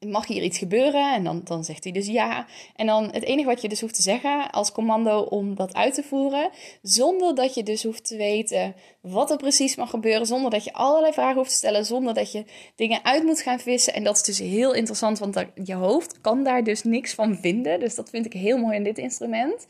Mag 0.00 0.26
hier 0.26 0.42
iets 0.42 0.58
gebeuren? 0.58 1.14
En 1.14 1.24
dan, 1.24 1.40
dan 1.44 1.64
zegt 1.64 1.84
hij 1.84 1.92
dus 1.92 2.06
ja. 2.06 2.46
En 2.76 2.86
dan 2.86 3.10
het 3.12 3.22
enige 3.22 3.48
wat 3.48 3.62
je 3.62 3.68
dus 3.68 3.80
hoeft 3.80 3.94
te 3.94 4.02
zeggen 4.02 4.50
als 4.50 4.72
commando 4.72 5.20
om 5.20 5.54
dat 5.54 5.74
uit 5.74 5.94
te 5.94 6.02
voeren, 6.02 6.50
zonder 6.82 7.34
dat 7.34 7.54
je 7.54 7.62
dus 7.62 7.82
hoeft 7.82 8.06
te 8.06 8.16
weten 8.16 8.74
wat 9.00 9.30
er 9.30 9.36
precies 9.36 9.76
mag 9.76 9.90
gebeuren, 9.90 10.26
zonder 10.26 10.50
dat 10.50 10.64
je 10.64 10.72
allerlei 10.72 11.12
vragen 11.12 11.36
hoeft 11.36 11.50
te 11.50 11.56
stellen, 11.56 11.84
zonder 11.84 12.14
dat 12.14 12.32
je 12.32 12.44
dingen 12.76 13.04
uit 13.04 13.22
moet 13.22 13.40
gaan 13.40 13.60
vissen. 13.60 13.94
En 13.94 14.04
dat 14.04 14.16
is 14.16 14.22
dus 14.22 14.38
heel 14.38 14.74
interessant, 14.74 15.18
want 15.18 15.44
je 15.64 15.74
hoofd 15.74 16.20
kan 16.20 16.44
daar 16.44 16.64
dus 16.64 16.82
niks 16.82 17.14
van 17.14 17.36
vinden. 17.36 17.80
Dus 17.80 17.94
dat 17.94 18.10
vind 18.10 18.26
ik 18.26 18.32
heel 18.32 18.58
mooi 18.58 18.76
in 18.76 18.84
dit 18.84 18.98
instrument. 18.98 19.66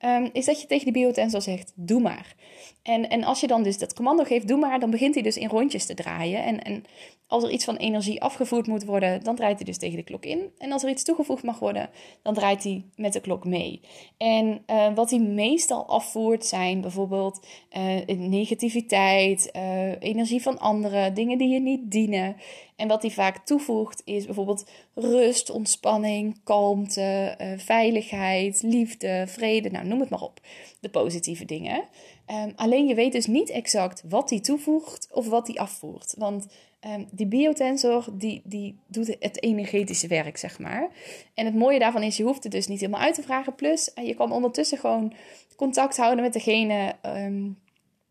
Ehm, 0.00 0.28
is 0.32 0.44
dat 0.44 0.60
je 0.60 0.66
tegen 0.66 0.84
die 0.84 1.02
biotensor 1.02 1.42
zegt, 1.42 1.72
doe 1.74 2.00
maar. 2.00 2.34
En, 2.82 3.08
en 3.08 3.24
als 3.24 3.40
je 3.40 3.46
dan 3.46 3.62
dus 3.62 3.78
dat 3.78 3.94
commando 3.94 4.24
geeft, 4.24 4.48
doe 4.48 4.58
maar, 4.58 4.80
dan 4.80 4.90
begint 4.90 5.14
hij 5.14 5.22
dus 5.22 5.36
in 5.36 5.48
rondjes 5.48 5.86
te 5.86 5.94
draaien. 5.94 6.44
En, 6.44 6.62
en 6.62 6.84
als 7.26 7.44
er 7.44 7.50
iets 7.50 7.64
van 7.64 7.76
energie 7.76 8.22
afgevoerd 8.22 8.66
moet 8.66 8.84
worden, 8.84 9.22
dan 9.22 9.36
draait 9.36 9.56
hij 9.56 9.64
dus 9.64 9.78
tegen 9.78 9.96
de 9.96 10.02
klok 10.02 10.24
in. 10.24 10.50
En 10.58 10.72
als 10.72 10.82
er 10.82 10.90
iets 10.90 11.04
toegevoegd 11.04 11.42
mag 11.42 11.58
worden, 11.58 11.90
dan 12.22 12.34
draait 12.34 12.62
hij 12.62 12.84
met 12.96 13.12
de 13.12 13.20
klok 13.20 13.44
mee. 13.44 13.80
En 14.16 14.62
uh, 14.66 14.94
wat 14.94 15.10
hij 15.10 15.18
meestal 15.18 15.86
afvoert 15.86 16.46
zijn 16.46 16.80
bijvoorbeeld 16.80 17.46
uh, 17.76 18.16
negativiteit, 18.16 19.50
uh, 19.56 20.00
energie 20.00 20.42
van 20.42 20.58
anderen, 20.58 21.14
dingen 21.14 21.38
die 21.38 21.48
je 21.48 21.60
niet 21.60 21.90
dienen. 21.90 22.36
En 22.80 22.88
wat 22.88 23.02
hij 23.02 23.10
vaak 23.10 23.46
toevoegt 23.46 24.02
is 24.04 24.24
bijvoorbeeld 24.24 24.70
rust, 24.94 25.50
ontspanning, 25.50 26.40
kalmte, 26.44 27.36
veiligheid, 27.58 28.62
liefde, 28.62 29.24
vrede. 29.26 29.70
Nou, 29.70 29.86
noem 29.86 30.00
het 30.00 30.10
maar 30.10 30.22
op. 30.22 30.40
De 30.80 30.88
positieve 30.88 31.44
dingen. 31.44 31.84
Um, 32.30 32.52
alleen 32.56 32.86
je 32.86 32.94
weet 32.94 33.12
dus 33.12 33.26
niet 33.26 33.50
exact 33.50 34.02
wat 34.08 34.30
hij 34.30 34.40
toevoegt 34.40 35.08
of 35.12 35.28
wat 35.28 35.46
hij 35.46 35.56
afvoert. 35.56 36.14
Want 36.18 36.46
um, 36.86 37.08
die 37.10 37.26
biotensor 37.26 38.04
die, 38.12 38.42
die 38.44 38.78
doet 38.86 39.16
het 39.18 39.42
energetische 39.42 40.06
werk, 40.06 40.36
zeg 40.36 40.58
maar. 40.58 40.90
En 41.34 41.44
het 41.44 41.54
mooie 41.54 41.78
daarvan 41.78 42.02
is, 42.02 42.16
je 42.16 42.22
hoeft 42.22 42.42
het 42.42 42.52
dus 42.52 42.66
niet 42.66 42.80
helemaal 42.80 43.00
uit 43.00 43.14
te 43.14 43.22
vragen. 43.22 43.54
Plus, 43.54 43.90
je 44.04 44.14
kan 44.14 44.32
ondertussen 44.32 44.78
gewoon 44.78 45.12
contact 45.56 45.96
houden 45.96 46.24
met 46.24 46.32
degene 46.32 46.94
um, 47.02 47.58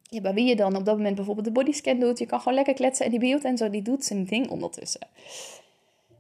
ja, 0.10 0.22
bij 0.22 0.34
wie 0.34 0.46
je 0.46 0.56
dan 0.56 0.76
op 0.76 0.86
dat 0.86 0.98
moment 0.98 1.16
bijvoorbeeld 1.16 1.46
de 1.46 1.52
bodyscan 1.52 2.00
doet. 2.00 2.20
Je 2.20 2.26
kan 2.26 2.40
gewoon 2.40 2.54
lekker 2.54 2.74
kletsen 2.74 3.06
en 3.06 3.12
die 3.12 3.20
biotensor 3.20 3.72
die 3.72 3.82
doet 3.82 4.06
zijn 4.06 4.26
ding 4.26 4.50
ondertussen. 4.50 5.02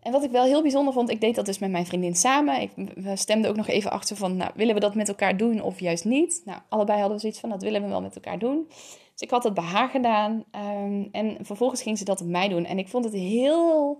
En 0.01 0.11
wat 0.11 0.23
ik 0.23 0.31
wel 0.31 0.43
heel 0.43 0.61
bijzonder 0.61 0.93
vond, 0.93 1.09
ik 1.09 1.21
deed 1.21 1.35
dat 1.35 1.45
dus 1.45 1.59
met 1.59 1.71
mijn 1.71 1.85
vriendin 1.85 2.15
samen. 2.15 2.61
Ik, 2.61 2.71
we 2.95 3.15
stemden 3.15 3.49
ook 3.49 3.55
nog 3.55 3.67
even 3.67 3.91
achter 3.91 4.15
van, 4.15 4.37
nou, 4.37 4.51
willen 4.55 4.73
we 4.73 4.79
dat 4.79 4.95
met 4.95 5.07
elkaar 5.07 5.37
doen 5.37 5.61
of 5.61 5.79
juist 5.79 6.05
niet? 6.05 6.41
Nou, 6.45 6.59
allebei 6.69 6.97
hadden 6.99 7.15
we 7.15 7.21
zoiets 7.21 7.39
van, 7.39 7.49
dat 7.49 7.61
willen 7.61 7.81
we 7.81 7.87
wel 7.87 8.01
met 8.01 8.15
elkaar 8.15 8.39
doen. 8.39 8.65
Dus 9.13 9.21
ik 9.21 9.29
had 9.29 9.43
het 9.43 9.53
bij 9.53 9.63
haar 9.63 9.89
gedaan. 9.89 10.43
Um, 10.55 11.09
en 11.11 11.37
vervolgens 11.41 11.81
ging 11.81 11.97
ze 11.97 12.03
dat 12.03 12.21
op 12.21 12.27
mij 12.27 12.47
doen. 12.47 12.65
En 12.65 12.77
ik 12.77 12.87
vond 12.87 13.05
het 13.05 13.13
heel 13.13 13.99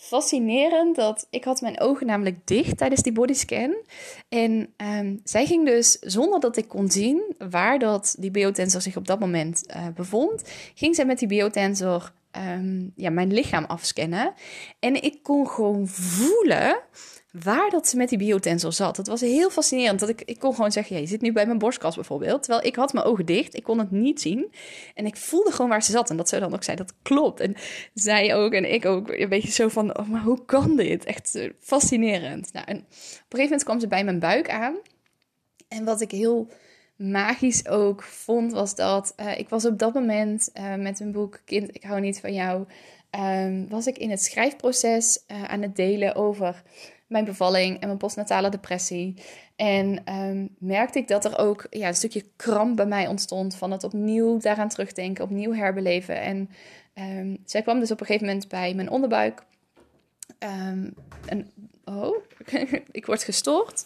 fascinerend 0.00 0.96
dat 0.96 1.26
ik 1.30 1.44
had 1.44 1.60
mijn 1.60 1.80
ogen 1.80 2.06
namelijk 2.06 2.46
dicht 2.46 2.76
tijdens 2.76 3.02
die 3.02 3.12
bodyscan. 3.12 3.74
En 4.28 4.74
um, 4.98 5.20
zij 5.24 5.46
ging 5.46 5.66
dus, 5.66 5.98
zonder 6.00 6.40
dat 6.40 6.56
ik 6.56 6.68
kon 6.68 6.90
zien 6.90 7.34
waar 7.50 7.78
dat 7.78 8.16
die 8.18 8.30
biotensor 8.30 8.80
zich 8.80 8.96
op 8.96 9.06
dat 9.06 9.20
moment 9.20 9.64
uh, 9.76 9.86
bevond, 9.94 10.42
ging 10.74 10.94
zij 10.94 11.04
met 11.04 11.18
die 11.18 11.28
biotensor 11.28 12.12
um, 12.36 12.92
ja, 12.96 13.10
mijn 13.10 13.32
lichaam 13.32 13.64
afscannen. 13.64 14.34
En 14.78 15.02
ik 15.02 15.22
kon 15.22 15.48
gewoon 15.48 15.88
voelen 15.88 16.78
waar 17.32 17.70
dat 17.70 17.88
ze 17.88 17.96
met 17.96 18.08
die 18.08 18.18
biotensor 18.18 18.72
zat. 18.72 18.96
Het 18.96 19.06
was 19.06 19.20
heel 19.20 19.50
fascinerend. 19.50 20.00
Dat 20.00 20.08
ik, 20.08 20.22
ik 20.24 20.38
kon 20.38 20.54
gewoon 20.54 20.72
zeggen, 20.72 20.96
ja, 20.96 21.02
je 21.02 21.08
zit 21.08 21.20
nu 21.20 21.32
bij 21.32 21.46
mijn 21.46 21.58
borstkas 21.58 21.94
bijvoorbeeld. 21.94 22.42
Terwijl 22.42 22.66
ik 22.66 22.76
had 22.76 22.92
mijn 22.92 23.06
ogen 23.06 23.26
dicht, 23.26 23.56
ik 23.56 23.62
kon 23.62 23.78
het 23.78 23.90
niet 23.90 24.20
zien. 24.20 24.52
En 24.94 25.06
ik 25.06 25.16
voelde 25.16 25.52
gewoon 25.52 25.70
waar 25.70 25.82
ze 25.82 25.92
zat. 25.92 26.10
En 26.10 26.16
dat 26.16 26.28
ze 26.28 26.40
dan 26.40 26.54
ook 26.54 26.64
zei, 26.64 26.76
dat 26.76 26.94
klopt. 27.02 27.40
En 27.40 27.56
zij 27.94 28.34
ook 28.34 28.52
en 28.52 28.72
ik 28.72 28.84
ook 28.84 29.08
een 29.08 29.28
beetje 29.28 29.50
zo 29.50 29.68
van, 29.68 29.98
oh, 29.98 30.08
maar 30.08 30.22
hoe 30.22 30.44
kan 30.44 30.76
dit? 30.76 31.04
Echt 31.04 31.34
eh, 31.34 31.50
fascinerend. 31.60 32.52
Nou, 32.52 32.66
en 32.66 32.76
op 32.76 32.82
een 32.82 32.86
gegeven 33.28 33.42
moment 33.42 33.64
kwam 33.64 33.80
ze 33.80 33.86
bij 33.86 34.04
mijn 34.04 34.18
buik 34.18 34.50
aan. 34.50 34.76
En 35.68 35.84
wat 35.84 36.00
ik 36.00 36.10
heel 36.10 36.48
magisch 36.96 37.68
ook 37.68 38.02
vond, 38.02 38.52
was 38.52 38.74
dat 38.74 39.14
uh, 39.20 39.38
ik 39.38 39.48
was 39.48 39.64
op 39.64 39.78
dat 39.78 39.94
moment 39.94 40.50
uh, 40.54 40.74
met 40.74 41.00
een 41.00 41.12
boek 41.12 41.40
Kind, 41.44 41.74
ik 41.74 41.82
hou 41.82 42.00
niet 42.00 42.20
van 42.20 42.32
jou, 42.32 42.64
um, 43.18 43.68
was 43.68 43.86
ik 43.86 43.98
in 43.98 44.10
het 44.10 44.22
schrijfproces 44.22 45.24
uh, 45.28 45.44
aan 45.44 45.62
het 45.62 45.76
delen 45.76 46.14
over 46.14 46.62
mijn 47.10 47.24
bevalling 47.24 47.80
en 47.80 47.86
mijn 47.86 47.98
postnatale 47.98 48.48
depressie. 48.48 49.14
En 49.56 50.14
um, 50.14 50.56
merkte 50.58 50.98
ik 50.98 51.08
dat 51.08 51.24
er 51.24 51.38
ook 51.38 51.66
ja, 51.70 51.88
een 51.88 51.94
stukje 51.94 52.24
kramp 52.36 52.76
bij 52.76 52.86
mij 52.86 53.06
ontstond 53.06 53.54
van 53.54 53.70
het 53.70 53.84
opnieuw 53.84 54.38
daaraan 54.38 54.68
terugdenken, 54.68 55.24
opnieuw 55.24 55.52
herbeleven. 55.52 56.20
En 56.20 56.50
um, 56.94 57.38
zij 57.44 57.62
kwam 57.62 57.80
dus 57.80 57.90
op 57.90 58.00
een 58.00 58.06
gegeven 58.06 58.26
moment 58.26 58.48
bij 58.48 58.74
mijn 58.74 58.90
onderbuik. 58.90 59.42
en, 60.38 61.52
oh, 61.84 62.16
ik 62.90 63.06
word 63.06 63.22
gestoord. 63.22 63.84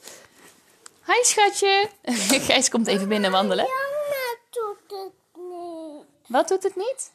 Hi 1.07 1.23
schatje. 1.23 1.89
Gijs 2.49 2.69
komt 2.69 2.87
even 2.87 3.09
binnen 3.09 3.31
wandelen. 3.31 3.67
Wat 6.27 6.49
doet 6.49 6.63
het 6.63 6.77
niet? 6.77 7.13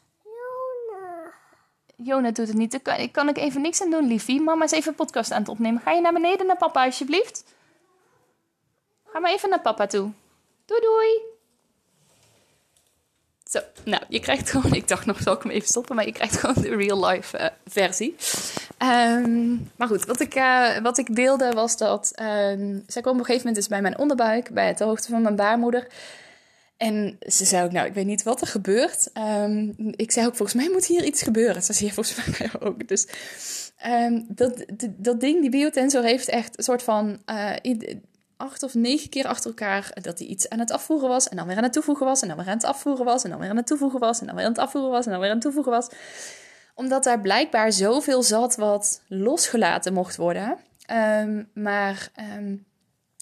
Jona. 2.02 2.30
Doet 2.30 2.48
het 2.48 2.56
niet. 2.56 2.84
Daar 2.84 3.08
kan, 3.08 3.28
ik 3.28 3.38
even 3.38 3.60
niks 3.60 3.82
aan 3.82 3.90
doen, 3.90 4.06
liefie. 4.06 4.40
Mama 4.40 4.64
is 4.64 4.70
even 4.70 4.94
podcast 4.94 5.32
aan 5.32 5.40
het 5.40 5.48
opnemen. 5.48 5.82
Ga 5.82 5.90
je 5.90 6.00
naar 6.00 6.12
beneden 6.12 6.46
naar 6.46 6.56
papa, 6.56 6.84
alsjeblieft? 6.84 7.44
Ga 9.06 9.18
maar 9.18 9.30
even 9.30 9.48
naar 9.48 9.60
papa 9.60 9.86
toe. 9.86 10.10
Doei 10.64 10.80
doei. 10.80 11.20
Zo, 13.44 13.60
nou, 13.84 14.02
je 14.08 14.20
krijgt 14.20 14.50
gewoon... 14.50 14.72
Ik 14.72 14.88
dacht 14.88 15.06
nog, 15.06 15.20
zal 15.22 15.34
ik 15.34 15.42
hem 15.42 15.52
even 15.52 15.68
stoppen? 15.68 15.96
Maar 15.96 16.06
je 16.06 16.12
krijgt 16.12 16.36
gewoon 16.36 16.62
de 16.62 16.76
real-life 16.76 17.38
uh, 17.38 17.46
versie. 17.66 18.16
Um, 18.78 19.70
maar 19.76 19.88
goed, 19.88 20.04
wat 20.04 20.20
ik, 20.20 20.34
uh, 20.34 20.76
wat 20.78 20.98
ik 20.98 21.14
deelde 21.14 21.52
was 21.52 21.76
dat... 21.76 22.12
Um, 22.22 22.84
zij 22.86 23.02
kwam 23.02 23.14
op 23.14 23.20
een 23.20 23.26
gegeven 23.26 23.36
moment 23.36 23.54
dus 23.54 23.68
bij 23.68 23.80
mijn 23.80 23.98
onderbuik... 23.98 24.50
bij 24.50 24.74
de 24.74 24.84
hoogte 24.84 25.08
van 25.08 25.22
mijn 25.22 25.36
baarmoeder... 25.36 25.86
En 26.80 27.16
ze 27.26 27.44
zei 27.44 27.64
ook, 27.64 27.72
nou, 27.72 27.86
ik 27.86 27.94
weet 27.94 28.06
niet 28.06 28.22
wat 28.22 28.40
er 28.40 28.46
gebeurt. 28.46 29.10
Um, 29.14 29.74
ik 29.76 30.10
zei 30.10 30.26
ook, 30.26 30.36
volgens 30.36 30.62
mij 30.62 30.70
moet 30.72 30.86
hier 30.86 31.04
iets 31.04 31.22
gebeuren. 31.22 31.62
Ze 31.62 31.72
zei 31.72 31.92
volgens 31.92 32.38
mij 32.38 32.50
ook. 32.68 32.88
Dus 32.88 33.06
um, 33.86 34.24
dat, 34.28 34.64
dat 34.96 35.20
ding, 35.20 35.40
die 35.40 35.50
biotensor, 35.50 36.02
heeft 36.02 36.28
echt 36.28 36.58
een 36.58 36.64
soort 36.64 36.82
van... 36.82 37.22
Uh, 37.26 37.80
acht 38.36 38.62
of 38.62 38.74
negen 38.74 39.08
keer 39.08 39.26
achter 39.26 39.50
elkaar 39.50 39.90
dat 40.02 40.18
hij 40.18 40.28
iets 40.28 40.48
aan 40.48 40.58
het 40.58 40.70
afvoeren 40.70 41.08
was. 41.08 41.28
En 41.28 41.36
dan 41.36 41.46
weer 41.46 41.56
aan 41.56 41.62
het 41.62 41.72
toevoegen 41.72 42.06
was. 42.06 42.22
En 42.22 42.28
dan 42.28 42.36
weer 42.36 42.46
aan 42.46 42.56
het 42.56 42.64
afvoeren 42.64 43.04
was. 43.04 43.24
En 43.24 43.30
dan 43.30 43.38
weer 43.40 43.50
aan 43.50 43.56
het 43.56 43.66
toevoegen 43.66 44.00
was. 44.00 44.20
En 44.20 44.26
dan 44.26 44.34
weer 44.34 44.44
aan 44.44 44.50
het 44.50 44.60
afvoeren 44.60 44.90
was. 44.90 45.04
En 45.04 45.10
dan 45.10 45.20
weer 45.20 45.28
aan 45.28 45.34
het 45.34 45.44
toevoegen 45.44 45.72
was. 45.72 45.88
Omdat 46.74 47.04
daar 47.04 47.20
blijkbaar 47.20 47.72
zoveel 47.72 48.22
zat 48.22 48.56
wat 48.56 49.02
losgelaten 49.08 49.92
mocht 49.92 50.16
worden. 50.16 50.56
Um, 51.20 51.48
maar. 51.54 52.10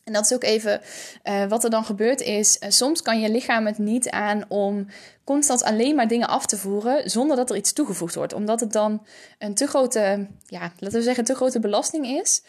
En 0.09 0.15
dat 0.15 0.25
is 0.25 0.33
ook 0.33 0.45
even 0.45 0.81
uh, 1.25 1.45
wat 1.47 1.65
er 1.65 1.71
dan 1.71 1.85
gebeurt 1.85 2.21
is. 2.21 2.57
Uh, 2.61 2.71
soms 2.71 3.03
kan 3.03 3.21
je 3.21 3.31
lichaam 3.31 3.67
het 3.67 3.79
niet 3.79 4.11
aan 4.11 4.45
om 4.49 4.87
constant 5.25 5.63
alleen 5.63 5.95
maar 5.95 6.09
dingen 6.09 6.29
af 6.29 6.47
te 6.47 6.57
voeren 6.57 7.11
zonder 7.11 7.37
dat 7.37 7.51
er 7.51 7.57
iets 7.57 7.73
toegevoegd 7.73 8.15
wordt. 8.15 8.33
Omdat 8.33 8.61
het 8.61 8.73
dan 8.73 9.07
een 9.39 9.55
te 9.55 9.67
grote, 9.67 10.27
ja, 10.47 10.73
laten 10.79 10.99
we 10.99 11.03
zeggen, 11.03 11.25
te 11.25 11.35
grote 11.35 11.61
belasting 11.61 12.07
is. 12.07 12.43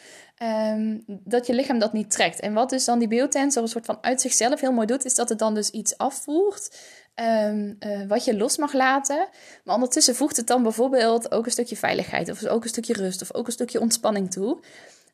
Um, 0.72 1.04
dat 1.06 1.46
je 1.46 1.54
lichaam 1.54 1.78
dat 1.78 1.92
niet 1.92 2.10
trekt. 2.10 2.40
En 2.40 2.52
wat 2.52 2.70
dus 2.70 2.84
dan 2.84 2.98
die 2.98 3.08
biotensor 3.08 3.62
een 3.62 3.68
soort 3.68 3.86
van 3.86 3.98
uit 4.00 4.20
zichzelf 4.20 4.60
heel 4.60 4.72
mooi 4.72 4.86
doet, 4.86 5.04
is 5.04 5.14
dat 5.14 5.28
het 5.28 5.38
dan 5.38 5.54
dus 5.54 5.70
iets 5.70 5.98
afvoert. 5.98 6.78
Um, 7.14 7.76
uh, 7.80 8.06
wat 8.08 8.24
je 8.24 8.36
los 8.36 8.56
mag 8.56 8.72
laten. 8.72 9.28
Maar 9.64 9.74
ondertussen 9.74 10.14
voegt 10.14 10.36
het 10.36 10.46
dan 10.46 10.62
bijvoorbeeld 10.62 11.32
ook 11.32 11.44
een 11.44 11.52
stukje 11.52 11.76
veiligheid, 11.76 12.30
of 12.30 12.46
ook 12.46 12.62
een 12.62 12.68
stukje 12.68 12.92
rust, 12.92 13.22
of 13.22 13.34
ook 13.34 13.46
een 13.46 13.52
stukje 13.52 13.80
ontspanning 13.80 14.30
toe 14.30 14.60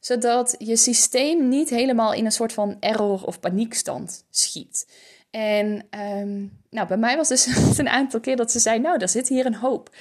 zodat 0.06 0.54
je 0.58 0.76
systeem 0.76 1.48
niet 1.48 1.70
helemaal 1.70 2.12
in 2.12 2.24
een 2.24 2.32
soort 2.32 2.52
van 2.52 2.76
error 2.80 3.24
of 3.24 3.40
paniekstand 3.40 4.24
schiet. 4.30 4.86
En 5.30 5.86
um, 6.00 6.62
nou, 6.70 6.88
bij 6.88 6.96
mij 6.96 7.16
was 7.16 7.28
dus 7.28 7.46
een 7.78 7.88
aantal 7.88 8.20
keer 8.20 8.36
dat 8.36 8.50
ze 8.50 8.58
zei: 8.58 8.78
Nou, 8.78 8.98
daar 8.98 9.08
zit 9.08 9.28
hier 9.28 9.46
een 9.46 9.54
hoop. 9.54 9.94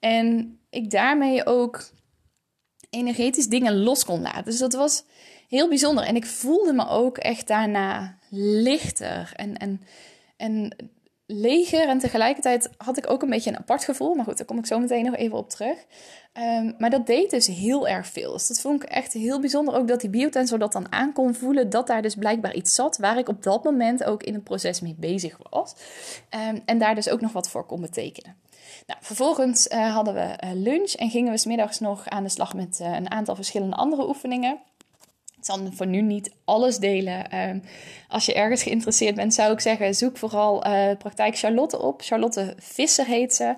En 0.00 0.58
ik 0.70 0.90
daarmee 0.90 1.46
ook 1.46 1.90
energetisch 2.90 3.48
dingen 3.48 3.82
los 3.82 4.04
kon 4.04 4.22
laten. 4.22 4.44
Dus 4.44 4.58
dat 4.58 4.72
was 4.72 5.04
heel 5.48 5.68
bijzonder. 5.68 6.04
En 6.04 6.16
ik 6.16 6.26
voelde 6.26 6.72
me 6.72 6.88
ook 6.88 7.18
echt 7.18 7.46
daarna 7.46 8.18
lichter 8.30 9.32
en, 9.36 9.56
en, 9.56 9.80
en 10.36 10.76
leger. 11.32 11.88
En 11.88 11.98
tegelijkertijd 11.98 12.70
had 12.76 12.96
ik 12.96 13.10
ook 13.10 13.22
een 13.22 13.30
beetje 13.30 13.50
een 13.50 13.58
apart 13.58 13.84
gevoel. 13.84 14.14
Maar 14.14 14.24
goed, 14.24 14.36
daar 14.36 14.46
kom 14.46 14.58
ik 14.58 14.66
zo 14.66 14.78
meteen 14.78 15.04
nog 15.04 15.16
even 15.16 15.38
op 15.38 15.50
terug. 15.50 15.76
Um, 16.38 16.74
maar 16.78 16.90
dat 16.90 17.06
deed 17.06 17.30
dus 17.30 17.46
heel 17.46 17.88
erg 17.88 18.06
veel. 18.06 18.32
Dus 18.32 18.48
dat 18.48 18.60
vond 18.60 18.82
ik 18.82 18.88
echt 18.88 19.12
heel 19.12 19.40
bijzonder. 19.40 19.74
Ook 19.74 19.88
dat 19.88 20.00
die 20.00 20.10
biotensor 20.10 20.58
dat 20.58 20.72
dan 20.72 20.92
aan 20.92 21.12
kon 21.12 21.34
voelen. 21.34 21.70
Dat 21.70 21.86
daar 21.86 22.02
dus 22.02 22.14
blijkbaar 22.14 22.54
iets 22.54 22.74
zat 22.74 22.96
waar 22.96 23.18
ik 23.18 23.28
op 23.28 23.42
dat 23.42 23.64
moment 23.64 24.04
ook 24.04 24.22
in 24.22 24.34
het 24.34 24.44
proces 24.44 24.80
mee 24.80 24.96
bezig 24.98 25.38
was. 25.50 25.74
Um, 26.48 26.62
en 26.64 26.78
daar 26.78 26.94
dus 26.94 27.08
ook 27.08 27.20
nog 27.20 27.32
wat 27.32 27.48
voor 27.48 27.66
kon 27.66 27.80
betekenen. 27.80 28.36
Nou, 28.86 29.00
vervolgens 29.02 29.66
uh, 29.66 29.94
hadden 29.94 30.14
we 30.14 30.20
uh, 30.20 30.50
lunch 30.54 30.92
en 30.92 31.10
gingen 31.10 31.32
we 31.32 31.38
smiddags 31.38 31.80
nog 31.80 32.08
aan 32.08 32.22
de 32.22 32.28
slag 32.28 32.54
met 32.54 32.78
uh, 32.82 32.94
een 32.94 33.10
aantal 33.10 33.34
verschillende 33.34 33.76
andere 33.76 34.08
oefeningen. 34.08 34.60
Ik 35.42 35.48
zal 35.48 35.72
voor 35.72 35.86
nu 35.86 36.00
niet 36.00 36.34
alles 36.44 36.78
delen. 36.78 37.48
Um, 37.48 37.62
als 38.08 38.26
je 38.26 38.34
ergens 38.34 38.62
geïnteresseerd 38.62 39.14
bent, 39.14 39.34
zou 39.34 39.52
ik 39.52 39.60
zeggen: 39.60 39.94
zoek 39.94 40.16
vooral 40.16 40.66
uh, 40.66 40.90
Praktijk 40.98 41.38
Charlotte 41.38 41.80
op. 41.82 42.02
Charlotte 42.02 42.54
Visser 42.58 43.06
heet 43.06 43.34
ze. 43.34 43.54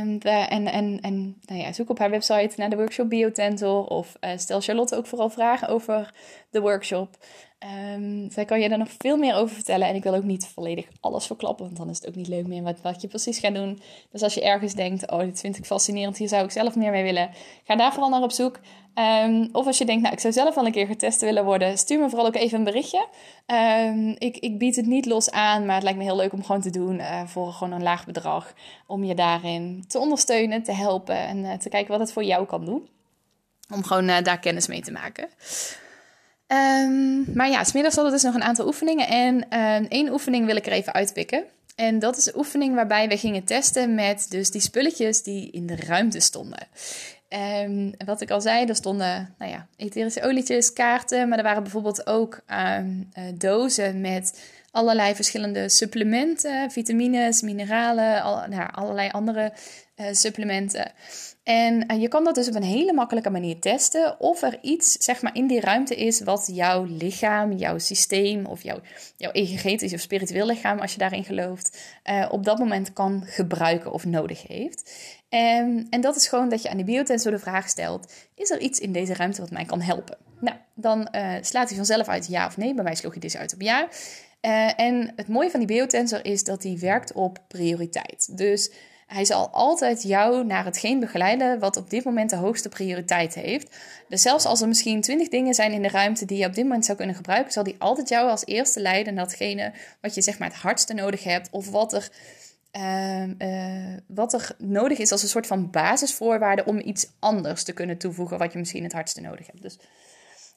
Um, 0.00 0.18
en 0.20 0.66
en, 0.66 1.00
en 1.00 1.36
nou 1.44 1.60
ja, 1.60 1.72
zoek 1.72 1.90
op 1.90 1.98
haar 1.98 2.10
website 2.10 2.50
naar 2.56 2.70
de 2.70 2.76
workshop 2.76 3.08
Biotensor. 3.08 3.86
Of 3.86 4.16
uh, 4.20 4.30
stel 4.36 4.60
Charlotte 4.60 4.96
ook 4.96 5.06
vooral 5.06 5.30
vragen 5.30 5.68
over 5.68 6.14
de 6.50 6.60
workshop. 6.60 7.16
Um, 7.94 8.30
zij 8.30 8.44
kan 8.44 8.60
je 8.60 8.68
er 8.68 8.78
nog 8.78 8.88
veel 8.98 9.16
meer 9.16 9.34
over 9.34 9.54
vertellen. 9.54 9.88
En 9.88 9.94
ik 9.94 10.02
wil 10.02 10.14
ook 10.14 10.22
niet 10.22 10.46
volledig 10.46 10.86
alles 11.00 11.26
verklappen, 11.26 11.64
want 11.64 11.76
dan 11.76 11.90
is 11.90 11.96
het 11.96 12.08
ook 12.08 12.14
niet 12.14 12.28
leuk 12.28 12.46
meer 12.46 12.62
wat, 12.62 12.80
wat 12.80 13.00
je 13.00 13.08
precies 13.08 13.38
gaat 13.38 13.54
doen. 13.54 13.80
Dus 14.10 14.22
als 14.22 14.34
je 14.34 14.42
ergens 14.42 14.74
denkt: 14.74 15.10
oh, 15.10 15.18
dit 15.18 15.40
vind 15.40 15.58
ik 15.58 15.64
fascinerend, 15.64 16.16
hier 16.16 16.28
zou 16.28 16.44
ik 16.44 16.50
zelf 16.50 16.76
meer 16.76 16.90
mee 16.90 17.02
willen, 17.02 17.30
ga 17.64 17.76
daar 17.76 17.92
vooral 17.92 18.10
naar 18.10 18.22
op 18.22 18.32
zoek. 18.32 18.60
Ehm, 18.94 19.48
of 19.52 19.66
als 19.66 19.78
je 19.78 19.84
denkt, 19.84 20.02
nou, 20.02 20.14
ik 20.14 20.20
zou 20.20 20.32
zelf 20.32 20.54
wel 20.54 20.66
een 20.66 20.72
keer 20.72 20.86
getest 20.86 21.20
willen 21.20 21.44
worden, 21.44 21.78
stuur 21.78 21.98
me 21.98 22.08
vooral 22.08 22.26
ook 22.26 22.34
even 22.34 22.58
een 22.58 22.64
berichtje. 22.64 23.06
Ehm, 23.46 24.08
ik, 24.08 24.36
ik 24.36 24.58
bied 24.58 24.76
het 24.76 24.86
niet 24.86 25.06
los 25.06 25.30
aan, 25.30 25.66
maar 25.66 25.74
het 25.74 25.84
lijkt 25.84 25.98
me 25.98 26.04
heel 26.04 26.16
leuk 26.16 26.32
om 26.32 26.44
gewoon 26.44 26.60
te 26.60 26.70
doen 26.70 26.94
uh, 26.94 27.26
voor 27.26 27.52
gewoon 27.52 27.72
een 27.72 27.82
laag 27.82 28.06
bedrag. 28.06 28.52
Om 28.86 29.04
je 29.04 29.14
daarin 29.14 29.84
te 29.88 29.98
ondersteunen, 29.98 30.62
te 30.62 30.72
helpen 30.72 31.16
en 31.16 31.38
uh, 31.38 31.52
te 31.52 31.68
kijken 31.68 31.90
wat 31.90 32.00
het 32.00 32.12
voor 32.12 32.24
jou 32.24 32.46
kan 32.46 32.64
doen. 32.64 32.88
Om 33.72 33.84
gewoon 33.84 34.08
uh, 34.08 34.22
daar 34.22 34.38
kennis 34.38 34.66
mee 34.66 34.80
te 34.80 34.92
maken. 34.92 35.28
Um, 36.52 37.26
maar 37.34 37.50
ja, 37.50 37.64
smiddags 37.64 37.94
hadden 37.94 38.12
we 38.12 38.20
dus 38.20 38.26
nog 38.30 38.34
een 38.34 38.48
aantal 38.48 38.66
oefeningen. 38.66 39.08
En 39.08 39.48
één 39.88 40.12
oefening 40.12 40.46
wil 40.46 40.56
ik 40.56 40.66
er 40.66 40.72
even 40.72 40.92
uitpikken. 40.92 41.44
En 41.76 41.98
dat 41.98 42.16
is 42.16 42.26
een 42.26 42.36
oefening 42.36 42.74
waarbij 42.74 43.08
we 43.08 43.16
gingen 43.16 43.44
testen 43.44 43.94
met 43.94 44.26
dus 44.28 44.50
die 44.50 44.60
spulletjes 44.60 45.22
die 45.22 45.50
in 45.50 45.66
de 45.66 45.76
ruimte 45.76 46.20
stonden. 46.20 46.66
Um, 47.64 47.92
wat 48.04 48.20
ik 48.20 48.30
al 48.30 48.40
zei, 48.40 48.66
er 48.66 48.74
stonden 48.74 49.34
nou 49.38 49.50
ja, 49.50 49.66
etherische 49.76 50.22
olietjes, 50.22 50.72
kaarten, 50.72 51.28
maar 51.28 51.38
er 51.38 51.44
waren 51.44 51.62
bijvoorbeeld 51.62 52.06
ook 52.06 52.40
um, 52.78 53.08
uh, 53.18 53.24
dozen 53.34 54.00
met 54.00 54.40
allerlei 54.70 55.14
verschillende 55.14 55.68
supplementen, 55.68 56.70
vitamines, 56.70 57.42
mineralen, 57.42 58.22
al, 58.22 58.46
nou, 58.48 58.68
allerlei 58.72 59.10
andere 59.10 59.52
uh, 59.96 60.06
supplementen. 60.10 60.92
En 61.42 61.92
uh, 61.92 62.00
je 62.00 62.08
kan 62.08 62.24
dat 62.24 62.34
dus 62.34 62.48
op 62.48 62.54
een 62.54 62.62
hele 62.62 62.92
makkelijke 62.92 63.30
manier 63.30 63.58
testen 63.60 64.20
of 64.20 64.42
er 64.42 64.58
iets 64.62 64.92
zeg 64.92 65.22
maar, 65.22 65.34
in 65.34 65.46
die 65.46 65.60
ruimte 65.60 65.96
is 65.96 66.20
wat 66.20 66.50
jouw 66.52 66.84
lichaam, 66.84 67.52
jouw 67.52 67.78
systeem 67.78 68.46
of 68.46 68.62
jouw, 68.62 68.80
jouw 69.16 69.30
of 69.94 70.00
spiritueel 70.00 70.46
lichaam, 70.46 70.78
als 70.78 70.92
je 70.92 70.98
daarin 70.98 71.24
gelooft, 71.24 71.78
op 72.30 72.44
dat 72.44 72.58
moment 72.58 72.92
kan 72.92 73.22
gebruiken 73.26 73.92
of 73.92 74.04
nodig 74.04 74.46
heeft. 74.46 74.92
En, 75.28 75.86
en 75.90 76.00
dat 76.00 76.16
is 76.16 76.28
gewoon 76.28 76.48
dat 76.48 76.62
je 76.62 76.70
aan 76.70 76.76
die 76.76 76.86
biotensor 76.86 77.32
de 77.32 77.38
vraag 77.38 77.68
stelt: 77.68 78.12
is 78.34 78.50
er 78.50 78.60
iets 78.60 78.78
in 78.78 78.92
deze 78.92 79.14
ruimte 79.14 79.40
wat 79.40 79.50
mij 79.50 79.64
kan 79.64 79.80
helpen? 79.80 80.16
Nou, 80.40 80.56
dan 80.74 81.08
uh, 81.12 81.34
slaat 81.40 81.68
hij 81.68 81.76
vanzelf 81.76 82.08
uit 82.08 82.26
ja 82.26 82.46
of 82.46 82.56
nee. 82.56 82.74
Bij 82.74 82.84
mij 82.84 82.94
sloeg 82.94 83.12
hij 83.12 83.20
dus 83.20 83.36
uit 83.36 83.54
op 83.54 83.60
ja. 83.60 83.88
Uh, 84.42 84.80
en 84.80 85.12
het 85.16 85.28
mooie 85.28 85.50
van 85.50 85.60
die 85.60 85.68
biotensor 85.68 86.24
is 86.24 86.44
dat 86.44 86.62
hij 86.62 86.78
werkt 86.80 87.12
op 87.12 87.38
prioriteit. 87.48 88.36
Dus 88.38 88.70
hij 89.06 89.24
zal 89.24 89.48
altijd 89.48 90.02
jou 90.02 90.44
naar 90.44 90.64
hetgeen 90.64 91.00
begeleiden 91.00 91.58
wat 91.58 91.76
op 91.76 91.90
dit 91.90 92.04
moment 92.04 92.30
de 92.30 92.36
hoogste 92.36 92.68
prioriteit 92.68 93.34
heeft. 93.34 93.76
Dus 94.08 94.22
zelfs 94.22 94.44
als 94.44 94.60
er 94.60 94.68
misschien 94.68 95.00
twintig 95.00 95.28
dingen 95.28 95.54
zijn 95.54 95.72
in 95.72 95.82
de 95.82 95.88
ruimte 95.88 96.24
die 96.24 96.38
je 96.38 96.46
op 96.46 96.54
dit 96.54 96.64
moment 96.64 96.84
zou 96.84 96.96
kunnen 96.96 97.16
gebruiken, 97.16 97.52
zal 97.52 97.64
hij 97.64 97.74
altijd 97.78 98.08
jou 98.08 98.30
als 98.30 98.46
eerste 98.46 98.80
leiden 98.80 99.14
naar 99.14 99.24
datgene 99.24 99.72
wat 100.00 100.14
je 100.14 100.22
zeg 100.22 100.38
maar 100.38 100.48
het 100.48 100.58
hardste 100.58 100.94
nodig 100.94 101.24
hebt 101.24 101.48
of 101.50 101.70
wat 101.70 101.92
er 101.92 102.08
uh, 102.72 103.26
uh, 103.26 103.96
wat 104.06 104.32
er 104.32 104.50
nodig 104.58 104.98
is 104.98 105.12
als 105.12 105.22
een 105.22 105.28
soort 105.28 105.46
van 105.46 105.70
basisvoorwaarde 105.70 106.64
om 106.64 106.78
iets 106.78 107.10
anders 107.18 107.62
te 107.62 107.72
kunnen 107.72 107.98
toevoegen 107.98 108.38
wat 108.38 108.52
je 108.52 108.58
misschien 108.58 108.82
het 108.82 108.92
hardste 108.92 109.20
nodig 109.20 109.46
hebt. 109.46 109.62
Dus 109.62 109.78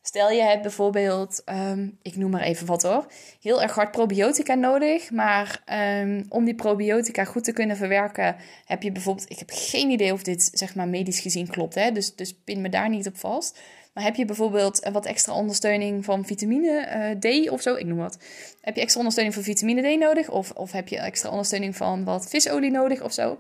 stel 0.02 0.32
je 0.32 0.42
hebt 0.42 0.62
bijvoorbeeld, 0.62 1.42
um, 1.46 1.98
ik 2.02 2.16
noem 2.16 2.32
maar 2.32 2.42
even 2.42 2.68
wat 2.68 2.84
hoor, 2.84 3.06
heel 3.42 3.62
erg 3.62 3.76
hard 3.76 3.92
probiotica 3.92 4.54
nodig, 4.54 5.12
maar 5.12 5.64
um, 6.02 6.26
om 6.30 6.46
die 6.46 6.56
probiotica 6.56 7.24
goed 7.24 7.44
te 7.44 7.54
kunnen 7.54 7.78
verwerken 7.78 8.36
heb 8.66 8.84
je 8.84 8.92
bijvoorbeeld, 8.92 9.30
ik 9.30 9.40
heb 9.40 9.50
geen 9.54 9.90
idee 9.90 10.14
of 10.14 10.24
dit 10.24 10.50
zeg 10.54 10.76
maar 10.76 10.88
medisch 10.88 11.20
gezien 11.20 11.48
klopt, 11.48 11.76
hè, 11.76 11.92
dus, 11.92 12.16
dus 12.16 12.34
pin 12.44 12.62
me 12.62 12.70
daar 12.70 12.90
niet 12.90 13.08
op 13.08 13.18
vast. 13.18 13.60
Maar 13.94 14.04
heb 14.04 14.16
je 14.16 14.26
bijvoorbeeld 14.26 14.90
wat 14.92 15.06
extra 15.06 15.34
ondersteuning 15.34 16.06
van 16.06 16.26
vitamine 16.26 17.16
uh, 17.24 17.44
D 17.44 17.50
of 17.50 17.62
zo, 17.62 17.76
ik 17.76 17.86
noem 17.86 17.98
wat. 17.98 18.18
Heb 18.62 18.76
je 18.76 18.82
extra 18.82 19.00
ondersteuning 19.00 19.36
van 19.36 19.46
vitamine 19.46 19.96
D 19.96 20.00
nodig? 20.00 20.30
Of, 20.30 20.52
of 20.52 20.72
heb 20.72 20.88
je 20.88 20.98
extra 20.98 21.30
ondersteuning 21.30 21.76
van 21.76 22.04
wat 22.04 22.30
visolie 22.30 22.72
nodig 22.72 23.02
of 23.02 23.14
zo? 23.14 23.38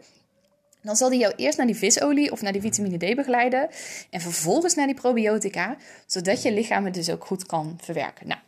Dan 0.81 0.95
zal 0.95 1.09
die 1.09 1.19
jou 1.19 1.33
eerst 1.35 1.57
naar 1.57 1.67
die 1.67 1.75
visolie 1.75 2.31
of 2.31 2.41
naar 2.41 2.51
die 2.51 2.61
vitamine 2.61 2.97
D 2.97 3.15
begeleiden. 3.15 3.69
En 4.09 4.21
vervolgens 4.21 4.75
naar 4.75 4.85
die 4.85 4.95
probiotica. 4.95 5.77
Zodat 6.05 6.41
je 6.41 6.51
lichaam 6.51 6.85
het 6.85 6.93
dus 6.93 7.09
ook 7.09 7.25
goed 7.25 7.45
kan 7.45 7.77
verwerken. 7.81 8.27
Nou, 8.27 8.39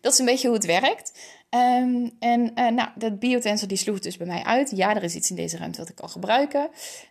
dat 0.00 0.12
is 0.12 0.18
een 0.18 0.24
beetje 0.24 0.46
hoe 0.48 0.56
het 0.56 0.66
werkt. 0.66 1.12
Um, 1.54 2.10
en 2.18 2.40
uh, 2.40 2.68
nou, 2.68 2.88
dat 2.94 3.18
biotensor 3.18 3.68
die 3.68 3.76
sloeg 3.76 3.98
dus 3.98 4.16
bij 4.16 4.26
mij 4.26 4.42
uit. 4.42 4.70
Ja, 4.74 4.96
er 4.96 5.02
is 5.02 5.14
iets 5.14 5.30
in 5.30 5.36
deze 5.36 5.56
ruimte 5.56 5.78
wat 5.78 5.88
ik 5.88 5.94
kan 5.94 6.08
gebruiken. 6.08 6.60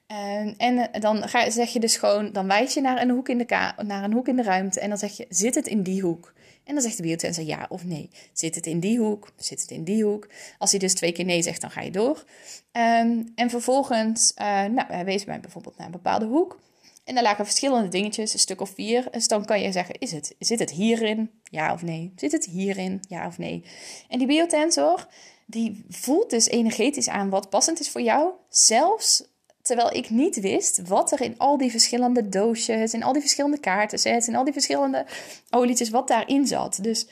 Um, 0.08 0.54
en 0.58 0.78
uh, 0.78 0.86
dan 1.00 1.30
ga, 1.30 1.50
zeg 1.50 1.74
je 1.74 1.80
dus 1.80 1.98
gewoon, 1.98 2.32
dan 2.32 2.48
wijs 2.48 2.74
je 2.74 2.82
naar 2.82 3.02
een, 3.02 3.10
hoek 3.10 3.30
in 3.30 3.38
de 3.38 3.46
ka 3.46 3.76
naar 3.78 4.04
een 4.04 4.14
hoek 4.14 4.28
in 4.28 4.36
de 4.36 4.44
ruimte. 4.44 4.80
En 4.80 4.90
dan 4.90 4.98
zeg 4.98 5.18
je, 5.18 5.26
zit 5.30 5.56
het 5.56 5.68
in 5.68 5.82
die 5.82 6.02
hoek? 6.02 6.34
En 6.72 6.78
dan 6.78 6.86
zegt 6.86 6.98
de 6.98 7.04
biotensor 7.04 7.44
ja 7.44 7.66
of 7.70 7.86
nee. 7.86 8.10
Zit 8.34 8.56
het 8.56 8.66
in 8.66 8.80
die 8.80 9.00
hoek? 9.00 9.32
Zit 9.38 9.62
het 9.62 9.72
in 9.72 9.84
die 9.84 10.04
hoek? 10.04 10.28
Als 10.58 10.72
hij 10.72 10.80
dus 10.80 10.94
twee 10.94 11.12
keer 11.12 11.26
nee 11.26 11.42
zegt, 11.42 11.62
dan 11.62 11.72
ga 11.72 11.82
je 11.82 11.92
door. 11.92 12.24
Um, 12.72 13.32
en 13.36 13.50
vervolgens, 13.50 14.34
uh, 14.42 14.64
nou, 14.64 15.04
wees 15.06 15.24
bijvoorbeeld 15.24 15.78
naar 15.78 15.86
een 15.86 15.92
bepaalde 15.92 16.26
hoek. 16.26 16.60
En 17.04 17.14
daar 17.14 17.24
lagen 17.24 17.46
verschillende 17.46 17.88
dingetjes, 17.88 18.34
een 18.34 18.40
stuk 18.40 18.62
of 18.62 18.70
vier. 18.70 19.08
Dus 19.12 19.28
dan 19.28 19.46
kan 19.46 19.62
je 19.62 19.72
zeggen, 19.72 20.00
is 20.00 20.12
het, 20.12 20.36
zit 20.40 20.60
het 20.60 20.72
hierin? 20.72 21.32
Ja 21.44 21.74
of 21.74 21.82
nee? 21.82 22.14
Zit 22.16 22.32
het 22.32 22.46
hierin? 22.46 23.00
Ja 23.08 23.28
of 23.28 23.38
nee? 23.38 23.64
En 24.10 24.18
die 24.18 24.28
biotensor, 24.28 25.08
die 25.46 25.86
voelt 25.90 26.30
dus 26.30 26.48
energetisch 26.48 27.10
aan 27.10 27.30
wat 27.30 27.50
passend 27.50 27.80
is 27.80 27.90
voor 27.90 28.02
jou. 28.02 28.32
Zelfs 28.50 29.24
terwijl 29.72 29.96
ik 29.96 30.10
niet 30.10 30.40
wist 30.40 30.88
wat 30.88 31.12
er 31.12 31.22
in 31.22 31.38
al 31.38 31.58
die 31.58 31.72
verschillende 31.72 32.30
doosjes, 32.30 32.94
in 32.94 33.04
al 33.04 33.14
die 33.14 33.22
verschillende 33.22 33.60
kaarten, 33.60 34.26
in 34.28 34.36
al 34.36 34.44
die 34.44 34.54
verschillende 34.54 35.06
olietjes, 35.50 35.90
wat 35.90 36.08
daarin 36.08 36.48
zat. 36.48 36.84
Dus 36.84 37.08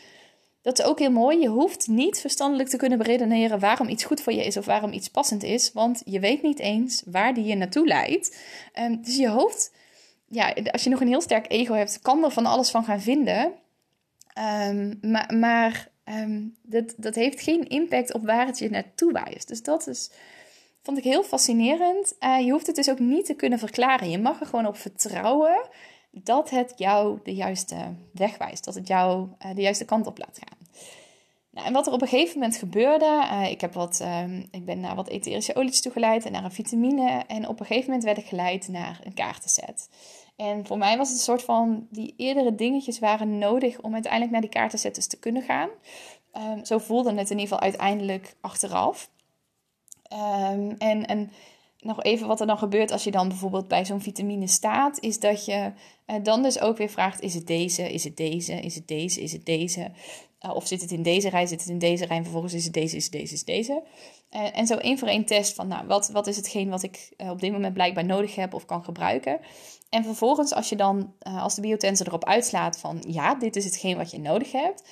dat 0.62 0.80
is 0.80 0.86
ook 0.86 1.00
heel 1.00 1.12
mooi. 1.12 1.40
Je 1.40 1.48
hoeft 1.48 1.88
niet 1.88 2.20
verstandelijk 2.20 2.70
te 2.70 2.78
kunnen 2.78 2.98
beredeneren 2.98 3.60
waarom 3.60 3.88
iets 3.88 4.04
goed 4.04 4.22
voor 4.22 4.34
je 4.34 4.46
is 4.46 4.58
of 4.58 4.66
waarom 4.66 4.92
iets 4.92 5.08
passend 5.10 5.44
is, 5.44 5.72
want 5.74 6.02
je 6.06 6.20
weet 6.20 6.42
niet 6.42 6.60
eens 6.60 7.04
waar 7.06 7.34
die 7.34 7.44
je 7.44 7.56
naartoe 7.56 7.88
leidt. 7.88 8.38
Um, 8.80 9.02
dus 9.02 9.16
je 9.18 9.30
hoofd, 9.30 9.72
ja, 10.28 10.54
als 10.72 10.84
je 10.84 10.90
nog 10.90 11.02
een 11.02 11.08
heel 11.08 11.22
sterk 11.22 11.52
ego 11.52 11.74
hebt, 11.74 12.00
kan 12.02 12.24
er 12.24 12.32
van 12.32 12.46
alles 12.46 12.70
van 12.70 12.84
gaan 12.84 13.02
vinden. 13.02 13.54
Um, 14.68 14.98
maar 15.02 15.36
maar 15.36 15.90
um, 16.06 16.56
dat, 16.62 16.94
dat 16.98 17.16
heeft 17.16 17.42
geen 17.42 17.68
impact 17.68 18.14
op 18.14 18.26
waar 18.26 18.46
het 18.46 18.60
je 18.60 18.70
naartoe 18.70 19.12
wijst. 19.12 19.48
Dus 19.48 19.64
dat 19.64 19.88
is, 19.88 20.10
vond 20.82 20.98
ik 20.98 21.04
heel 21.04 21.24
fascinerend. 21.24 22.16
Uh, 22.20 22.40
je 22.46 22.52
hoeft 22.52 22.68
het 22.68 22.76
dus 22.76 22.90
ook 22.90 23.00
niet 23.00 23.26
te 23.26 23.34
kunnen 23.34 23.60
verklaren. 23.60 24.10
Je 24.10 24.20
mag 24.20 24.40
er 24.40 24.46
gewoon 24.46 24.66
op 24.66 24.78
vertrouwen 24.78 25.68
dat 26.12 26.50
het 26.50 26.74
jou 26.76 27.20
de 27.24 27.36
juiste 27.36 27.76
weg 28.14 28.38
wijst. 28.38 28.66
Dat 28.66 28.76
het 28.76 28.88
jou 28.88 29.28
uh, 29.46 29.56
de 29.56 29.62
juiste 29.62 29.86
kant 29.86 30.08
op 30.08 30.18
laat 30.18 30.40
gaan. 30.44 30.58
Nou, 31.52 31.68
en 31.68 31.74
wat 31.74 31.88
er 31.88 31.94
op 31.94 32.02
een 32.02 32.08
gegeven 32.08 32.40
moment 32.40 32.58
gebeurde, 32.58 33.06
uh, 33.06 33.52
ik, 33.52 33.62
heb 33.62 33.74
wat, 33.74 34.00
um, 34.24 34.48
ik 34.52 34.66
ben 34.66 34.80
naar 34.80 34.96
wat 34.96 35.08
etherische 35.08 35.56
olies 35.56 35.82
toegeleid 35.82 36.26
en 36.26 36.32
naar 36.32 36.44
een 36.44 36.52
vitamine. 36.52 37.24
En 37.28 37.48
op 37.48 37.60
een 37.60 37.66
gegeven 37.66 37.88
moment 37.88 38.04
werd 38.04 38.18
ik 38.18 38.26
geleid 38.26 38.68
naar 38.68 39.00
een 39.04 39.14
kaartenset. 39.14 39.90
En 40.36 40.66
voor 40.66 40.78
mij 40.78 40.98
was 40.98 41.08
het 41.08 41.18
een 41.18 41.24
soort 41.24 41.44
van, 41.44 41.88
die 41.90 42.14
eerdere 42.18 42.56
dingetjes 42.56 43.00
waren 43.00 43.38
nodig 43.38 43.82
om 43.82 43.94
uiteindelijk 43.94 44.32
naar 44.32 44.42
die 44.42 44.50
kaartensetters 44.50 45.08
te 45.08 45.20
kunnen 45.20 45.42
gaan. 45.42 45.70
Um, 46.34 46.66
zo 46.66 46.78
voelde 46.78 47.10
het 47.10 47.30
in 47.30 47.40
ieder 47.40 47.42
geval 47.42 47.60
uiteindelijk 47.60 48.36
achteraf. 48.42 49.10
Um, 50.14 50.76
en, 50.78 51.06
en 51.06 51.32
nog 51.80 52.04
even 52.04 52.28
wat 52.28 52.40
er 52.40 52.48
dan 52.48 52.58
gebeurt 52.58 52.92
als 52.92 53.04
je 53.04 53.12
dan 53.12 53.28
bijvoorbeeld 53.28 53.68
bij 53.68 53.86
zo'n 53.86 54.02
vitamine 54.02 54.48
staat, 54.48 55.00
is 55.00 55.20
dat 55.20 55.46
je 55.46 55.72
uh, 56.08 56.16
dan 56.24 56.44
dus 56.44 56.60
ook 56.60 56.78
weer 56.78 56.90
vraagt: 56.90 57.22
is 57.22 57.34
het 57.34 57.48
deze, 57.48 57.94
is 57.94 58.04
het 58.04 58.18
deze, 58.18 58.54
is 58.54 58.76
het 58.76 58.88
deze, 58.88 59.22
is 59.22 59.32
het 59.32 59.46
deze? 59.46 59.92
Uh, 60.46 60.56
of 60.56 60.68
zit 60.68 60.82
het 60.82 60.92
in 60.92 61.04
deze 61.04 61.30
rij, 61.30 61.46
zit 61.46 61.60
het 61.60 61.70
in 61.70 61.80
deze 61.80 62.06
rij, 62.06 62.18
en 62.18 62.24
vervolgens 62.24 62.54
is 62.54 62.64
het 62.64 62.74
deze, 62.74 62.96
is 62.96 63.04
het 63.04 63.12
deze, 63.12 63.34
is 63.34 63.40
het 63.40 63.48
deze. 63.48 63.84
Uh, 64.32 64.58
en 64.58 64.68
zo 64.68 64.76
één 64.76 64.98
voor 64.98 65.08
één 65.08 65.26
test 65.26 65.54
van, 65.54 65.68
nou, 65.68 65.88
wat, 65.88 66.10
wat 66.10 66.28
is 66.28 66.36
hetgeen 66.36 66.70
wat 66.70 66.84
ik 66.84 67.10
op 67.18 67.42
dit 67.42 67.52
moment 67.52 67.74
blijkbaar 67.74 68.06
nodig 68.06 68.36
heb 68.36 68.54
of 68.54 68.66
kan 68.66 68.84
gebruiken. 68.84 69.40
En 69.90 70.04
vervolgens, 70.04 70.54
als 70.54 70.70
je 70.70 70.76
dan, 70.76 71.14
als 71.20 71.56
de 71.56 71.62
biotensor 71.62 72.08
erop 72.08 72.26
uitslaat 72.26 72.80
van, 72.80 73.04
ja, 73.08 73.36
dit 73.36 73.56
is 73.56 73.66
hetgeen 73.66 73.98
wat 73.98 74.12
je 74.12 74.20
nodig 74.20 74.52
hebt, 74.52 74.84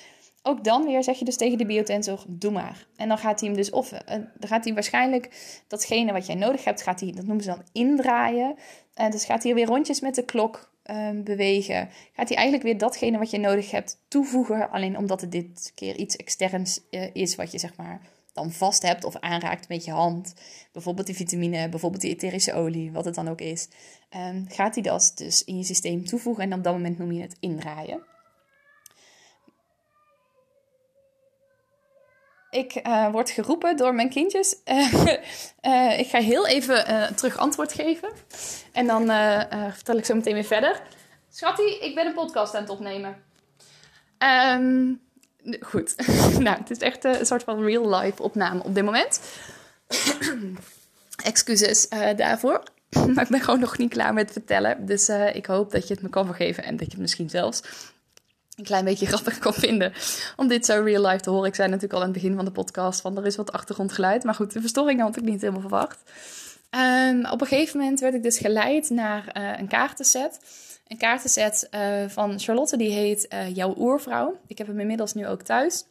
ook 0.42 0.64
dan 0.64 0.84
weer 0.84 1.02
zeg 1.02 1.18
je 1.18 1.24
dus 1.24 1.36
tegen 1.36 1.58
de 1.58 1.66
biotensor, 1.66 2.24
doe 2.28 2.52
maar. 2.52 2.86
En 2.96 3.08
dan 3.08 3.18
gaat 3.18 3.40
hij 3.40 3.48
hem 3.48 3.58
dus, 3.58 3.70
of 3.70 3.88
dan 3.88 4.48
gaat 4.48 4.64
hij 4.64 4.74
waarschijnlijk 4.74 5.30
datgene 5.68 6.12
wat 6.12 6.26
jij 6.26 6.34
nodig 6.34 6.64
hebt, 6.64 6.82
gaat 6.82 7.00
hij, 7.00 7.12
dat 7.12 7.24
noemen 7.24 7.44
ze 7.44 7.50
dan 7.50 7.62
indraaien. 7.72 8.56
En 8.94 9.10
dus 9.10 9.24
gaat 9.24 9.42
hij 9.42 9.54
weer 9.54 9.66
rondjes 9.66 10.00
met 10.00 10.14
de 10.14 10.24
klok 10.24 10.72
um, 10.90 11.24
bewegen. 11.24 11.88
Gaat 12.12 12.28
hij 12.28 12.36
eigenlijk 12.36 12.66
weer 12.66 12.78
datgene 12.78 13.18
wat 13.18 13.30
je 13.30 13.38
nodig 13.38 13.70
hebt 13.70 14.04
toevoegen. 14.08 14.70
Alleen 14.70 14.96
omdat 14.96 15.20
het 15.20 15.32
dit 15.32 15.72
keer 15.74 15.96
iets 15.96 16.16
externs 16.16 16.80
uh, 16.90 17.14
is 17.14 17.34
wat 17.34 17.52
je 17.52 17.58
zeg 17.58 17.76
maar 17.76 18.00
dan 18.32 18.52
vast 18.52 18.82
hebt 18.82 19.04
of 19.04 19.16
aanraakt 19.16 19.68
met 19.68 19.84
je 19.84 19.90
hand. 19.90 20.34
Bijvoorbeeld 20.72 21.06
die 21.06 21.16
vitamine, 21.16 21.68
bijvoorbeeld 21.68 22.02
die 22.02 22.10
etherische 22.10 22.54
olie, 22.54 22.92
wat 22.92 23.04
het 23.04 23.14
dan 23.14 23.28
ook 23.28 23.40
is. 23.40 23.68
Um, 24.16 24.44
gaat 24.48 24.74
hij 24.74 24.82
dat 24.82 25.12
dus 25.14 25.44
in 25.44 25.56
je 25.56 25.64
systeem 25.64 26.04
toevoegen 26.04 26.44
en 26.44 26.52
op 26.52 26.64
dat 26.64 26.72
moment 26.72 26.98
noem 26.98 27.12
je 27.12 27.22
het 27.22 27.36
indraaien. 27.40 28.02
Ik 32.50 32.86
uh, 32.86 33.10
word 33.10 33.30
geroepen 33.30 33.76
door 33.76 33.94
mijn 33.94 34.10
kindjes. 34.10 34.56
Uh, 34.64 34.92
uh, 35.62 35.98
ik 35.98 36.06
ga 36.06 36.18
heel 36.18 36.46
even 36.46 36.84
terug 37.14 37.36
antwoord 37.36 37.72
geven. 37.72 38.08
En 38.72 38.86
dan 38.86 39.06
vertel 39.72 39.96
ik 39.96 40.04
zo 40.04 40.14
meteen 40.14 40.34
weer 40.34 40.44
verder. 40.44 40.82
Schattie, 41.30 41.78
ik 41.80 41.94
ben 41.94 42.06
een 42.06 42.14
podcast 42.14 42.54
aan 42.54 42.62
het 42.62 42.70
opnemen. 42.70 43.16
Um, 44.18 45.00
goed. 45.60 45.94
nou, 46.38 46.58
het 46.58 46.70
is 46.70 46.78
echt 46.78 47.04
een 47.04 47.26
soort 47.26 47.42
van 47.42 47.64
real 47.64 47.94
life 47.94 48.22
opname 48.22 48.62
op 48.62 48.74
dit 48.74 48.84
moment. 48.84 49.20
Excuses 51.24 51.88
daarvoor. 52.16 52.62
maar 53.14 53.24
ik 53.24 53.30
ben 53.30 53.40
gewoon 53.40 53.60
nog 53.60 53.78
niet 53.78 53.90
klaar 53.90 54.14
met 54.14 54.32
vertellen. 54.32 54.86
Dus 54.86 55.08
ik 55.32 55.46
hoop 55.46 55.70
dat 55.70 55.88
je 55.88 55.94
het 55.94 56.02
me 56.02 56.08
kan 56.08 56.26
vergeven 56.26 56.64
en 56.64 56.76
dat 56.76 56.86
je 56.86 56.92
het 56.92 57.00
misschien 57.00 57.30
zelfs 57.30 57.62
een 58.58 58.64
klein 58.64 58.84
beetje 58.84 59.06
grappig 59.12 59.38
kan 59.38 59.54
vinden. 59.54 59.92
Om 60.36 60.48
dit 60.48 60.66
zo 60.66 60.82
real 60.82 61.06
life 61.06 61.22
te 61.22 61.30
horen. 61.30 61.48
Ik 61.48 61.54
zei 61.54 61.68
natuurlijk 61.68 61.94
al 61.94 62.00
aan 62.00 62.12
het 62.12 62.22
begin 62.22 62.36
van 62.36 62.44
de 62.44 62.50
podcast 62.50 63.00
van 63.00 63.18
er 63.18 63.26
is 63.26 63.36
wat 63.36 63.52
achtergrondgeluid. 63.52 64.24
Maar 64.24 64.34
goed, 64.34 64.52
de 64.52 64.60
verstoring 64.60 65.00
had 65.00 65.16
ik 65.16 65.22
niet 65.22 65.40
helemaal 65.40 65.60
verwacht. 65.60 66.02
Op 67.32 67.40
een 67.40 67.46
gegeven 67.46 67.78
moment 67.78 68.00
werd 68.00 68.14
ik 68.14 68.22
dus 68.22 68.38
geleid 68.38 68.90
naar 68.90 69.36
uh, 69.36 69.58
een 69.58 69.68
kaartenset. 69.68 70.40
Een 70.86 70.96
kaartenset 70.96 71.68
uh, 71.74 71.80
van 72.08 72.38
Charlotte, 72.38 72.76
die 72.76 72.90
heet 72.90 73.26
uh, 73.32 73.54
Jouw 73.54 73.74
Oervrouw. 73.78 74.38
Ik 74.46 74.58
heb 74.58 74.66
hem 74.66 74.80
inmiddels 74.80 75.14
nu 75.14 75.26
ook 75.26 75.42
thuis. 75.42 75.84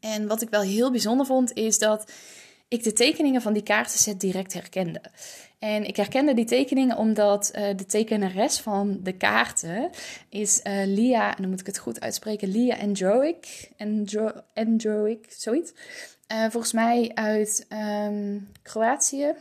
En 0.00 0.26
wat 0.26 0.42
ik 0.42 0.50
wel 0.50 0.62
heel 0.62 0.90
bijzonder 0.90 1.26
vond, 1.26 1.52
is 1.52 1.78
dat 1.78 2.10
ik 2.68 2.82
de 2.82 2.92
tekeningen 2.92 3.42
van 3.42 3.52
die 3.52 3.62
kaartenset 3.62 4.20
direct 4.20 4.52
herkende. 4.52 5.00
En 5.64 5.84
ik 5.84 5.96
herkende 5.96 6.34
die 6.34 6.44
tekeningen 6.44 6.96
omdat 6.96 7.52
uh, 7.54 7.66
de 7.76 7.86
tekenares 7.86 8.60
van 8.60 8.98
de 9.02 9.12
kaarten 9.12 9.90
is 10.28 10.60
uh, 10.64 10.86
Lia, 10.86 11.36
en 11.36 11.42
dan 11.42 11.50
moet 11.50 11.60
ik 11.60 11.66
het 11.66 11.78
goed 11.78 12.00
uitspreken, 12.00 12.48
Lia 12.48 12.76
Androic, 12.76 13.70
Andro 13.78 14.32
Androic 14.54 15.26
zoiets. 15.28 15.72
Uh, 16.32 16.40
volgens 16.50 16.72
mij 16.72 17.10
uit 17.14 17.66
um, 18.06 18.48
Kroatië. 18.62 19.34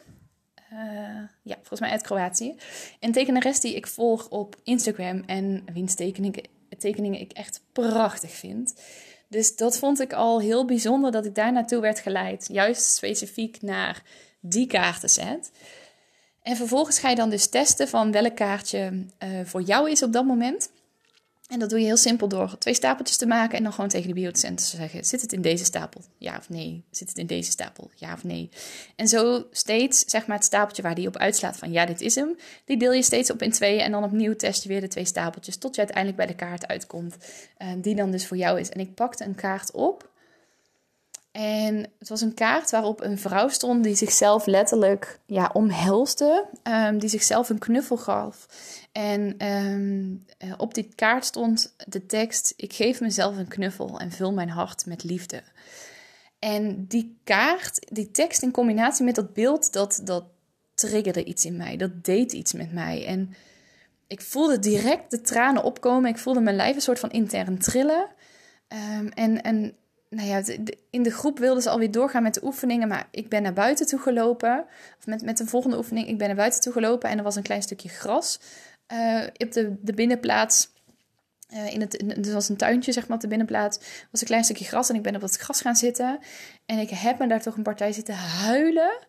ja, 1.43 1.55
volgens 1.55 1.79
mij 1.79 1.89
uit 1.89 2.01
Kroatië. 2.01 2.55
Een 2.99 3.11
tekenares 3.11 3.59
die 3.59 3.75
ik 3.75 3.87
volg 3.87 4.29
op 4.29 4.55
Instagram 4.63 5.23
en 5.25 5.63
wiens 5.73 5.95
tekeningen, 5.95 6.43
tekeningen 6.77 7.19
ik 7.19 7.31
echt 7.31 7.61
prachtig 7.71 8.31
vind. 8.31 8.81
Dus 9.27 9.55
dat 9.55 9.77
vond 9.77 9.99
ik 9.99 10.13
al 10.13 10.41
heel 10.41 10.65
bijzonder 10.65 11.11
dat 11.11 11.25
ik 11.25 11.35
daar 11.35 11.51
naartoe 11.51 11.81
werd 11.81 11.99
geleid. 11.99 12.47
Juist 12.51 12.95
specifiek 12.95 13.61
naar 13.61 14.03
die 14.39 14.67
kaartenset. 14.67 15.51
En 16.43 16.55
vervolgens 16.55 16.99
ga 16.99 17.09
je 17.09 17.15
dan 17.15 17.29
dus 17.29 17.47
testen 17.47 17.87
van 17.87 18.11
welk 18.11 18.35
kaartje 18.35 18.91
uh, 19.23 19.29
voor 19.43 19.61
jou 19.61 19.91
is 19.91 20.03
op 20.03 20.13
dat 20.13 20.25
moment. 20.25 20.69
En 21.47 21.59
dat 21.59 21.69
doe 21.69 21.79
je 21.79 21.85
heel 21.85 21.97
simpel 21.97 22.27
door 22.27 22.57
twee 22.57 22.73
stapeltjes 22.73 23.17
te 23.17 23.25
maken 23.25 23.57
en 23.57 23.63
dan 23.63 23.73
gewoon 23.73 23.89
tegen 23.89 24.07
de 24.07 24.13
biodocent 24.13 24.57
te 24.57 24.77
zeggen: 24.77 25.05
zit 25.05 25.21
het 25.21 25.33
in 25.33 25.41
deze 25.41 25.65
stapel? 25.65 26.01
Ja 26.17 26.37
of 26.37 26.49
nee? 26.49 26.83
Zit 26.91 27.09
het 27.09 27.17
in 27.17 27.27
deze 27.27 27.51
stapel? 27.51 27.89
Ja 27.95 28.13
of 28.13 28.23
nee? 28.23 28.49
En 28.95 29.07
zo 29.07 29.45
steeds, 29.51 30.03
zeg 30.05 30.27
maar, 30.27 30.35
het 30.35 30.45
stapeltje 30.45 30.81
waar 30.81 30.95
die 30.95 31.07
op 31.07 31.17
uitslaat 31.17 31.57
van 31.57 31.71
ja, 31.71 31.85
dit 31.85 32.01
is 32.01 32.15
hem, 32.15 32.37
die 32.65 32.77
deel 32.77 32.93
je 32.93 33.03
steeds 33.03 33.31
op 33.31 33.41
in 33.41 33.51
twee 33.51 33.81
en 33.81 33.91
dan 33.91 34.03
opnieuw 34.03 34.35
test 34.35 34.63
je 34.63 34.69
weer 34.69 34.81
de 34.81 34.87
twee 34.87 35.05
stapeltjes 35.05 35.57
tot 35.57 35.75
je 35.75 35.81
uiteindelijk 35.81 36.17
bij 36.17 36.27
de 36.27 36.35
kaart 36.35 36.67
uitkomt, 36.67 37.15
uh, 37.61 37.67
die 37.77 37.95
dan 37.95 38.11
dus 38.11 38.27
voor 38.27 38.37
jou 38.37 38.59
is. 38.59 38.69
En 38.69 38.79
ik 38.79 38.93
pakte 38.93 39.23
een 39.23 39.35
kaart 39.35 39.71
op 39.71 40.11
en 41.33 41.75
het 41.99 42.09
was 42.09 42.21
een 42.21 42.33
kaart 42.33 42.71
waarop 42.71 43.01
een 43.01 43.17
vrouw 43.17 43.47
stond 43.47 43.83
die 43.83 43.95
zichzelf 43.95 44.45
letterlijk 44.45 45.19
ja, 45.25 45.49
omhelste, 45.53 46.45
um, 46.63 46.99
die 46.99 47.09
zichzelf 47.09 47.49
een 47.49 47.59
knuffel 47.59 47.97
gaf. 47.97 48.47
En 48.91 49.47
um, 49.47 50.25
op 50.57 50.73
die 50.73 50.89
kaart 50.95 51.25
stond 51.25 51.75
de 51.87 52.05
tekst: 52.05 52.53
Ik 52.55 52.73
geef 52.73 53.01
mezelf 53.01 53.37
een 53.37 53.47
knuffel 53.47 53.99
en 53.99 54.11
vul 54.11 54.33
mijn 54.33 54.49
hart 54.49 54.85
met 54.85 55.03
liefde. 55.03 55.41
En 56.39 56.85
die 56.87 57.17
kaart, 57.23 57.93
die 57.93 58.11
tekst 58.11 58.41
in 58.41 58.51
combinatie 58.51 59.05
met 59.05 59.15
dat 59.15 59.33
beeld, 59.33 59.73
dat, 59.73 60.01
dat 60.03 60.25
triggerde 60.73 61.23
iets 61.23 61.45
in 61.45 61.57
mij. 61.57 61.77
Dat 61.77 62.03
deed 62.03 62.33
iets 62.33 62.53
met 62.53 62.73
mij. 62.73 63.05
En 63.05 63.33
ik 64.07 64.21
voelde 64.21 64.59
direct 64.59 65.11
de 65.11 65.21
tranen 65.21 65.63
opkomen. 65.63 66.09
Ik 66.09 66.17
voelde 66.17 66.41
mijn 66.41 66.55
lijf 66.55 66.75
een 66.75 66.81
soort 66.81 66.99
van 66.99 67.11
intern 67.11 67.57
trillen. 67.57 68.07
Um, 68.67 69.07
en, 69.07 69.41
en 69.41 69.75
nou 70.15 70.27
ja, 70.27 70.41
in 70.89 71.03
de 71.03 71.11
groep 71.11 71.39
wilden 71.39 71.63
ze 71.63 71.69
alweer 71.69 71.91
doorgaan 71.91 72.23
met 72.23 72.33
de 72.33 72.43
oefeningen, 72.43 72.87
maar 72.87 73.07
ik 73.11 73.29
ben 73.29 73.41
naar 73.41 73.53
buiten 73.53 73.85
toe 73.85 73.99
gelopen. 73.99 74.65
Of 74.99 75.05
met, 75.05 75.21
met 75.21 75.39
een 75.39 75.47
volgende 75.47 75.77
oefening, 75.77 76.07
ik 76.07 76.17
ben 76.17 76.27
naar 76.27 76.35
buiten 76.35 76.61
toe 76.61 76.73
gelopen 76.73 77.09
en 77.09 77.17
er 77.17 77.23
was 77.23 77.35
een 77.35 77.43
klein 77.43 77.61
stukje 77.61 77.89
gras 77.89 78.39
uh, 78.93 79.23
op 79.37 79.51
de, 79.51 79.75
de 79.81 79.93
binnenplaats. 79.93 80.71
Uh, 81.53 81.73
in 81.73 81.81
het, 81.81 82.25
er 82.27 82.33
was 82.33 82.49
een 82.49 82.57
tuintje, 82.57 82.91
zeg 82.91 83.07
maar, 83.07 83.15
op 83.15 83.21
de 83.21 83.27
binnenplaats. 83.27 83.77
was 84.11 84.21
een 84.21 84.27
klein 84.27 84.43
stukje 84.43 84.65
gras 84.65 84.89
en 84.89 84.95
ik 84.95 85.01
ben 85.01 85.15
op 85.15 85.21
dat 85.21 85.35
gras 85.35 85.61
gaan 85.61 85.75
zitten. 85.75 86.19
En 86.65 86.77
ik 86.77 86.89
heb 86.89 87.19
me 87.19 87.27
daar 87.27 87.41
toch 87.41 87.55
een 87.55 87.63
partij 87.63 87.91
zitten 87.91 88.15
huilen 88.15 88.99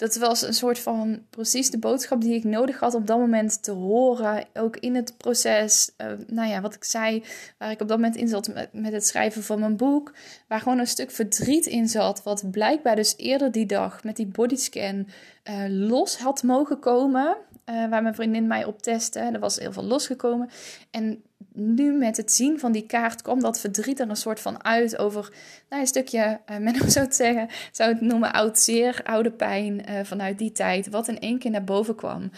dat 0.00 0.16
was 0.16 0.42
een 0.42 0.54
soort 0.54 0.78
van 0.78 1.22
precies 1.30 1.70
de 1.70 1.78
boodschap 1.78 2.20
die 2.20 2.34
ik 2.34 2.44
nodig 2.44 2.78
had 2.78 2.94
op 2.94 3.06
dat 3.06 3.18
moment 3.18 3.62
te 3.62 3.70
horen. 3.70 4.44
Ook 4.54 4.76
in 4.76 4.94
het 4.94 5.14
proces, 5.16 5.90
uh, 5.98 6.06
nou 6.26 6.48
ja, 6.48 6.60
wat 6.60 6.74
ik 6.74 6.84
zei, 6.84 7.24
waar 7.58 7.70
ik 7.70 7.80
op 7.80 7.88
dat 7.88 7.96
moment 7.96 8.16
in 8.16 8.28
zat 8.28 8.54
met, 8.54 8.72
met, 8.72 8.92
het 8.92 9.06
schrijven 9.06 9.42
van 9.42 9.60
mijn 9.60 9.76
boek. 9.76 10.12
Waar 10.48 10.60
gewoon 10.60 10.78
een 10.78 10.86
stuk 10.86 11.10
verdriet 11.10 11.66
in 11.66 11.88
zat, 11.88 12.22
wat 12.22 12.50
blijkbaar 12.50 12.96
dus 12.96 13.14
eerder 13.16 13.52
die 13.52 13.66
dag 13.66 14.04
met 14.04 14.16
die 14.16 14.26
bodyscan 14.26 15.08
uh, 15.44 15.64
los 15.68 16.18
had 16.18 16.42
mogen 16.42 16.78
komen. 16.78 17.36
Uh, 17.66 17.88
waar 17.88 18.02
mijn 18.02 18.14
vriendin 18.14 18.46
mij 18.46 18.64
op 18.64 18.82
testte. 18.82 19.18
Er 19.18 19.40
was 19.40 19.58
heel 19.58 19.72
veel 19.72 19.84
losgekomen. 19.84 20.50
En 20.90 21.22
nu 21.60 21.92
met 21.92 22.16
het 22.16 22.32
zien 22.32 22.58
van 22.58 22.72
die 22.72 22.86
kaart 22.86 23.22
kwam 23.22 23.40
dat 23.40 23.60
verdriet 23.60 24.00
er 24.00 24.08
een 24.08 24.16
soort 24.16 24.40
van 24.40 24.64
uit 24.64 24.98
over 24.98 25.32
nou, 25.68 25.82
een 25.82 25.88
stukje, 25.88 26.40
uh, 26.50 26.56
men 26.56 26.90
zou 26.90 27.04
het 27.04 27.14
zeggen, 27.14 27.48
zou 27.72 27.92
het 27.92 28.00
noemen 28.00 28.32
oud 28.32 28.58
zeer, 28.58 29.00
oude 29.04 29.30
pijn 29.30 29.90
uh, 29.90 30.00
vanuit 30.02 30.38
die 30.38 30.52
tijd, 30.52 30.88
wat 30.88 31.08
in 31.08 31.18
één 31.18 31.38
keer 31.38 31.50
naar 31.50 31.64
boven 31.64 31.94
kwam. 31.94 32.30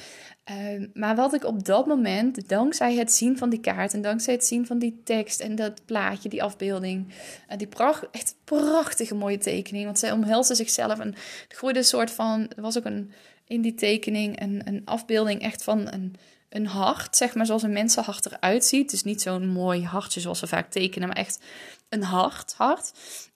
Uh, 0.50 0.86
maar 0.94 1.16
wat 1.16 1.34
ik 1.34 1.44
op 1.44 1.64
dat 1.64 1.86
moment, 1.86 2.48
dankzij 2.48 2.94
het 2.94 3.12
zien 3.12 3.38
van 3.38 3.50
die 3.50 3.60
kaart 3.60 3.94
en 3.94 4.02
dankzij 4.02 4.34
het 4.34 4.44
zien 4.44 4.66
van 4.66 4.78
die 4.78 5.00
tekst 5.04 5.40
en 5.40 5.54
dat 5.54 5.84
plaatje, 5.84 6.28
die 6.28 6.42
afbeelding, 6.42 7.12
die 7.56 7.66
pracht, 7.66 8.10
echt 8.10 8.34
prachtige 8.44 9.14
mooie 9.14 9.38
tekening, 9.38 9.84
want 9.84 9.98
zij 9.98 10.12
omhelsde 10.12 10.54
zichzelf 10.54 10.98
en 10.98 11.14
groeide 11.48 11.78
een 11.78 11.84
soort 11.84 12.10
van, 12.10 12.50
er 12.56 12.62
was 12.62 12.78
ook 12.78 12.84
een, 12.84 13.12
in 13.46 13.60
die 13.60 13.74
tekening 13.74 14.40
een, 14.40 14.62
een 14.64 14.82
afbeelding 14.84 15.42
echt 15.42 15.64
van 15.64 15.92
een 15.92 16.16
een 16.52 16.66
hart, 16.66 17.16
zeg 17.16 17.34
maar, 17.34 17.46
zoals 17.46 17.62
een 17.62 17.72
mensenhart 17.72 18.26
eruit 18.26 18.64
ziet. 18.64 18.90
Dus 18.90 19.02
niet 19.02 19.22
zo'n 19.22 19.46
mooi 19.46 19.84
hartje 19.84 20.20
zoals 20.20 20.40
we 20.40 20.46
vaak 20.46 20.70
tekenen, 20.70 21.08
maar 21.08 21.16
echt 21.16 21.40
een 21.88 22.02
hart, 22.02 22.54
hart 22.56 22.92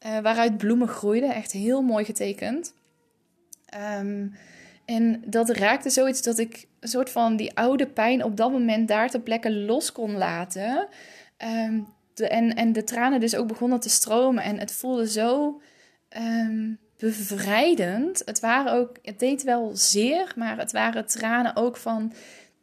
uh, 0.06 0.18
waaruit 0.18 0.56
bloemen 0.56 0.88
groeiden. 0.88 1.34
Echt 1.34 1.52
heel 1.52 1.82
mooi 1.82 2.04
getekend. 2.04 2.74
Um, 4.00 4.34
en 4.84 5.22
dat 5.26 5.50
raakte 5.50 5.90
zoiets 5.90 6.22
dat 6.22 6.38
ik 6.38 6.66
een 6.80 6.88
soort 6.88 7.10
van 7.10 7.36
die 7.36 7.56
oude 7.56 7.86
pijn 7.86 8.24
op 8.24 8.36
dat 8.36 8.50
moment 8.50 8.88
daar 8.88 9.10
ter 9.10 9.20
plekke 9.20 9.52
los 9.52 9.92
kon 9.92 10.16
laten. 10.16 10.88
Um, 11.38 11.94
de, 12.14 12.28
en, 12.28 12.54
en 12.54 12.72
de 12.72 12.84
tranen 12.84 13.20
dus 13.20 13.36
ook 13.36 13.46
begonnen 13.46 13.80
te 13.80 13.88
stromen. 13.88 14.42
En 14.42 14.58
het 14.58 14.72
voelde 14.72 15.08
zo 15.08 15.60
um, 16.16 16.78
bevrijdend. 16.96 18.22
Het 18.24 18.40
waren 18.40 18.72
ook, 18.72 18.96
het 19.02 19.18
deed 19.18 19.42
wel 19.42 19.70
zeer, 19.74 20.32
maar 20.36 20.58
het 20.58 20.72
waren 20.72 21.06
tranen 21.06 21.56
ook 21.56 21.76
van 21.76 22.12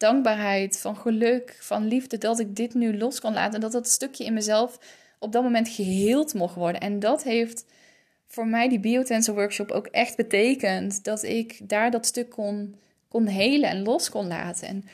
dankbaarheid, 0.04 0.80
van 0.80 0.96
geluk, 0.96 1.58
van 1.60 1.88
liefde 1.88 2.18
dat 2.18 2.40
ik 2.40 2.56
dit 2.56 2.74
nu 2.74 2.98
los 2.98 3.20
kon 3.20 3.34
laten. 3.34 3.54
En 3.54 3.62
dat 3.62 3.72
dat 3.72 3.88
stukje 3.88 4.26
in 4.26 4.34
mezelf 4.34 4.80
op 5.20 5.32
dat 5.32 5.44
moment 5.44 5.70
geheeld 5.70 6.34
mocht 6.34 6.56
worden. 6.56 6.82
En 6.82 7.00
dat 7.00 7.24
heeft 7.24 7.66
voor 8.28 8.48
mij 8.48 8.70
die 8.70 8.80
biotensor 8.80 9.36
workshop 9.36 9.72
ook 9.72 9.88
echt 9.88 10.16
betekend. 10.16 11.04
Dat 11.04 11.24
ik 11.24 11.70
daar 11.70 11.92
dat 11.92 12.06
stuk 12.06 12.30
kon, 12.30 12.76
kon 13.08 13.28
helen 13.28 13.70
en 13.70 13.84
los 13.84 14.10
kon 14.10 14.28
laten. 14.28 14.68
En 14.68 14.86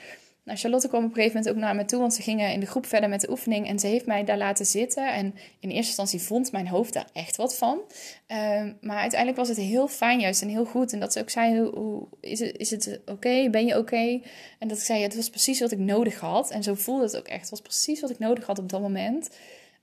nou, 0.49 0.61
Charlotte 0.61 0.87
kwam 0.87 1.03
op 1.03 1.09
een 1.09 1.15
gegeven 1.15 1.37
moment 1.37 1.55
ook 1.55 1.61
naar 1.61 1.75
me 1.75 1.85
toe, 1.85 1.99
want 1.99 2.13
ze 2.13 2.21
gingen 2.21 2.53
in 2.53 2.59
de 2.59 2.65
groep 2.65 2.85
verder 2.85 3.09
met 3.09 3.21
de 3.21 3.29
oefening 3.29 3.67
en 3.67 3.79
ze 3.79 3.87
heeft 3.87 4.05
mij 4.05 4.23
daar 4.23 4.37
laten 4.37 4.65
zitten. 4.65 5.13
En 5.13 5.25
in 5.59 5.69
eerste 5.69 5.87
instantie 5.87 6.21
vond 6.21 6.51
mijn 6.51 6.67
hoofd 6.67 6.93
daar 6.93 7.07
echt 7.13 7.35
wat 7.35 7.57
van. 7.57 7.81
Ehm, 8.27 8.73
maar 8.81 8.97
uiteindelijk 8.97 9.39
was 9.39 9.47
het 9.47 9.57
heel 9.57 9.87
fijn 9.87 10.19
juist 10.19 10.41
en 10.41 10.47
heel 10.47 10.65
goed. 10.65 10.93
En 10.93 10.99
dat 10.99 11.13
ze 11.13 11.19
ook 11.19 11.29
zei, 11.29 11.59
hoe, 11.59 12.07
is 12.21 12.39
het, 12.39 12.57
is 12.57 12.69
het 12.69 12.99
oké? 13.05 13.49
Ben 13.49 13.65
je 13.65 13.77
oké? 13.77 14.21
En 14.59 14.67
dat 14.67 14.77
ik 14.77 14.83
zei, 14.83 14.99
ja, 14.99 15.05
het 15.05 15.15
was 15.15 15.29
precies 15.29 15.59
wat 15.59 15.71
ik 15.71 15.79
nodig 15.79 16.19
had. 16.19 16.51
En 16.51 16.63
zo 16.63 16.73
voelde 16.73 17.03
het 17.03 17.17
ook 17.17 17.27
echt. 17.27 17.41
Het 17.41 17.49
was 17.49 17.61
precies 17.61 18.01
wat 18.01 18.09
ik 18.09 18.19
nodig 18.19 18.45
had 18.45 18.59
op 18.59 18.69
dat 18.69 18.81
moment. 18.81 19.29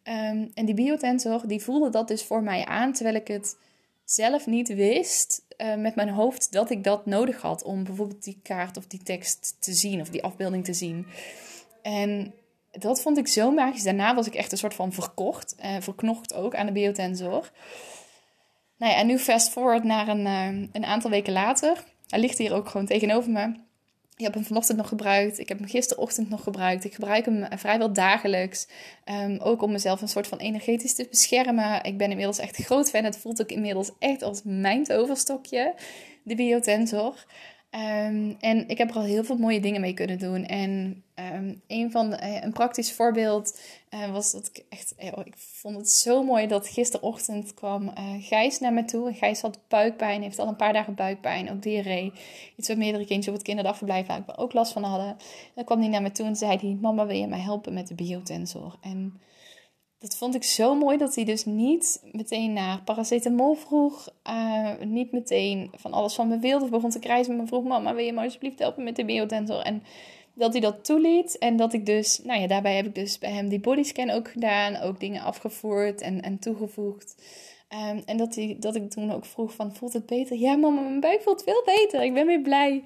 Um, 0.04 0.50
en 0.54 0.64
die 0.64 0.74
biotensor, 0.74 1.46
die 1.46 1.62
voelde 1.62 1.90
dat 1.90 2.08
dus 2.08 2.22
voor 2.22 2.42
mij 2.42 2.64
aan, 2.64 2.92
terwijl 2.92 3.16
ik 3.16 3.28
het 3.28 3.56
zelf 4.04 4.46
niet 4.46 4.74
wist 4.74 5.42
uh, 5.58 5.74
met 5.74 5.94
mijn 5.94 6.08
hoofd 6.08 6.52
dat 6.52 6.70
ik 6.70 6.84
dat 6.84 7.06
nodig 7.06 7.40
had 7.40 7.62
om 7.62 7.84
bijvoorbeeld 7.84 8.24
die 8.24 8.40
kaart 8.42 8.76
of 8.76 8.86
die 8.86 9.02
tekst 9.02 9.56
te 9.58 9.72
zien 9.72 10.00
of 10.00 10.08
die 10.08 10.22
afbeelding 10.22 10.64
te 10.64 10.72
zien. 10.72 11.06
En 11.82 12.34
dat 12.70 13.00
vond 13.00 13.18
ik 13.18 13.28
zo 13.28 13.50
magisch. 13.50 13.82
Daarna 13.82 14.14
was 14.14 14.26
ik 14.26 14.34
echt 14.34 14.52
een 14.52 14.58
soort 14.58 14.74
van 14.74 14.92
verkocht, 14.92 15.56
uh, 15.64 15.76
verknocht 15.80 16.34
ook 16.34 16.54
aan 16.54 16.66
de 16.66 16.72
biotensor. 16.72 17.50
Nou 18.76 18.92
ja, 18.92 18.98
en 18.98 19.06
nu 19.06 19.18
fast 19.18 19.48
forward 19.48 19.84
naar 19.84 20.08
een, 20.08 20.26
uh, 20.26 20.68
een 20.72 20.84
aantal 20.84 21.10
weken 21.10 21.32
later. 21.32 21.84
Hij 22.06 22.20
ligt 22.20 22.38
hier 22.38 22.54
ook 22.54 22.68
gewoon 22.68 22.86
tegenover 22.86 23.30
me. 23.30 23.65
Ik 24.16 24.24
heb 24.24 24.34
hem 24.34 24.44
vanochtend 24.44 24.78
nog 24.78 24.88
gebruikt. 24.88 25.38
Ik 25.38 25.48
heb 25.48 25.58
hem 25.58 25.68
gisterochtend 25.68 26.28
nog 26.28 26.42
gebruikt. 26.42 26.84
Ik 26.84 26.94
gebruik 26.94 27.24
hem 27.24 27.42
eh, 27.42 27.58
vrijwel 27.58 27.92
dagelijks. 27.92 28.66
Um, 29.04 29.38
ook 29.38 29.62
om 29.62 29.72
mezelf 29.72 30.00
een 30.00 30.08
soort 30.08 30.26
van 30.26 30.38
energetisch 30.38 30.94
te 30.94 31.06
beschermen. 31.10 31.84
Ik 31.84 31.98
ben 31.98 32.10
inmiddels 32.10 32.38
echt 32.38 32.56
groot 32.56 32.90
fan. 32.90 33.04
Het 33.04 33.18
voelt 33.18 33.40
ook 33.42 33.50
inmiddels 33.50 33.90
echt 33.98 34.22
als 34.22 34.40
mijn 34.44 34.84
toverstokje, 34.84 35.74
de 36.22 36.34
biotensor. 36.34 37.24
Ehm, 37.70 38.32
en 38.40 38.68
ik 38.68 38.78
heb 38.78 38.90
er 38.90 38.96
al 38.96 39.02
heel 39.02 39.24
veel 39.24 39.36
mooie 39.36 39.60
dingen 39.60 39.80
mee 39.80 39.94
kunnen 39.94 40.18
doen. 40.18 40.44
En 40.44 41.02
ehm, 41.14 41.54
een, 41.66 41.90
van 41.90 42.10
de, 42.10 42.40
een 42.42 42.52
praktisch 42.52 42.92
voorbeeld 42.92 43.58
was 44.12 44.32
dat 44.32 44.50
ik 44.52 44.64
echt... 44.68 44.94
ik 45.24 45.34
vond 45.36 45.76
het 45.76 45.90
zo 45.90 46.22
mooi 46.22 46.46
dat 46.46 46.68
gisterochtend 46.68 47.54
kwam 47.54 47.92
Gijs 48.20 48.60
naar 48.60 48.72
me 48.72 48.84
toe. 48.84 49.12
Gijs 49.12 49.40
had 49.40 49.60
buikpijn, 49.68 50.22
heeft 50.22 50.38
al 50.38 50.48
een 50.48 50.56
paar 50.56 50.72
dagen 50.72 50.94
buikpijn, 50.94 51.50
ook 51.50 51.62
diarree. 51.62 52.12
Iets 52.56 52.68
wat 52.68 52.76
meerdere 52.76 53.04
kindjes 53.04 53.28
op 53.28 53.34
het 53.34 53.42
kinderdagverblijf 53.42 54.06
waar 54.06 54.22
ook 54.36 54.52
last 54.52 54.72
van 54.72 54.82
hadden. 54.82 55.08
En 55.08 55.16
dan 55.54 55.64
kwam 55.64 55.80
hij 55.80 55.88
naar 55.88 56.02
me 56.02 56.12
toe 56.12 56.26
en 56.26 56.36
zei 56.36 56.58
hij... 56.60 56.78
Mama, 56.80 57.06
wil 57.06 57.16
je 57.16 57.26
mij 57.26 57.40
helpen 57.40 57.74
met 57.74 57.88
de 57.88 57.94
biotensor? 57.94 58.76
En 58.80 59.20
dat 59.98 60.16
vond 60.16 60.34
ik 60.34 60.44
zo 60.44 60.74
mooi 60.74 60.96
dat 60.96 61.14
hij 61.14 61.24
dus 61.24 61.44
niet 61.44 62.02
meteen 62.12 62.52
naar 62.52 62.82
paracetamol 62.82 63.54
vroeg. 63.54 64.08
Uh, 64.26 64.70
niet 64.84 65.12
meteen 65.12 65.70
van 65.76 65.92
alles 65.92 66.14
van 66.14 66.28
me 66.28 66.38
wilde 66.38 66.64
of 66.64 66.70
begon 66.70 66.90
te 66.90 66.98
krijgen. 66.98 67.36
Maar 67.36 67.46
vroeg, 67.46 67.64
mama, 67.64 67.94
wil 67.94 68.04
je 68.04 68.12
me 68.12 68.22
alsjeblieft 68.22 68.58
helpen 68.58 68.84
met 68.84 68.96
de 68.96 69.04
biotensor? 69.04 69.60
En 69.60 69.82
dat 70.34 70.52
hij 70.52 70.60
dat 70.60 70.84
toeliet. 70.84 71.38
En 71.38 71.56
dat 71.56 71.72
ik 71.72 71.86
dus, 71.86 72.20
nou 72.24 72.40
ja, 72.40 72.46
daarbij 72.46 72.76
heb 72.76 72.86
ik 72.86 72.94
dus 72.94 73.18
bij 73.18 73.30
hem 73.30 73.48
die 73.48 73.60
bodyscan 73.60 74.10
ook 74.10 74.30
gedaan. 74.30 74.76
Ook 74.76 75.00
dingen 75.00 75.22
afgevoerd 75.22 76.00
en, 76.00 76.22
en 76.22 76.38
toegevoegd. 76.38 77.14
Um, 77.90 78.02
en 78.06 78.16
dat, 78.16 78.34
hij, 78.34 78.56
dat 78.60 78.74
ik 78.74 78.90
toen 78.90 79.12
ook 79.12 79.24
vroeg 79.24 79.54
van, 79.54 79.74
voelt 79.74 79.92
het 79.92 80.06
beter? 80.06 80.36
Ja, 80.36 80.56
mama, 80.56 80.80
mijn 80.80 81.00
buik 81.00 81.22
voelt 81.22 81.42
veel 81.42 81.62
beter. 81.64 82.02
Ik 82.02 82.14
ben 82.14 82.26
weer 82.26 82.42
blij. 82.42 82.82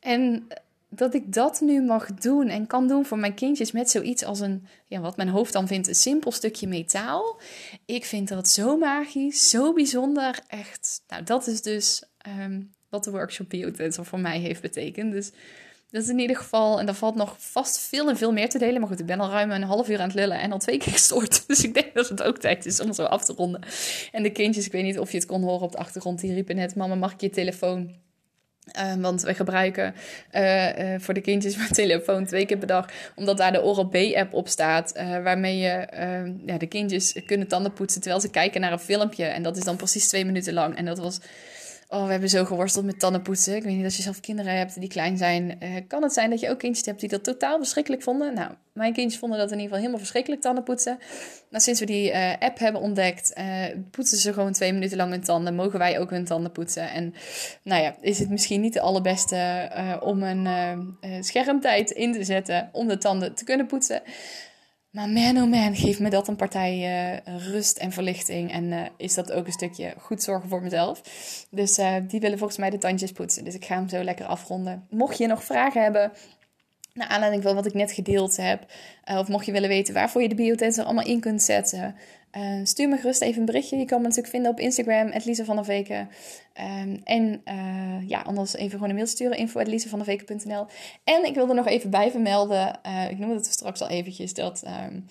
En 0.00 0.46
dat 0.90 1.14
ik 1.14 1.32
dat 1.32 1.60
nu 1.60 1.82
mag 1.82 2.14
doen 2.14 2.48
en 2.48 2.66
kan 2.66 2.88
doen 2.88 3.04
voor 3.04 3.18
mijn 3.18 3.34
kindjes 3.34 3.72
met 3.72 3.90
zoiets 3.90 4.24
als 4.24 4.40
een, 4.40 4.66
ja, 4.86 5.00
wat 5.00 5.16
mijn 5.16 5.28
hoofd 5.28 5.52
dan 5.52 5.66
vindt, 5.66 5.88
een 5.88 5.94
simpel 5.94 6.32
stukje 6.32 6.68
metaal. 6.68 7.40
Ik 7.86 8.04
vind 8.04 8.28
dat 8.28 8.48
zo 8.48 8.76
magisch, 8.76 9.50
zo 9.50 9.72
bijzonder. 9.72 10.38
Echt, 10.46 11.02
nou, 11.08 11.22
dat 11.22 11.46
is 11.46 11.62
dus 11.62 12.02
ehm, 12.18 12.62
wat 12.88 13.04
de 13.04 13.10
workshop 13.10 13.48
Biotensor 13.48 14.04
voor 14.04 14.20
mij 14.20 14.38
heeft 14.38 14.62
betekend. 14.62 15.12
Dus 15.12 15.30
dat 15.90 16.02
is 16.02 16.08
in 16.08 16.18
ieder 16.18 16.36
geval, 16.36 16.78
en 16.80 16.86
daar 16.86 16.94
valt 16.94 17.14
nog 17.14 17.36
vast 17.38 17.78
veel 17.78 18.08
en 18.08 18.16
veel 18.16 18.32
meer 18.32 18.48
te 18.48 18.58
delen. 18.58 18.80
Maar 18.80 18.88
goed, 18.88 19.00
ik 19.00 19.06
ben 19.06 19.20
al 19.20 19.30
ruim 19.30 19.50
een 19.50 19.62
half 19.62 19.88
uur 19.88 20.00
aan 20.00 20.06
het 20.06 20.16
lullen 20.16 20.40
en 20.40 20.52
al 20.52 20.58
twee 20.58 20.78
keer 20.78 20.92
gestoord. 20.98 21.46
Dus 21.46 21.64
ik 21.64 21.74
denk 21.74 21.94
dat 21.94 22.08
het 22.08 22.22
ook 22.22 22.38
tijd 22.38 22.66
is 22.66 22.80
om 22.80 22.92
zo 22.92 23.04
af 23.04 23.24
te 23.24 23.32
ronden. 23.32 23.60
En 24.12 24.22
de 24.22 24.32
kindjes, 24.32 24.66
ik 24.66 24.72
weet 24.72 24.84
niet 24.84 24.98
of 24.98 25.10
je 25.10 25.16
het 25.16 25.26
kon 25.26 25.42
horen 25.42 25.62
op 25.62 25.72
de 25.72 25.78
achtergrond, 25.78 26.20
die 26.20 26.34
riepen 26.34 26.56
net: 26.56 26.74
Mama, 26.74 26.94
mag 26.94 27.12
ik 27.12 27.20
je 27.20 27.30
telefoon? 27.30 28.08
Uh, 28.78 28.94
want 28.94 29.22
we 29.22 29.34
gebruiken 29.34 29.94
uh, 30.34 30.92
uh, 30.92 31.00
voor 31.00 31.14
de 31.14 31.20
kindjes 31.20 31.56
mijn 31.56 31.72
telefoon 31.72 32.26
twee 32.26 32.46
keer 32.46 32.58
per 32.58 32.66
dag, 32.66 32.86
omdat 33.14 33.36
daar 33.36 33.52
de 33.52 33.62
Oral 33.62 33.88
B-app 33.88 34.34
op 34.34 34.48
staat, 34.48 34.92
waarmee 35.22 35.58
je 35.58 35.68
ehm, 35.68 36.32
ja, 36.46 36.58
de 36.58 36.66
kindjes 36.66 37.16
kunnen 37.26 37.48
tanden 37.48 37.72
poetsen 37.72 38.00
terwijl 38.00 38.22
ze 38.22 38.30
kijken 38.30 38.60
naar 38.60 38.72
een 38.72 38.78
filmpje. 38.78 39.24
En 39.24 39.42
dat 39.42 39.56
is 39.56 39.64
dan 39.64 39.76
precies 39.76 40.08
twee 40.08 40.24
minuten 40.24 40.52
lang. 40.52 40.76
En 40.76 40.84
dat 40.84 40.98
was 40.98 41.20
Oh, 41.92 42.04
we 42.04 42.10
hebben 42.10 42.28
zo 42.28 42.44
geworsteld 42.44 42.84
met 42.84 42.98
tandenpoetsen. 42.98 43.56
Ik 43.56 43.62
weet 43.62 43.76
niet, 43.76 43.84
als 43.84 43.96
je 43.96 44.02
zelf 44.02 44.20
kinderen 44.20 44.56
hebt 44.56 44.80
die 44.80 44.88
klein 44.88 45.16
zijn, 45.16 45.58
uh, 45.62 45.76
kan 45.88 46.02
het 46.02 46.12
zijn 46.12 46.30
dat 46.30 46.40
je 46.40 46.50
ook 46.50 46.58
kindjes 46.58 46.86
hebt 46.86 47.00
die 47.00 47.08
dat 47.08 47.24
totaal 47.24 47.58
verschrikkelijk 47.58 48.02
vonden. 48.02 48.34
Nou, 48.34 48.50
mijn 48.72 48.92
kindjes 48.92 49.20
vonden 49.20 49.38
dat 49.38 49.46
in 49.46 49.52
ieder 49.52 49.66
geval 49.66 49.78
helemaal 49.78 50.00
verschrikkelijk 50.00 50.42
tandenpoetsen. 50.42 50.98
Nou, 51.50 51.62
sinds 51.62 51.80
we 51.80 51.86
die 51.86 52.10
uh, 52.10 52.32
app 52.38 52.58
hebben 52.58 52.80
ontdekt, 52.80 53.32
uh, 53.38 53.64
poetsen 53.90 54.18
ze 54.18 54.32
gewoon 54.32 54.52
twee 54.52 54.72
minuten 54.72 54.96
lang 54.96 55.10
hun 55.10 55.22
tanden. 55.22 55.54
Mogen 55.54 55.78
wij 55.78 55.98
ook 55.98 56.10
hun 56.10 56.24
tanden 56.24 56.52
poetsen? 56.52 56.90
En 56.90 57.14
nou 57.62 57.82
ja, 57.82 57.94
is 58.00 58.18
het 58.18 58.30
misschien 58.30 58.60
niet 58.60 58.72
de 58.72 58.80
allerbeste 58.80 59.70
om 60.02 60.22
een 60.22 60.96
schermtijd 61.20 61.90
in 61.90 62.12
te 62.12 62.24
zetten 62.24 62.68
om 62.72 62.88
de 62.88 62.98
tanden 62.98 63.34
te 63.34 63.44
kunnen 63.44 63.66
poetsen. 63.66 64.02
Maar 64.90 65.08
man 65.08 65.36
oh 65.36 65.50
man, 65.50 65.76
geeft 65.76 66.00
me 66.00 66.10
dat 66.10 66.28
een 66.28 66.36
partij 66.36 66.74
uh, 67.26 67.36
rust 67.36 67.78
en 67.78 67.92
verlichting. 67.92 68.52
En 68.52 68.64
uh, 68.64 68.86
is 68.96 69.14
dat 69.14 69.32
ook 69.32 69.46
een 69.46 69.52
stukje 69.52 69.94
goed 69.98 70.22
zorgen 70.22 70.48
voor 70.48 70.62
mezelf. 70.62 71.02
Dus 71.50 71.78
uh, 71.78 71.96
die 72.08 72.20
willen 72.20 72.38
volgens 72.38 72.58
mij 72.58 72.70
de 72.70 72.78
tandjes 72.78 73.12
poetsen. 73.12 73.44
Dus 73.44 73.54
ik 73.54 73.64
ga 73.64 73.74
hem 73.74 73.88
zo 73.88 74.02
lekker 74.02 74.26
afronden. 74.26 74.86
Mocht 74.90 75.18
je 75.18 75.26
nog 75.26 75.44
vragen 75.44 75.82
hebben, 75.82 76.12
naar 76.94 77.08
aanleiding 77.08 77.42
van 77.42 77.54
wat 77.54 77.66
ik 77.66 77.74
net 77.74 77.92
gedeeld 77.92 78.36
heb. 78.36 78.66
of 79.04 79.28
mocht 79.28 79.46
je 79.46 79.52
willen 79.52 79.68
weten 79.68 79.94
waarvoor 79.94 80.22
je 80.22 80.28
de 80.28 80.34
biotensor 80.34 80.84
allemaal 80.84 81.06
in 81.06 81.20
kunt 81.20 81.42
zetten. 81.42 81.94
Uh, 82.36 82.60
stuur 82.62 82.88
me 82.88 82.96
gerust 82.96 83.22
even 83.22 83.40
een 83.40 83.46
berichtje. 83.46 83.76
Je 83.76 83.84
kan 83.84 83.98
me 83.98 84.04
natuurlijk 84.04 84.34
vinden 84.34 84.50
op 84.50 84.60
Instagram, 84.60 85.12
Lisa 85.24 85.44
van 85.44 85.56
der 85.56 85.64
Veken. 85.64 86.08
Um, 86.82 87.00
en 87.04 87.42
uh, 87.44 88.08
ja, 88.08 88.20
anders 88.20 88.54
even 88.54 88.70
gewoon 88.70 88.88
een 88.88 88.94
mail 88.94 89.06
sturen, 89.06 89.36
info.lisevanderveken.nl. 89.36 90.66
En 91.04 91.24
ik 91.24 91.34
wilde 91.34 91.54
nog 91.54 91.66
even 91.66 91.90
bij 91.90 92.10
vermelden, 92.10 92.78
uh, 92.86 93.10
ik 93.10 93.18
noemde 93.18 93.34
het 93.34 93.46
straks 93.46 93.80
al 93.80 93.88
eventjes, 93.88 94.34
dat, 94.34 94.62
um, 94.88 95.06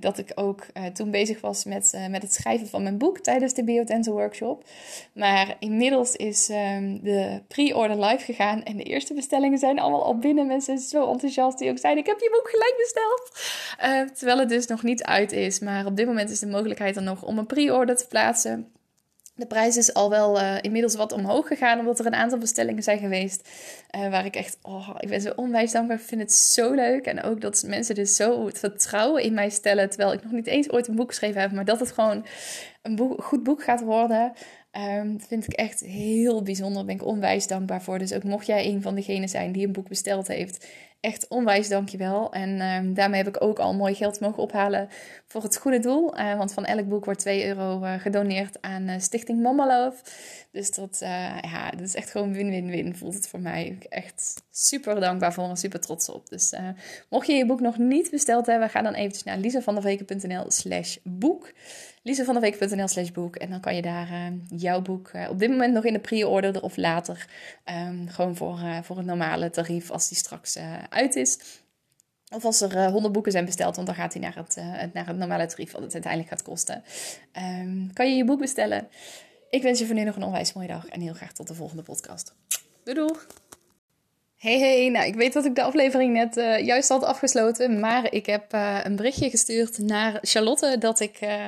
dat 0.00 0.18
ik 0.18 0.32
ook 0.34 0.66
toen 0.92 1.10
bezig 1.10 1.40
was 1.40 1.64
met, 1.64 1.98
met 2.10 2.22
het 2.22 2.32
schrijven 2.32 2.68
van 2.68 2.82
mijn 2.82 2.98
boek 2.98 3.18
tijdens 3.18 3.54
de 3.54 3.64
Biotensor 3.64 4.14
Workshop. 4.14 4.64
Maar 5.12 5.56
inmiddels 5.58 6.16
is 6.16 6.46
de 6.46 7.42
pre-order 7.48 8.04
live 8.04 8.24
gegaan 8.24 8.62
en 8.62 8.76
de 8.76 8.82
eerste 8.82 9.14
bestellingen 9.14 9.58
zijn 9.58 9.78
allemaal 9.78 10.04
al 10.04 10.18
binnen. 10.18 10.46
Mensen 10.46 10.78
zijn 10.78 11.02
zo 11.02 11.10
enthousiast 11.10 11.58
die 11.58 11.70
ook 11.70 11.78
zeiden, 11.78 12.02
ik 12.02 12.08
heb 12.08 12.20
je 12.20 12.30
boek 12.30 12.50
gelijk 12.50 12.74
besteld. 12.78 14.18
terwijl 14.18 14.38
het 14.38 14.48
dus 14.48 14.66
nog 14.66 14.82
niet 14.82 15.02
uit 15.02 15.32
is, 15.32 15.58
maar 15.58 15.86
op 15.86 15.96
moment 16.06 16.30
is 16.30 16.38
de 16.38 16.46
mogelijkheid 16.46 16.96
er 16.96 17.02
nog 17.02 17.22
om 17.22 17.38
een 17.38 17.46
pre-order 17.46 17.96
te 17.96 18.06
plaatsen. 18.06 18.70
De 19.34 19.46
prijs 19.46 19.76
is 19.76 19.94
al 19.94 20.10
wel 20.10 20.40
uh, 20.40 20.56
inmiddels 20.60 20.94
wat 20.94 21.12
omhoog 21.12 21.46
gegaan, 21.46 21.78
omdat 21.78 21.98
er 21.98 22.06
een 22.06 22.14
aantal 22.14 22.38
bestellingen 22.38 22.82
zijn 22.82 22.98
geweest. 22.98 23.48
Uh, 23.96 24.10
waar 24.10 24.24
ik 24.24 24.36
echt, 24.36 24.58
oh, 24.62 24.90
ik 24.98 25.08
ben 25.08 25.20
zo 25.20 25.32
onwijs 25.36 25.72
dankbaar. 25.72 25.96
Ik 25.96 26.02
vind 26.02 26.20
het 26.20 26.32
zo 26.32 26.72
leuk. 26.72 27.06
En 27.06 27.22
ook 27.22 27.40
dat 27.40 27.64
mensen 27.66 27.94
dus 27.94 28.16
zo 28.16 28.46
het 28.46 28.58
vertrouwen 28.58 29.22
in 29.22 29.34
mij 29.34 29.50
stellen. 29.50 29.88
Terwijl 29.88 30.12
ik 30.12 30.22
nog 30.22 30.32
niet 30.32 30.46
eens 30.46 30.70
ooit 30.70 30.88
een 30.88 30.96
boek 30.96 31.08
geschreven 31.08 31.40
heb, 31.40 31.52
maar 31.52 31.64
dat 31.64 31.80
het 31.80 31.92
gewoon 31.92 32.26
een 32.82 33.16
goed 33.18 33.42
boek 33.42 33.62
gaat 33.62 33.82
worden. 33.82 34.32
Um, 34.72 35.20
vind 35.20 35.44
ik 35.44 35.52
echt 35.52 35.80
heel 35.80 36.42
bijzonder. 36.42 36.76
Daar 36.76 36.84
ben 36.84 36.94
ik 36.94 37.04
onwijs 37.04 37.46
dankbaar 37.46 37.82
voor. 37.82 37.98
Dus 37.98 38.12
ook 38.12 38.24
mocht 38.24 38.46
jij 38.46 38.66
een 38.66 38.82
van 38.82 38.94
degenen 38.94 39.28
zijn 39.28 39.52
die 39.52 39.66
een 39.66 39.72
boek 39.72 39.88
besteld 39.88 40.28
heeft, 40.28 40.66
echt 41.00 41.28
onwijs 41.28 41.68
dankjewel. 41.68 42.32
En 42.32 42.60
um, 42.60 42.94
daarmee 42.94 43.22
heb 43.22 43.36
ik 43.36 43.42
ook 43.42 43.58
al 43.58 43.74
mooi 43.74 43.94
geld 43.94 44.20
mogen 44.20 44.42
ophalen 44.42 44.88
voor 45.26 45.42
het 45.42 45.56
goede 45.56 45.78
doel. 45.78 46.18
Uh, 46.18 46.36
want 46.36 46.52
van 46.52 46.64
elk 46.64 46.88
boek 46.88 47.04
wordt 47.04 47.20
2 47.20 47.46
euro 47.46 47.82
uh, 47.82 47.94
gedoneerd 48.00 48.62
aan 48.62 48.88
uh, 48.88 48.94
Stichting 48.98 49.42
Mama 49.42 49.66
Love. 49.66 50.02
Dus 50.52 50.70
dat, 50.70 50.98
ja, 51.40 51.70
dat 51.70 51.80
is 51.80 51.94
echt 51.94 52.10
gewoon 52.10 52.32
win-win-win 52.32 52.96
voelt 52.96 53.14
het 53.14 53.28
voor 53.28 53.40
mij. 53.40 53.78
Echt 53.88 54.42
super 54.50 55.00
dankbaar 55.00 55.32
voor 55.32 55.48
en 55.48 55.56
super 55.56 55.80
trots 55.80 56.08
op. 56.08 56.28
Dus 56.28 56.54
mocht 57.10 57.26
je 57.26 57.32
je 57.32 57.46
boek 57.46 57.60
nog 57.60 57.78
niet 57.78 58.10
besteld 58.10 58.46
hebben, 58.46 58.70
ga 58.70 58.82
dan 58.82 58.94
eventjes 58.94 59.22
naar 59.22 59.38
lisavanderveken.nl 59.38 60.50
slash 60.50 60.96
boek 61.02 61.52
lisevanderweek.nl 62.02 62.88
slash 62.88 63.10
boek. 63.10 63.36
En 63.36 63.50
dan 63.50 63.60
kan 63.60 63.74
je 63.74 63.82
daar 63.82 64.32
jouw 64.48 64.82
boek 64.82 65.10
op 65.28 65.38
dit 65.38 65.50
moment 65.50 65.74
nog 65.74 65.84
in 65.84 65.92
de 65.92 65.98
pre-order 65.98 66.62
of 66.62 66.76
later 66.76 67.28
um, 67.88 68.08
gewoon 68.08 68.36
voor, 68.36 68.58
voor 68.82 68.96
het 68.96 69.06
normale 69.06 69.50
tarief 69.50 69.90
als 69.90 70.08
die 70.08 70.18
straks 70.18 70.58
uit 70.88 71.16
is. 71.16 71.38
Of 72.34 72.44
als 72.44 72.60
er 72.60 72.90
honderd 72.90 73.12
boeken 73.12 73.32
zijn 73.32 73.44
besteld, 73.44 73.74
want 73.74 73.86
dan 73.86 73.96
gaat 73.96 74.12
hij 74.12 74.22
naar 74.22 74.36
het, 74.36 74.56
naar 74.92 75.06
het 75.06 75.16
normale 75.16 75.46
tarief 75.46 75.72
wat 75.72 75.82
het 75.82 75.92
uiteindelijk 75.92 76.32
gaat 76.32 76.42
kosten. 76.42 76.84
Um, 77.60 77.92
kan 77.92 78.10
je 78.10 78.16
je 78.16 78.24
boek 78.24 78.40
bestellen. 78.40 78.88
Ik 79.50 79.62
wens 79.62 79.78
je 79.78 79.86
voor 79.86 79.94
nu 79.94 80.04
nog 80.04 80.16
een 80.16 80.22
onwijs 80.22 80.52
mooie 80.52 80.68
dag 80.68 80.86
en 80.86 81.00
heel 81.00 81.14
graag 81.14 81.32
tot 81.32 81.48
de 81.48 81.54
volgende 81.54 81.82
podcast. 81.82 82.34
Doei! 82.84 83.10
Hey 84.46 84.58
hey, 84.58 84.88
nou 84.88 85.06
ik 85.06 85.14
weet 85.14 85.32
dat 85.32 85.44
ik 85.44 85.54
de 85.54 85.62
aflevering 85.62 86.12
net 86.12 86.36
uh, 86.36 86.58
juist 86.58 86.88
had 86.88 87.04
afgesloten, 87.04 87.80
maar 87.80 88.12
ik 88.12 88.26
heb 88.26 88.54
uh, 88.54 88.78
een 88.82 88.96
berichtje 88.96 89.30
gestuurd 89.30 89.78
naar 89.78 90.18
Charlotte 90.22 90.76
dat 90.78 91.00
ik 91.00 91.18
uh, 91.22 91.44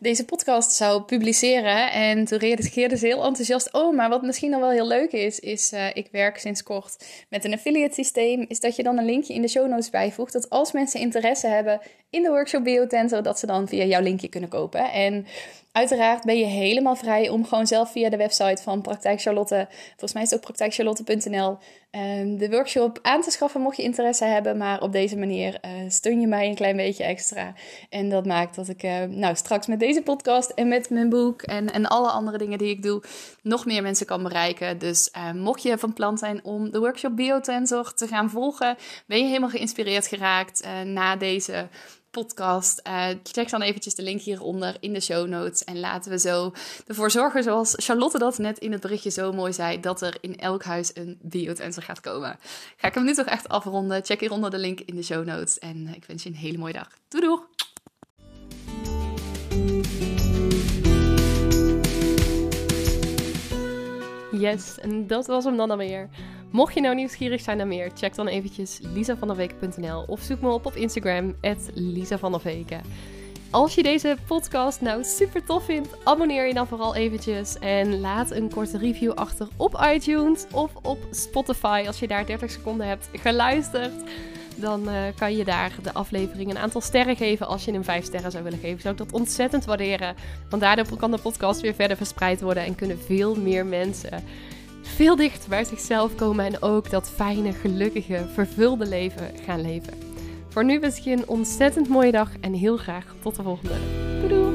deze 0.00 0.24
podcast 0.24 0.70
zou 0.70 1.02
publiceren. 1.02 1.92
En 1.92 2.24
toen 2.24 2.38
reageerde 2.38 2.96
ze 2.96 3.06
heel 3.06 3.24
enthousiast. 3.24 3.72
Oh, 3.72 3.96
maar 3.96 4.08
wat 4.08 4.22
misschien 4.22 4.50
nog 4.50 4.60
wel 4.60 4.70
heel 4.70 4.86
leuk 4.86 5.12
is, 5.12 5.40
is 5.40 5.72
ik 5.92 6.08
werk 6.12 6.38
sinds 6.38 6.62
kort 6.62 7.04
met 7.28 7.44
een 7.44 7.52
affiliate 7.52 7.94
systeem. 7.94 8.44
Is 8.48 8.60
dat 8.60 8.76
je 8.76 8.82
dan 8.82 8.98
een 8.98 9.04
linkje 9.04 9.34
in 9.34 9.42
de 9.42 9.48
show 9.48 9.68
notes 9.68 9.90
bijvoegt. 9.90 10.32
Dat 10.32 10.50
als 10.50 10.72
mensen 10.72 11.00
interesse 11.00 11.46
hebben 11.46 11.80
in 12.10 12.22
de 12.22 12.28
workshop 12.28 12.64
Biotensor, 12.64 13.22
dat 13.22 13.38
ze 13.38 13.46
dan 13.46 13.68
via 13.68 13.84
jouw 13.84 14.02
linkje 14.02 14.28
kunnen 14.28 14.48
kopen. 14.48 14.92
En 14.92 15.26
Uiteraard 15.76 16.24
ben 16.24 16.38
je 16.38 16.44
helemaal 16.44 16.96
vrij 16.96 17.28
om 17.28 17.46
gewoon 17.46 17.66
zelf 17.66 17.92
via 17.92 18.10
de 18.10 18.16
website 18.16 18.62
van 18.62 18.80
Praktijk 18.80 19.20
Charlotte, 19.20 19.66
volgens 19.88 20.12
mij 20.12 20.22
is 20.22 20.30
het 20.30 20.38
ook 20.38 20.44
praktijkcharlotte.nl, 20.44 21.58
ehm, 21.90 22.36
de 22.36 22.50
workshop 22.50 22.98
aan 23.02 23.22
te 23.22 23.30
schaffen 23.30 23.60
mocht 23.60 23.76
je 23.76 23.82
interesse 23.82 24.24
hebben. 24.24 24.56
Maar 24.56 24.80
op 24.80 24.92
deze 24.92 25.16
manier 25.16 25.58
uh, 25.64 25.70
steun 25.88 26.20
je 26.20 26.26
mij 26.26 26.48
een 26.48 26.54
klein 26.54 26.76
beetje 26.76 27.04
extra. 27.04 27.54
En 27.90 28.08
dat 28.08 28.26
maakt 28.26 28.54
dat 28.54 28.68
ik 28.68 28.82
uh, 28.82 29.02
nou, 29.02 29.34
straks 29.34 29.66
met 29.66 29.80
deze 29.80 30.02
podcast 30.02 30.50
en 30.50 30.68
met 30.68 30.90
mijn 30.90 31.08
boek 31.08 31.42
en, 31.42 31.72
en 31.72 31.86
alle 31.86 32.10
andere 32.10 32.38
dingen 32.38 32.58
die 32.58 32.70
ik 32.70 32.82
doe, 32.82 33.02
nog 33.42 33.66
meer 33.66 33.82
mensen 33.82 34.06
kan 34.06 34.22
bereiken. 34.22 34.78
Dus 34.78 35.10
uh, 35.16 35.32
mocht 35.32 35.62
je 35.62 35.78
van 35.78 35.92
plan 35.92 36.18
zijn 36.18 36.44
om 36.44 36.70
de 36.70 36.78
workshop 36.78 37.16
Biotensor 37.16 37.94
te 37.94 38.06
gaan 38.06 38.30
volgen, 38.30 38.76
ben 39.06 39.18
je 39.18 39.24
helemaal 39.24 39.50
geïnspireerd 39.50 40.06
geraakt 40.06 40.68
na 40.84 41.16
deze 41.16 41.68
podcast. 42.22 42.80
Uh, 42.88 43.08
check 43.22 43.50
dan 43.50 43.62
eventjes 43.62 43.94
de 43.94 44.02
link 44.02 44.20
hieronder 44.20 44.76
in 44.80 44.92
de 44.92 45.00
show 45.00 45.28
notes. 45.28 45.64
En 45.64 45.80
laten 45.80 46.10
we 46.10 46.18
zo 46.18 46.52
ervoor 46.86 47.10
zorgen, 47.10 47.42
zoals 47.42 47.74
Charlotte 47.76 48.18
dat 48.18 48.38
net 48.38 48.58
in 48.58 48.72
het 48.72 48.80
berichtje 48.80 49.10
zo 49.10 49.32
mooi 49.32 49.52
zei, 49.52 49.80
dat 49.80 50.00
er 50.00 50.16
in 50.20 50.38
elk 50.38 50.64
huis 50.64 50.90
een 50.94 51.18
biotensor 51.22 51.82
gaat 51.82 52.00
komen. 52.00 52.38
Ga 52.76 52.88
ik 52.88 52.94
hem 52.94 53.04
nu 53.04 53.14
toch 53.14 53.26
echt 53.26 53.48
afronden. 53.48 54.04
Check 54.04 54.20
hieronder 54.20 54.50
de 54.50 54.58
link 54.58 54.80
in 54.80 54.94
de 54.94 55.02
show 55.02 55.24
notes. 55.24 55.58
En 55.58 55.94
ik 55.94 56.04
wens 56.04 56.22
je 56.22 56.28
een 56.28 56.34
hele 56.34 56.58
mooie 56.58 56.72
dag. 56.72 56.88
Doei 57.08 57.24
doei! 57.24 57.40
Yes, 64.40 64.78
en 64.78 65.06
dat 65.06 65.26
was 65.26 65.44
hem 65.44 65.56
dan 65.56 65.70
alweer. 65.70 66.08
Mocht 66.56 66.74
je 66.74 66.80
nou 66.80 66.94
nieuwsgierig 66.94 67.40
zijn 67.40 67.56
naar 67.56 67.66
meer, 67.66 67.90
check 67.94 68.14
dan 68.14 68.26
eventjes 68.26 68.78
lisavanderweken.nl 68.82 70.04
of 70.06 70.20
zoek 70.20 70.40
me 70.40 70.50
op 70.50 70.66
op 70.66 70.74
Instagram, 70.74 71.34
lisavanderweken. 71.74 72.80
Als 73.50 73.74
je 73.74 73.82
deze 73.82 74.16
podcast 74.26 74.80
nou 74.80 75.04
super 75.04 75.44
tof 75.44 75.64
vindt, 75.64 76.04
abonneer 76.04 76.46
je 76.46 76.54
dan 76.54 76.66
vooral 76.66 76.94
eventjes 76.94 77.58
en 77.58 78.00
laat 78.00 78.30
een 78.30 78.50
korte 78.50 78.78
review 78.78 79.12
achter 79.12 79.48
op 79.56 79.86
iTunes 79.94 80.46
of 80.52 80.70
op 80.82 80.98
Spotify 81.10 81.84
als 81.86 81.98
je 81.98 82.06
daar 82.06 82.26
30 82.26 82.50
seconden 82.50 82.88
hebt 82.88 83.08
geluisterd. 83.12 84.10
Dan 84.54 84.88
uh, 84.88 85.02
kan 85.16 85.36
je 85.36 85.44
daar 85.44 85.72
de 85.82 85.92
aflevering 85.92 86.50
een 86.50 86.58
aantal 86.58 86.80
sterren 86.80 87.16
geven. 87.16 87.46
Als 87.46 87.64
je 87.64 87.72
hem 87.72 87.84
5 87.84 88.04
sterren 88.04 88.30
zou 88.30 88.44
willen 88.44 88.58
geven, 88.58 88.80
zou 88.80 88.94
ik 88.94 89.00
dat 89.00 89.12
ontzettend 89.12 89.64
waarderen. 89.64 90.14
Want 90.50 90.62
daardoor 90.62 90.96
kan 90.96 91.10
de 91.10 91.18
podcast 91.18 91.60
weer 91.60 91.74
verder 91.74 91.96
verspreid 91.96 92.40
worden 92.40 92.64
en 92.64 92.74
kunnen 92.74 92.98
veel 92.98 93.34
meer 93.34 93.66
mensen 93.66 94.24
veel 94.86 95.16
dichter 95.16 95.48
bij 95.48 95.64
zichzelf 95.64 96.14
komen 96.14 96.44
en 96.44 96.62
ook 96.62 96.90
dat 96.90 97.10
fijne, 97.10 97.52
gelukkige, 97.52 98.26
vervulde 98.32 98.86
leven 98.86 99.30
gaan 99.44 99.60
leven. 99.60 99.92
Voor 100.48 100.64
nu 100.64 100.80
wens 100.80 100.98
ik 100.98 101.04
je 101.04 101.12
een 101.12 101.28
ontzettend 101.28 101.88
mooie 101.88 102.12
dag 102.12 102.30
en 102.40 102.52
heel 102.52 102.76
graag 102.76 103.14
tot 103.22 103.36
de 103.36 103.42
volgende. 103.42 103.74
Doei 104.20 104.28
doei! 104.28 104.45